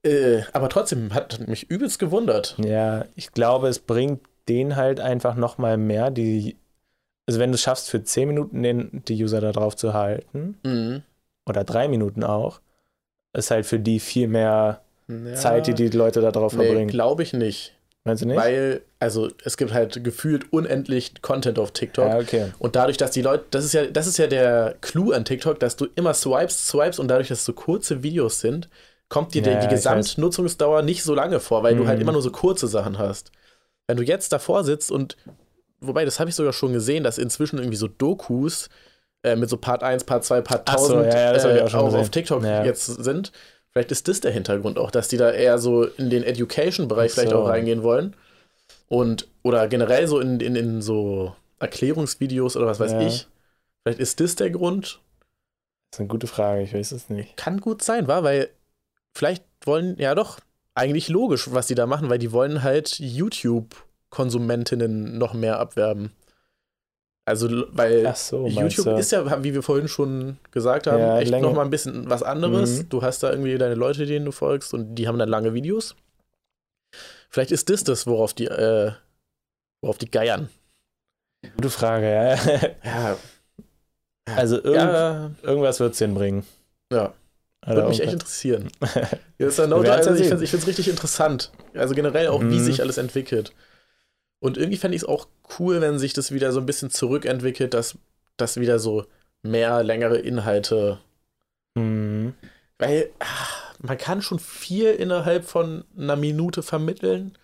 [0.04, 2.56] Äh, aber trotzdem hat mich übelst gewundert.
[2.64, 6.56] Ja, ich glaube, es bringt denen halt einfach nochmal mehr, die.
[7.28, 10.58] Also, wenn du es schaffst, für 10 Minuten den, die User da drauf zu halten,
[10.64, 11.04] Mhm.
[11.46, 12.62] oder drei Minuten auch,
[13.38, 15.34] ist halt für die viel mehr Ja.
[15.36, 16.90] Zeit, die die Leute da drauf Nee, verbringen.
[16.90, 17.74] glaube ich nicht.
[18.04, 18.38] Meinst du nicht?
[18.38, 22.08] Weil, also es gibt halt gefühlt unendlich Content auf TikTok.
[22.08, 22.52] ja, okay.
[22.60, 25.60] Und dadurch, dass die Leute, das ist ja, das ist ja der Clou an TikTok,
[25.60, 28.70] dass du immer swipes, swipes und dadurch, dass es so kurze Videos sind,
[29.10, 31.88] kommt dir Ja, die ich Gesamtnutzungsdauer nicht so lange vor, weil du Mhm.
[31.88, 33.32] halt immer nur so kurze Sachen hast.
[33.88, 35.16] Wenn du jetzt davor sitzt und,
[35.80, 38.70] wobei, das habe ich sogar schon gesehen, dass inzwischen irgendwie so Dokus
[39.32, 41.74] äh, mit so Part 1, Part 2, Part Ach so, 1000 ja, ja, äh, auch
[41.74, 42.64] auch auf TikTok Ja.
[42.64, 43.32] jetzt sind.
[43.72, 47.16] Vielleicht ist das der Hintergrund auch, dass die da eher so in den Education-Bereich Ach
[47.16, 47.44] vielleicht so.
[47.44, 48.16] auch reingehen wollen.
[48.88, 53.28] Und, oder generell so in, in, in so Erklärungsvideos oder was weiß ich.
[53.84, 55.00] Vielleicht ist das der Grund.
[55.92, 57.38] Das ist eine gute Frage, ich weiß es nicht.
[57.38, 58.50] Kann gut sein, war, weil
[59.14, 60.40] vielleicht wollen, ja doch,
[60.74, 66.12] eigentlich logisch, was die da machen, weil die wollen halt YouTube-Konsumentinnen noch mehr abwerben.
[67.28, 68.96] Also, weil so, YouTube du?
[68.96, 72.10] ist ja, wie wir vorhin schon gesagt haben, Ja, echt länger- noch mal ein bisschen
[72.10, 72.84] was anderes.
[72.84, 72.90] Mhm.
[72.90, 75.96] Du hast da irgendwie deine Leute, denen du folgst und die haben dann lange Videos.
[77.30, 78.94] Vielleicht ist das das, worauf die, äh,
[79.82, 80.48] worauf die geiern.
[81.58, 82.36] Gute Frage, ja.
[82.84, 83.18] Ja,
[84.38, 86.46] Also irgend, ja, irgendwas wird es hinbringen.
[86.92, 87.14] ja.
[87.66, 88.70] Oder Würde mich echt interessieren.
[89.40, 91.52] Ja, ist ja no also ja ich finde es richtig interessant.
[91.76, 92.60] Also generell auch, wie Mhm.
[92.64, 93.52] sich alles entwickelt.
[94.40, 95.28] Und irgendwie fände ich es auch
[95.60, 97.98] cool, wenn sich das wieder so ein bisschen zurückentwickelt, dass,
[98.38, 99.06] dass wieder so
[99.42, 101.00] mehr längere Inhalte.
[101.76, 102.36] Mhm.
[102.78, 107.38] Weil ah, man kann schon viel innerhalb von einer Minute vermitteln,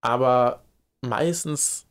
[0.00, 0.62] aber
[1.02, 1.86] meistens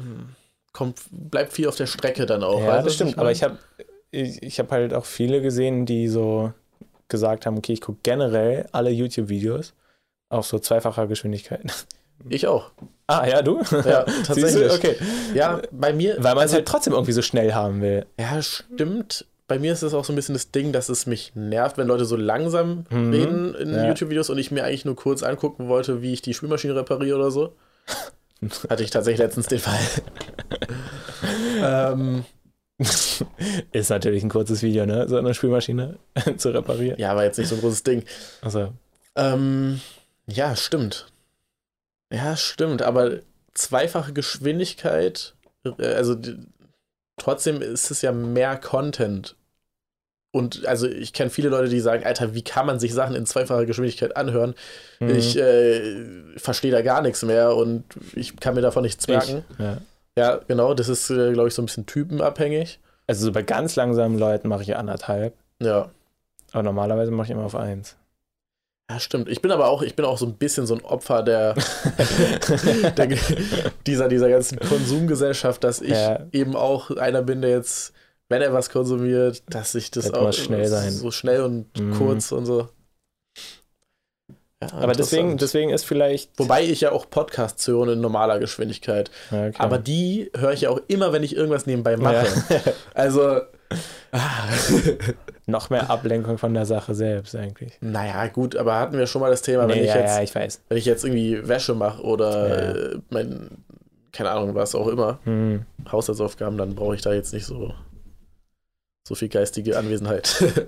[0.00, 0.34] hm,
[0.72, 2.60] kommt, bleibt viel auf der Strecke dann auch.
[2.60, 3.14] Ja, du, das stimmt.
[3.14, 3.32] Aber meine?
[3.32, 3.58] ich habe
[4.10, 6.52] ich, ich hab halt auch viele gesehen, die so
[7.08, 9.74] gesagt haben, okay, ich gucke generell alle YouTube-Videos
[10.28, 11.86] auf so zweifacher Geschwindigkeit.
[12.28, 12.70] Ich auch.
[13.06, 13.60] Ah, ja, du?
[13.84, 14.72] Ja, tatsächlich.
[14.72, 14.96] Okay.
[15.34, 16.14] Ja, bei mir.
[16.18, 18.06] Weil man es also- halt trotzdem irgendwie so schnell haben will.
[18.18, 19.26] Ja, stimmt.
[19.46, 21.86] Bei mir ist es auch so ein bisschen das Ding, dass es mich nervt, wenn
[21.86, 23.10] Leute so langsam Mhm.
[23.12, 23.88] reden in Ja.
[23.88, 27.30] YouTube-Videos und ich mir eigentlich nur kurz angucken wollte, wie ich die Spülmaschine repariere oder
[27.30, 27.54] so.
[28.70, 29.78] Hatte ich tatsächlich letztens den Fall.
[31.62, 32.24] ähm,
[33.72, 35.06] Ist natürlich ein kurzes Video, ne?
[35.08, 35.98] So eine Spülmaschine
[36.38, 36.98] zu reparieren.
[36.98, 38.02] ja, war jetzt nicht so ein großes Ding.
[38.42, 38.72] Also,
[39.16, 39.80] Ähm,
[40.26, 41.06] ja, stimmt.
[42.14, 43.18] Ja, stimmt, aber
[43.54, 45.34] zweifache Geschwindigkeit,
[45.78, 46.16] äh, also
[47.16, 49.36] trotzdem ist es ja mehr Content.
[50.32, 53.24] Und also ich kenne viele Leute, die sagen, Alter, wie kann man sich Sachen in
[53.24, 54.54] zweifacher Geschwindigkeit anhören?
[54.98, 55.10] mhm.
[55.10, 57.84] Ich äh, verstehe da gar nichts mehr und
[58.14, 59.44] ich kann mir davon nichts merken.
[59.58, 59.78] ja.
[60.16, 62.78] Ja, genau, das ist, äh, glaube ich, so ein bisschen typenabhängig.
[63.08, 65.34] Also so bei ganz langsamen Leuten mache ich anderthalb.
[65.60, 65.90] Ja.
[66.52, 67.96] Aber normalerweise mache ich immer auf eins.
[68.94, 69.28] Ja, stimmt.
[69.28, 71.54] Ich bin aber auch, ich bin auch so ein bisschen so ein Opfer der,
[72.96, 73.08] der
[73.86, 76.20] dieser, dieser ganzen Konsumgesellschaft, dass ich Ja.
[76.32, 77.92] eben auch einer bin, der jetzt,
[78.28, 80.92] wenn er was konsumiert, dass ich das Wird auch schnell sein.
[80.92, 81.94] so schnell und Mhm.
[81.98, 82.68] kurz und so.
[84.62, 86.30] Ja, Aber deswegen, deswegen ist vielleicht.
[86.38, 89.10] Wobei ich ja auch Podcasts höre in normaler Geschwindigkeit.
[89.30, 89.50] Ja.
[89.58, 92.24] Aber die höre ich ja auch immer, wenn ich irgendwas nebenbei mache.
[92.94, 93.40] Also,
[94.12, 94.48] ah,
[95.46, 97.76] Noch mehr Ablenkung von der Sache selbst eigentlich.
[97.80, 100.22] naja, gut, aber hatten wir schon mal das Thema, wenn nee, ich ja, jetzt ja,
[100.22, 100.62] ich weiß.
[100.68, 102.72] wenn ich jetzt irgendwie Wäsche mache oder Ja.
[102.92, 103.50] äh, mein,
[104.12, 105.64] keine Ahnung, was auch immer, Hm.
[105.90, 107.74] Haushaltsaufgaben, dann brauche ich da jetzt nicht so,
[109.06, 110.42] so viel geistige Anwesenheit.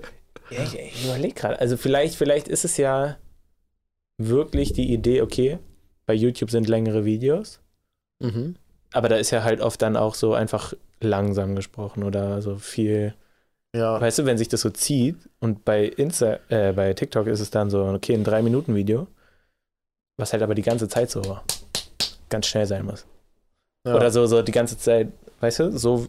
[0.49, 1.59] Ja, ich, ich überlege gerade.
[1.59, 3.17] Also vielleicht, vielleicht ist es ja
[4.17, 5.59] wirklich die Idee, okay,
[6.05, 7.59] bei YouTube sind längere Videos,
[8.19, 8.55] mhm.
[8.93, 13.13] Aber da ist ja halt oft dann auch so einfach langsam gesprochen oder so viel.
[13.75, 17.41] Ja, Weißt du, wenn sich das so zieht und bei Insta, äh, bei TikTok ist
[17.41, 19.07] es dann so, okay, ein 3-Minuten-Video,
[20.17, 21.39] was halt aber die ganze Zeit so
[22.29, 23.05] ganz schnell sein muss.
[23.85, 23.95] ja.
[23.95, 25.09] Oder so, so die ganze Zeit,
[25.41, 26.07] weißt du, so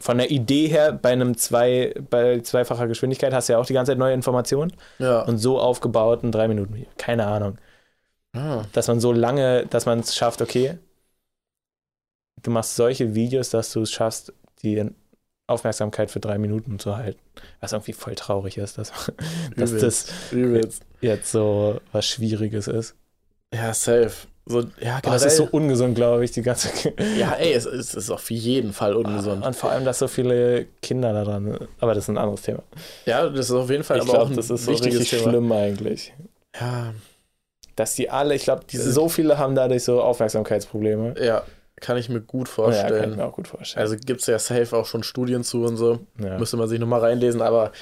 [0.00, 3.74] von der Idee her, bei einem zwei, bei zweifacher Geschwindigkeit hast du ja auch die
[3.74, 5.22] ganze Zeit neue Informationen ja.
[5.22, 6.88] und so aufgebaut ein drei Minuten Video.
[6.98, 7.58] Keine Ahnung.
[8.34, 8.64] Ah.
[8.72, 10.78] Dass man so lange, dass man es schafft, okay,
[12.42, 14.32] du machst solche Videos, dass du es schaffst,
[14.62, 14.84] die
[15.46, 17.20] Aufmerksamkeit für drei Minuten zu halten.
[17.60, 18.92] Was irgendwie voll traurig ist, dass,
[19.56, 20.82] dass das übelst.
[21.00, 22.94] jetzt so was Schwieriges ist.
[23.54, 24.12] Ja, safe.
[24.44, 25.26] So, ja, es generell.
[25.28, 26.68] ist so ungesund, glaube ich, die ganze.
[27.16, 29.44] ja, ey, es, es ist auf jeden Fall ungesund.
[29.46, 31.68] Und vor allem, dass so viele Kinder da dran sind.
[31.78, 32.62] Aber das ist ein anderes Thema.
[33.06, 35.22] Ja, das ist auf jeden Fall ich glaube, das ist so richtig Thema.
[35.30, 36.12] schlimm eigentlich.
[36.58, 36.92] Ja,
[37.76, 41.14] Dass die alle, ich glaube, Diese- so viele haben dadurch so Aufmerksamkeitsprobleme.
[41.22, 41.44] ja,
[41.82, 43.16] kann ich mir gut Ja, kann ich vorstellen.
[43.16, 43.82] mir auch gut vorstellen.
[43.82, 46.00] also gibt es ja safe auch schon Studien zu und so.
[46.18, 46.38] ja.
[46.38, 47.72] Müsste man sich nochmal reinlesen, aber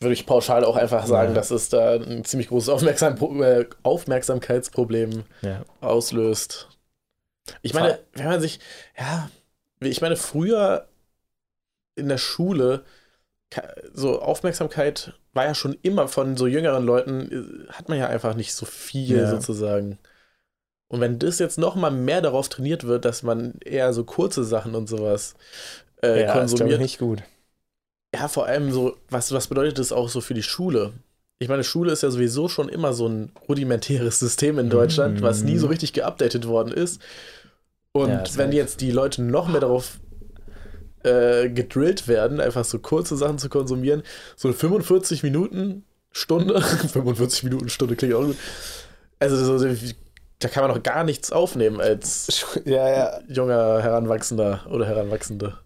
[0.00, 1.34] würde ich pauschal auch einfach sagen, Ja.
[1.36, 5.62] dass es da ein ziemlich großes Aufmerksam äh, Aufmerksamkeitsproblem ja.
[5.80, 6.68] auslöst.
[7.62, 8.58] Ich meine, wenn man sich,
[8.98, 9.30] ja,
[9.80, 10.88] ich meine, früher
[11.94, 12.84] in der Schule,
[13.92, 18.34] so Aufmerksamkeit war ja schon immer von so jüngeren Leuten, äh, hat man ja einfach
[18.34, 19.30] nicht so viel Ja.
[19.30, 19.98] sozusagen.
[20.94, 24.44] Und wenn das jetzt noch mal mehr darauf trainiert wird, dass man eher so kurze
[24.44, 25.34] Sachen und sowas
[26.04, 26.80] äh, ja, ist, glaub ich, konsumiert.
[26.80, 27.24] nicht gut.
[28.14, 30.92] Ja, vor allem so, was, was bedeutet das auch so für die Schule?
[31.40, 35.42] Ich meine, Schule ist ja sowieso schon immer so ein rudimentäres System in Deutschland, was
[35.42, 37.02] nie so richtig geupdatet worden ist.
[37.90, 39.98] Und Ja, ist wenn jetzt die Leute noch mehr darauf
[41.02, 44.04] äh, gedrillt werden, einfach so kurze Sachen zu konsumieren,
[44.36, 46.60] so eine 45 Minuten Stunde,
[46.92, 48.36] 45 Minuten Stunde klingt auch gut.
[49.18, 49.74] Also so, so,
[50.44, 53.20] da kann man noch gar nichts aufnehmen als Ja, ja.
[53.28, 55.58] junger Heranwachsender oder Heranwachsende.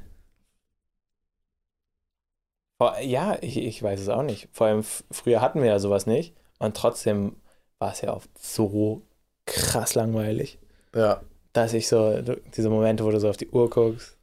[3.03, 4.49] Ja, ich, ich weiß es auch nicht.
[4.53, 6.35] Vor allem früher hatten wir ja sowas nicht.
[6.61, 7.35] Und trotzdem
[7.81, 9.03] war es ja oft so
[9.47, 10.59] krass langweilig,
[10.95, 11.23] Ja.
[11.53, 12.21] dass ich so,
[12.57, 14.17] diese Momente, wo du so auf die Uhr guckst,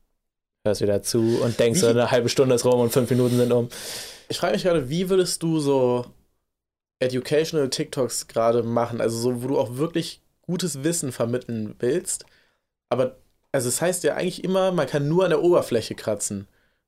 [0.65, 3.51] hörst wieder zu und denkst so, eine halbe Stunde ist rum und fünf Minuten sind
[3.51, 3.67] um.
[4.29, 6.05] Ich frage mich gerade, wie würdest du so
[6.99, 9.01] educational TikToks gerade machen?
[9.01, 12.25] Also so, wo du auch wirklich gutes Wissen vermitteln willst.
[12.89, 13.17] Aber,
[13.51, 16.47] also es heißt ja eigentlich immer, man kann nur an der Oberfläche kratzen,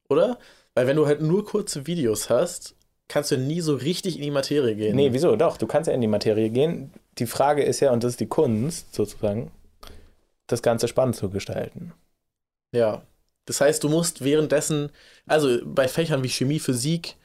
[0.09, 0.37] oder?
[0.75, 2.75] Weil wenn du halt nur kurze Videos hast,
[3.07, 4.95] kannst du nie so richtig in die Materie gehen.
[4.95, 5.35] Nee, wieso?
[5.35, 6.91] Doch, du kannst ja in die Materie gehen.
[7.17, 9.51] Die Frage ist ja, und das ist die Kunst sozusagen,
[10.45, 11.93] das Ganze spannend zu gestalten.
[12.71, 13.01] Ja.
[13.45, 14.91] Das heißt, du musst währenddessen,
[15.25, 17.15] also bei Fächern wie Chemie, Physik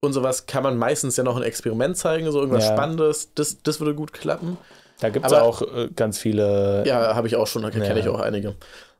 [0.00, 2.72] und sowas kann man meistens ja noch ein Experiment zeigen, so irgendwas Ja.
[2.72, 3.32] Spannendes.
[3.34, 4.58] Das, das würde gut klappen.
[5.02, 6.84] Da gibt es auch äh, ganz viele.
[6.86, 7.96] Ja, habe ich auch schon, da kenne Ja.
[7.96, 8.54] ich auch einige.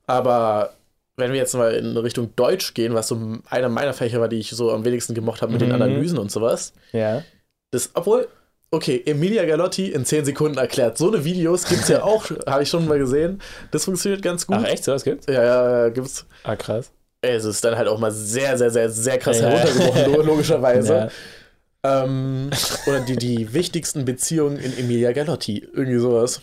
[0.07, 0.75] Aber
[1.17, 3.19] wenn wir jetzt mal in Richtung Deutsch gehen, was so
[3.49, 5.75] einer meiner Fächer war, die ich so am wenigsten gemocht habe mit den Mhm.
[5.77, 7.23] Analysen und sowas, Ja.
[7.71, 8.29] das, obwohl,
[8.71, 10.99] okay, Emilia Galotti in 10 Sekunden erklärt.
[10.99, 13.41] So eine Videos gibt es ja auch, habe ich schon mal gesehen.
[13.71, 14.57] Das funktioniert ganz gut.
[14.59, 14.85] Ach, echt?
[14.85, 15.27] Sowas gibt's?
[15.27, 15.43] Ja,
[15.85, 16.27] ja, gibt's.
[16.45, 16.91] Ah, krass.
[17.21, 19.49] Es ist dann halt auch mal sehr, sehr, sehr, sehr krass Ja.
[19.51, 20.93] heruntergebrochen, lo- logischerweise.
[20.95, 21.09] Ja.
[21.85, 22.51] Ähm,
[22.87, 25.59] oder die, die wichtigsten Beziehungen in Emilia Galotti.
[25.73, 26.41] Irgendwie sowas.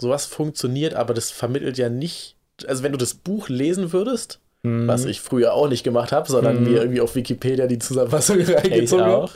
[0.00, 2.36] Sowas funktioniert, aber das vermittelt ja nicht.
[2.66, 4.88] Also, wenn du das Buch lesen würdest, Mhm.
[4.88, 6.70] was ich früher auch nicht gemacht habe, sondern Mhm.
[6.72, 9.30] mir irgendwie auf Wikipedia die Zusammenfassung reingezogen habe.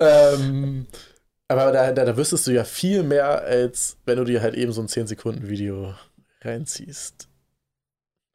[0.00, 0.32] Ja.
[0.34, 0.86] Ähm,
[1.46, 4.72] aber da, da, da wüsstest du ja viel mehr, als wenn du dir halt eben
[4.72, 5.94] so ein 10-Sekunden-Video
[6.42, 7.28] reinziehst.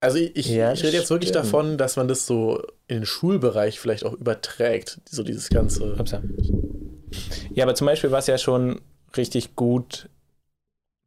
[0.01, 1.45] Also ich, Ja, ich rede jetzt wirklich stimmt.
[1.45, 5.95] davon, dass man das so in den Schulbereich vielleicht auch überträgt, so dieses ganze.
[7.53, 8.79] Ja, aber zum Beispiel, was ja schon
[9.17, 10.07] richtig gut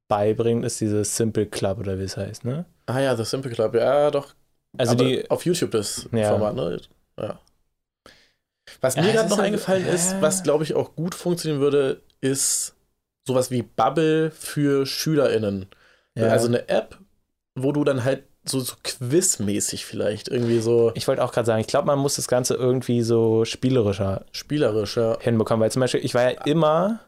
[0.09, 2.66] beibringt, ist dieses Simple Club oder wie es heißt, ne?
[2.86, 4.35] Ah ja, The Simple Club, ja doch.
[4.77, 6.28] Also Aber die, auf YouTube das Ja.
[6.31, 6.81] Format, ne?
[7.19, 7.39] Ja.
[8.81, 10.23] Was mir gerade ist noch halt- eingefallen ist, ja.
[10.23, 12.74] was glaube ich auch gut funktionieren würde, ist
[13.27, 15.66] sowas wie Bubble für SchülerInnen.
[16.16, 16.98] ja, Also eine App,
[17.55, 21.60] wo du dann halt so, so quizmäßig vielleicht irgendwie so ich wollte auch gerade sagen,
[21.60, 25.19] ich glaube, man muss das Ganze irgendwie so spielerischer spielerischer.
[25.20, 27.01] hinbekommen, weil zum Beispiel, ich war ja immer,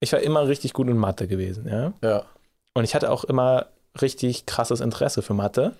[0.00, 1.92] ich war immer richtig gut in Mathe gewesen, ja.
[2.02, 2.24] Ja.
[2.74, 3.66] Und ich hatte auch immer
[4.00, 5.74] richtig krasses Interesse für Mathe.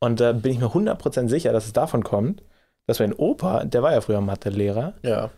[0.00, 2.42] Und da bin ich mir 100% sicher, dass es davon kommt,
[2.86, 5.30] dass mein Opa, der war ja früher Mathelehrer, Ja.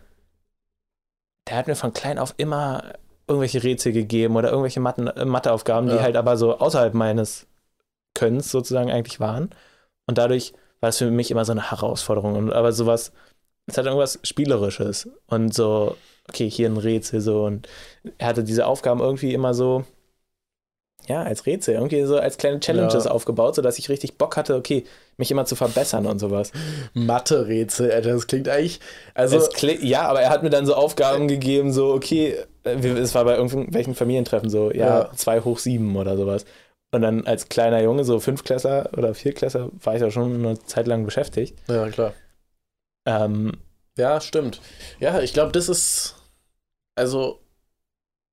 [1.47, 2.83] der hat mir von klein auf immer
[3.27, 6.01] irgendwelche Rätsel gegeben oder irgendwelche Matten, äh, Matheaufgaben, die Ja.
[6.01, 7.47] halt aber so außerhalb meines
[8.13, 9.49] Könnens sozusagen eigentlich waren.
[10.07, 12.35] Und dadurch war es für mich immer so eine Herausforderung.
[12.35, 13.11] Und aber sowas,
[13.67, 15.09] es hat irgendwas Spielerisches.
[15.27, 15.95] Und so,
[16.27, 17.45] okay, hier ein Rätsel so.
[17.45, 17.67] Und
[18.17, 19.85] er hatte diese Aufgaben irgendwie immer so,
[21.07, 23.11] ja, als Rätsel, irgendwie so als kleine Challenges Ja.
[23.11, 24.83] aufgebaut, sodass ich richtig Bock hatte, okay,
[25.17, 26.51] mich immer zu verbessern und sowas.
[26.93, 28.79] Mathe-Rätsel, Alter, das klingt eigentlich.
[29.15, 32.75] Also, Es kli- ja, aber er hat mir dann so Aufgaben gegeben, so, okay, äh,
[32.87, 35.11] es war bei irgendwelchen Familientreffen so, ja, Ja.
[35.15, 36.45] zwei hoch sieben oder sowas.
[36.91, 40.87] Und dann als kleiner Junge, so Fünfklässler oder Vierklässler, war ich da schon eine Zeit
[40.87, 41.57] lang beschäftigt.
[41.69, 42.13] ja, klar.
[43.05, 43.53] Ähm,
[43.97, 44.61] Ja, stimmt.
[44.99, 46.15] Ja, ich glaube, das ist.
[46.95, 47.39] Also,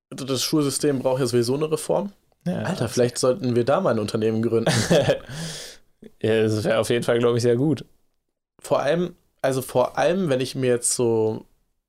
[0.09, 2.11] das Schulsystem braucht ja sowieso eine Reform.
[2.45, 4.71] ja, Alter, vielleicht sollten wir da mal ein Unternehmen gründen.
[6.21, 7.85] ja, das wäre auf jeden Fall, glaube ich, sehr gut.
[8.61, 11.45] vor allem, also vor allem, wenn ich mir jetzt so,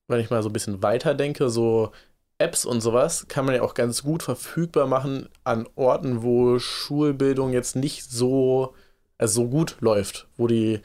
[0.09, 1.93] wenn ich mal so ein bisschen weiter denke, so
[2.41, 7.53] Apps und sowas, kann man ja auch ganz gut verfügbar machen an Orten, wo Schulbildung
[7.53, 8.75] jetzt nicht so,
[9.19, 10.81] also so gut läuft, wo die,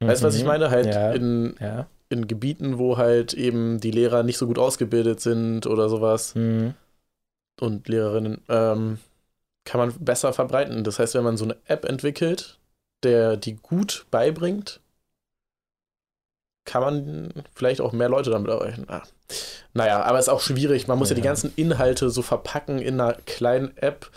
[0.00, 0.48] weißt du, was ich Mhm.
[0.48, 0.70] meine?
[0.70, 1.12] Halt Ja.
[1.12, 1.86] in, Ja.
[2.08, 6.74] in Gebieten, wo halt eben die Lehrer nicht so gut ausgebildet sind oder sowas Mhm.
[7.60, 8.98] und Lehrerinnen, ähm,
[9.64, 10.84] kann man besser verbreiten.
[10.84, 12.58] Das heißt, wenn man so eine App entwickelt,
[13.02, 14.80] der die gut beibringt,
[16.66, 18.84] kann man vielleicht auch mehr Leute damit erreichen.
[18.88, 19.02] Ah.
[19.72, 20.86] Naja, aber ist auch schwierig.
[20.88, 21.14] Man muss ja.
[21.14, 21.26] die Ja.
[21.28, 24.10] ganzen Inhalte so verpacken in einer kleinen App.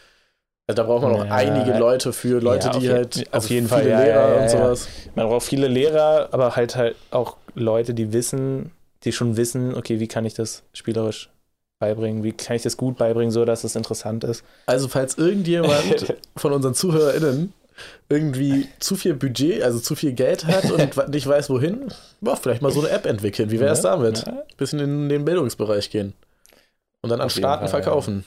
[0.67, 1.31] Also da braucht man auch Ja.
[1.33, 4.49] einige Leute für, Leute, Ja, die je- halt auf also jeden Fall, Lehrer ja, und
[4.49, 4.87] sowas.
[5.15, 8.71] Man braucht viele Lehrer, aber halt halt auch Leute, die wissen,
[9.03, 11.29] die schon wissen, okay, wie kann ich das spielerisch
[11.79, 12.23] beibringen?
[12.23, 14.43] Wie kann ich das gut beibringen, so dass es interessant ist?
[14.65, 17.53] Also, falls irgendjemand von unseren ZuhörerInnen
[18.09, 22.61] irgendwie zu viel Budget, also zu viel Geld hat und nicht weiß, wohin, boah, vielleicht
[22.61, 23.51] mal so eine App entwickeln.
[23.51, 24.25] Wie wäre es Ja, damit?
[24.25, 24.43] ja.
[24.57, 26.13] Bisschen in den Bildungsbereich gehen.
[27.01, 28.25] Und dann an Auf jeden Staaten Fall, verkaufen.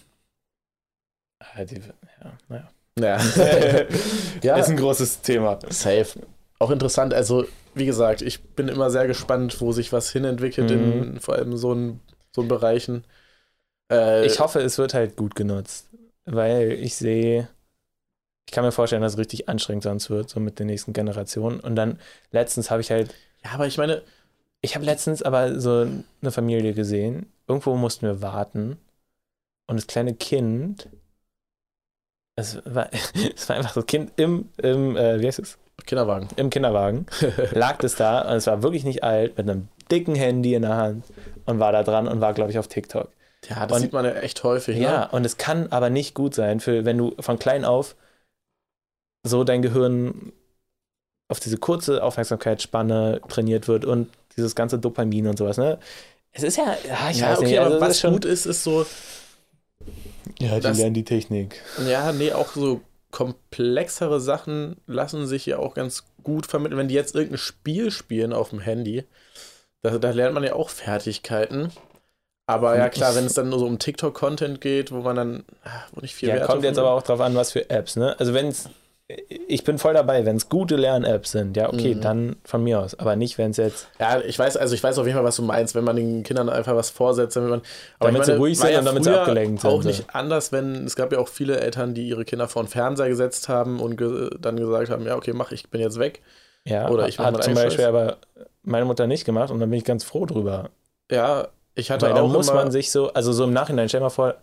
[1.40, 2.70] Ah, die, ja, naja.
[2.98, 3.18] Ja.
[3.18, 3.86] ja.
[4.42, 5.58] ja, Ist ein großes Thema.
[5.70, 6.20] safe.
[6.58, 7.14] Auch interessant.
[7.14, 11.56] Also, wie gesagt, ich bin immer sehr gespannt, wo sich was hinentwickelt, in vor allem
[11.56, 12.00] so einen
[12.34, 13.04] so Bereichen.
[13.90, 15.88] Äh, Ich hoffe, es wird halt gut genutzt,
[16.24, 17.48] weil ich sehe,
[18.46, 21.60] ich kann mir vorstellen, dass es richtig anstrengend sonst wird, so mit den nächsten Generationen.
[21.60, 21.98] Und dann
[22.30, 23.14] letztens habe ich halt,
[23.44, 24.02] ja, aber ich meine,
[24.60, 25.86] ich habe letztens aber so
[26.20, 28.78] eine Familie gesehen, irgendwo mussten wir warten
[29.68, 30.88] und das kleine Kind,
[32.36, 32.88] es war,
[33.34, 36.28] es war einfach das Kind im, im äh, wie heißt es, Kinderwagen.
[36.36, 37.06] im Kinderwagen,
[37.52, 40.76] lag das da und es war wirklich nicht alt, mit einem dicken Handy in der
[40.76, 41.04] Hand
[41.46, 43.08] und war da dran und war, glaube ich, auf TikTok.
[43.48, 44.76] Ja, das Und- sieht man ja echt häufig.
[44.78, 45.08] Ja, Ne?
[45.12, 47.96] und es kann aber nicht gut sein, für wenn du von klein auf
[49.24, 50.32] so dein Gehirn
[51.28, 55.78] auf diese kurze Aufmerksamkeitsspanne trainiert wird und dieses ganze Dopamin und sowas, ne?
[56.32, 58.24] Es ist ja, ja ich Ja, weiß okay, nicht, also aber was ist schon, gut
[58.24, 58.86] ist, ist so,
[60.38, 61.60] ja, die das- lernen die Technik.
[61.76, 62.80] ja, nee, auch so
[63.10, 66.78] komplexere Sachen lassen sich ja auch ganz gut vermitteln.
[66.78, 69.04] Wenn die jetzt irgendein Spiel spielen auf dem Handy,
[69.82, 71.70] da, da lernt man ja auch Fertigkeiten.
[72.46, 75.84] Aber ja, klar, wenn es dann nur so um TikTok-Content geht, wo man dann, ah,
[75.92, 78.18] wo nicht viel Ja, Wert kommt jetzt aber auch drauf an, was für Apps, ne?
[78.18, 78.68] Also wenn es,
[79.28, 82.00] ich bin voll dabei, wenn es gute Lern-Apps sind, ja, okay, Mhm.
[82.00, 84.98] dann von mir aus, aber nicht, wenn es jetzt, Ja, ich weiß, also ich weiß
[84.98, 87.62] auf jeden Fall, was du meinst, wenn man den Kindern einfach was vorsetzt, damit man.
[87.98, 90.84] Aber Damit ich sie ruhig sind und damit sie abgelenkt sind, Auch nicht anders, wenn
[90.86, 93.96] es gab ja auch viele Eltern, die ihre Kinder vor den Fernseher gesetzt haben und
[93.96, 96.20] ge dann gesagt haben, ja, okay, mach, ich bin jetzt weg.
[96.64, 97.94] ja, Oder ich hat zum Beispiel Scheiß.
[97.94, 98.18] aber
[98.62, 100.70] meine Mutter nicht gemacht und dann bin ich ganz froh drüber.
[101.10, 104.00] Ja, ich hatte Weil auch da muss man sich so, also so im Nachhinein, stell
[104.00, 104.36] mal vor,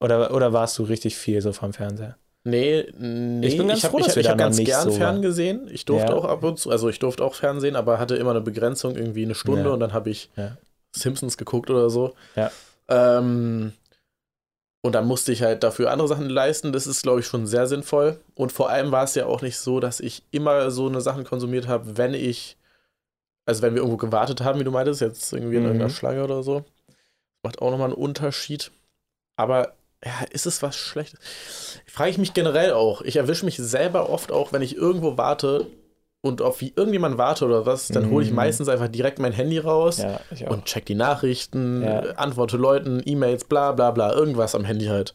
[0.00, 2.16] oder, oder warst du richtig viel so vom Fernseher?
[2.44, 4.44] Nee, nee, Ich bin ganz ich habe froh, ich, dass wir ich da hab noch
[4.46, 5.22] ganz gern so fern waren.
[5.22, 5.68] gesehen.
[5.70, 6.18] Ich durfte Ja.
[6.18, 9.24] auch ab und zu, also ich durfte auch Fernsehen, aber hatte immer eine Begrenzung, irgendwie
[9.24, 9.70] eine Stunde Ja.
[9.70, 10.56] und dann habe ich Ja.
[10.90, 12.14] Simpsons geguckt oder so.
[12.34, 12.50] Ja.
[12.88, 13.72] Ähm,
[14.84, 16.72] und dann musste ich halt dafür andere Sachen leisten.
[16.72, 18.18] Das ist, glaube ich, schon sehr sinnvoll.
[18.34, 21.22] Und vor allem war es ja auch nicht so, dass ich immer so eine Sachen
[21.22, 22.56] konsumiert habe, wenn ich,
[23.46, 25.66] also wenn wir irgendwo gewartet haben, wie du meintest, jetzt irgendwie in Mhm.
[25.68, 26.64] irgendeiner Schlange oder so.
[27.44, 28.72] Macht auch nochmal einen Unterschied.
[29.36, 29.72] Aber
[30.04, 31.20] ja, ist es was Schlechtes?
[31.86, 33.02] Frage ich mich generell auch.
[33.02, 35.66] Ich erwische mich selber oft auch, wenn ich irgendwo warte
[36.22, 38.36] und auf wie irgendjemand warte oder was, dann hole ich Mhm.
[38.36, 42.00] meistens einfach direkt mein Handy raus Ja, und check die Nachrichten, Ja.
[42.16, 45.14] antworte Leuten, E-Mails, bla bla bla, irgendwas am Handy halt.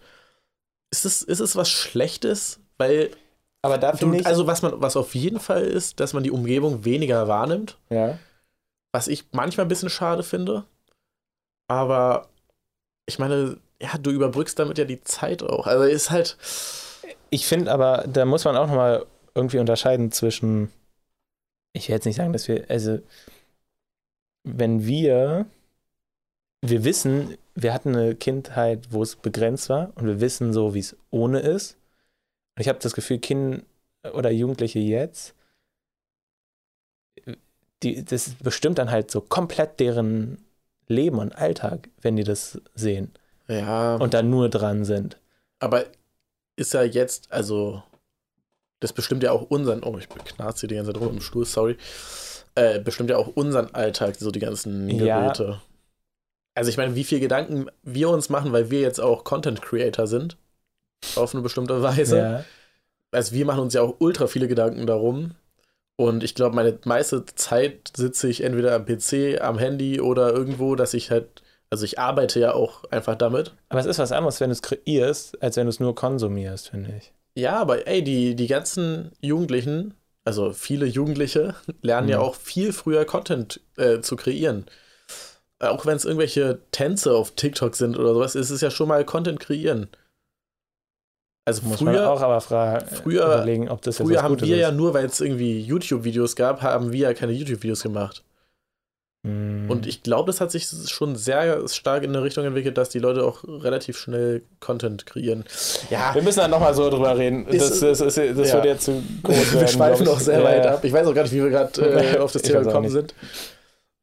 [0.92, 2.60] Ist es, ist es was Schlechtes?
[2.78, 3.12] Weil,
[3.62, 6.32] aber da finde ich, also was man, was auf jeden Fall ist, dass man die
[6.32, 8.18] Umgebung weniger wahrnimmt, ja,
[8.94, 10.64] was ich manchmal ein bisschen schade finde.
[11.68, 12.30] Aber
[13.06, 15.68] ich meine, ja, du überbrückst damit ja die Zeit auch.
[15.68, 16.38] Also ist halt,
[17.30, 19.06] ich finde aber, da muss man auch nochmal
[19.36, 20.72] irgendwie unterscheiden zwischen,
[21.74, 23.00] ich will jetzt nicht sagen, dass wir, also,
[24.44, 25.46] wenn wir,
[26.62, 30.80] wir wissen, wir hatten eine Kindheit, wo es begrenzt war und wir wissen so, wie
[30.80, 31.78] es ohne ist.
[32.56, 33.62] Und ich habe das Gefühl, Kinder
[34.14, 35.36] oder Jugendliche jetzt,
[37.84, 40.44] die, das bestimmt dann halt so komplett deren
[40.88, 43.12] Leben und Alltag, wenn die das sehen
[43.48, 45.18] ja, und da nur dran sind.
[45.60, 45.86] aber
[46.56, 47.84] ist ja jetzt, also,
[48.80, 51.46] das bestimmt ja auch unseren, oh, ich knarze hier die ganze Zeit rum im Stuhl,
[51.46, 51.78] sorry.
[52.56, 55.22] Äh, bestimmt ja auch unseren Alltag, so die ganzen Ja.
[55.22, 55.62] Geräte.
[56.56, 60.08] Also ich meine, wie viel Gedanken wir uns machen, weil wir jetzt auch Content Creator
[60.08, 60.38] sind,
[61.16, 62.18] auf eine bestimmte Weise.
[62.18, 62.44] Ja.
[63.12, 65.36] Also wir machen uns ja auch ultra viele Gedanken darum.
[65.96, 70.76] Und ich glaube, meine meiste Zeit sitze ich entweder am PC, am Handy oder irgendwo,
[70.76, 73.54] dass ich halt, also ich arbeite ja auch einfach damit.
[73.70, 76.70] Aber es ist was anderes, wenn du es kreierst, als wenn du es nur konsumierst,
[76.70, 77.12] finde ich.
[77.36, 79.94] Ja, aber ey, die, die ganzen Jugendlichen,
[80.26, 82.24] also viele Jugendliche, lernen ja Mhm.
[82.24, 84.66] auch viel früher Content äh, zu kreieren.
[85.60, 89.04] Auch wenn es irgendwelche Tänze auf TikTok sind oder sowas, ist es ja schon mal
[89.06, 89.88] Content kreieren.
[91.46, 94.58] Also Muss man früher, auch aber fra früher- überlegen, ob das jetzt früher haben wir
[94.58, 94.76] ja ist.
[94.76, 98.24] nur, weil es irgendwie YouTube-Videos gab, haben wir ja keine YouTube-Videos gemacht.
[99.24, 99.70] Mm.
[99.70, 103.00] Und ich glaube, das hat sich schon sehr stark in eine Richtung entwickelt, dass die
[103.00, 105.44] Leute auch relativ schnell Content kreieren.
[105.90, 107.48] Ja, wir müssen dann nochmal so drüber reden.
[107.48, 108.54] Ist- das das, das, das ja.
[108.56, 109.60] wird jetzt zu groß werden.
[109.62, 110.26] wir schweifen glaub noch ich.
[110.26, 110.84] sehr Ja, weit ab.
[110.84, 111.82] Ich weiß auch gar nicht, wie wir gerade
[112.16, 113.14] äh, auf das Thema auch gekommen sind.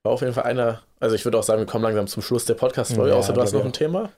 [0.03, 2.45] War auf jeden Fall einer, also ich würde auch sagen, wir kommen langsam zum Schluss
[2.45, 4.11] der Podcast-Folge, Ja, außer du hast noch ein Thema.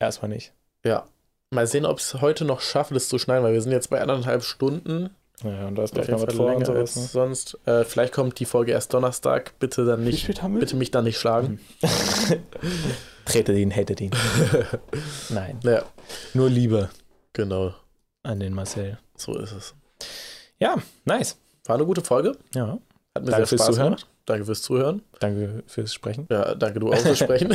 [0.00, 0.52] Erstmal nicht.
[0.84, 1.06] Ja.
[1.50, 3.90] Mal sehen, ob ich es heute noch schaffe, das zu schneiden, weil wir sind jetzt
[3.90, 5.10] bei anderthalb Stunden.
[5.44, 6.96] Ja, und da ist Auf gleich noch jeden was Fall vor und sowas.
[6.96, 7.02] Ne?
[7.02, 7.58] sonst.
[7.66, 9.58] Äh, vielleicht kommt die Folge erst Donnerstag.
[9.60, 10.60] Bitte dann Wie nicht, spät haben wir?
[10.60, 11.60] bitte mich dann nicht schlagen.
[13.24, 14.10] Tretet ihn, hättet ihn.
[15.28, 15.82] Nein, Ja,
[16.34, 16.88] nur Liebe
[17.34, 17.74] genau.
[18.22, 18.98] an den Marcel.
[19.16, 19.74] So ist es.
[20.58, 21.36] Ja, nice.
[21.66, 22.36] War eine gute Folge.
[22.54, 22.78] Ja,
[23.14, 23.86] Hat mir Danke sehr fürs Spaß Zuhören.
[23.92, 24.06] gemacht.
[24.24, 25.02] Danke fürs Zuhören.
[25.20, 26.26] danke fürs Sprechen.
[26.30, 27.54] Ja, danke du auch fürs Sprechen.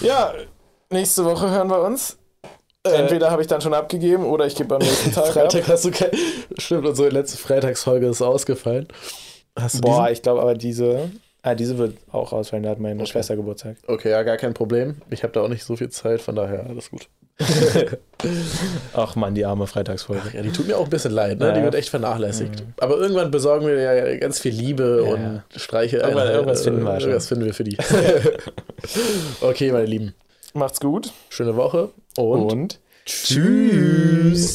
[0.00, 0.32] Ja,
[0.90, 2.18] nächste Woche hören wir uns.
[2.84, 5.68] Entweder habe ich dann schon abgegeben oder ich gebe am nächsten Tag Freitag ab.
[5.68, 6.10] hast du kein.
[6.58, 8.88] Stimmt, unsere letzte Freitagsfolge ist ausgefallen.
[9.58, 10.12] Hast du Boah, diesen?
[10.12, 11.10] ich glaube aber diese,
[11.42, 13.12] ah, diese wird auch ausfallen, da hat meine Okay.
[13.12, 13.76] Schwester Geburtstag.
[13.86, 14.96] Okay, ja, gar kein Problem.
[15.10, 17.08] Ich habe da auch nicht so viel Zeit, von daher alles gut.
[18.94, 20.22] Ach man, die arme Freitagsfolge.
[20.34, 21.48] Ja, die tut mir auch ein bisschen leid, ne?
[21.48, 21.52] Ja.
[21.52, 22.60] Die wird echt vernachlässigt.
[22.60, 22.74] Mhm.
[22.78, 25.12] Aber irgendwann besorgen wir ja ganz viel Liebe Ja.
[25.12, 25.96] und Streiche.
[25.98, 27.10] Irgendwann- äh, irgendwas finden wir schon.
[27.10, 27.76] Irgendwas finden wir für die.
[29.40, 30.14] okay, meine Lieben.
[30.56, 34.52] Macht's gut Schöne Woche und, und tschüss.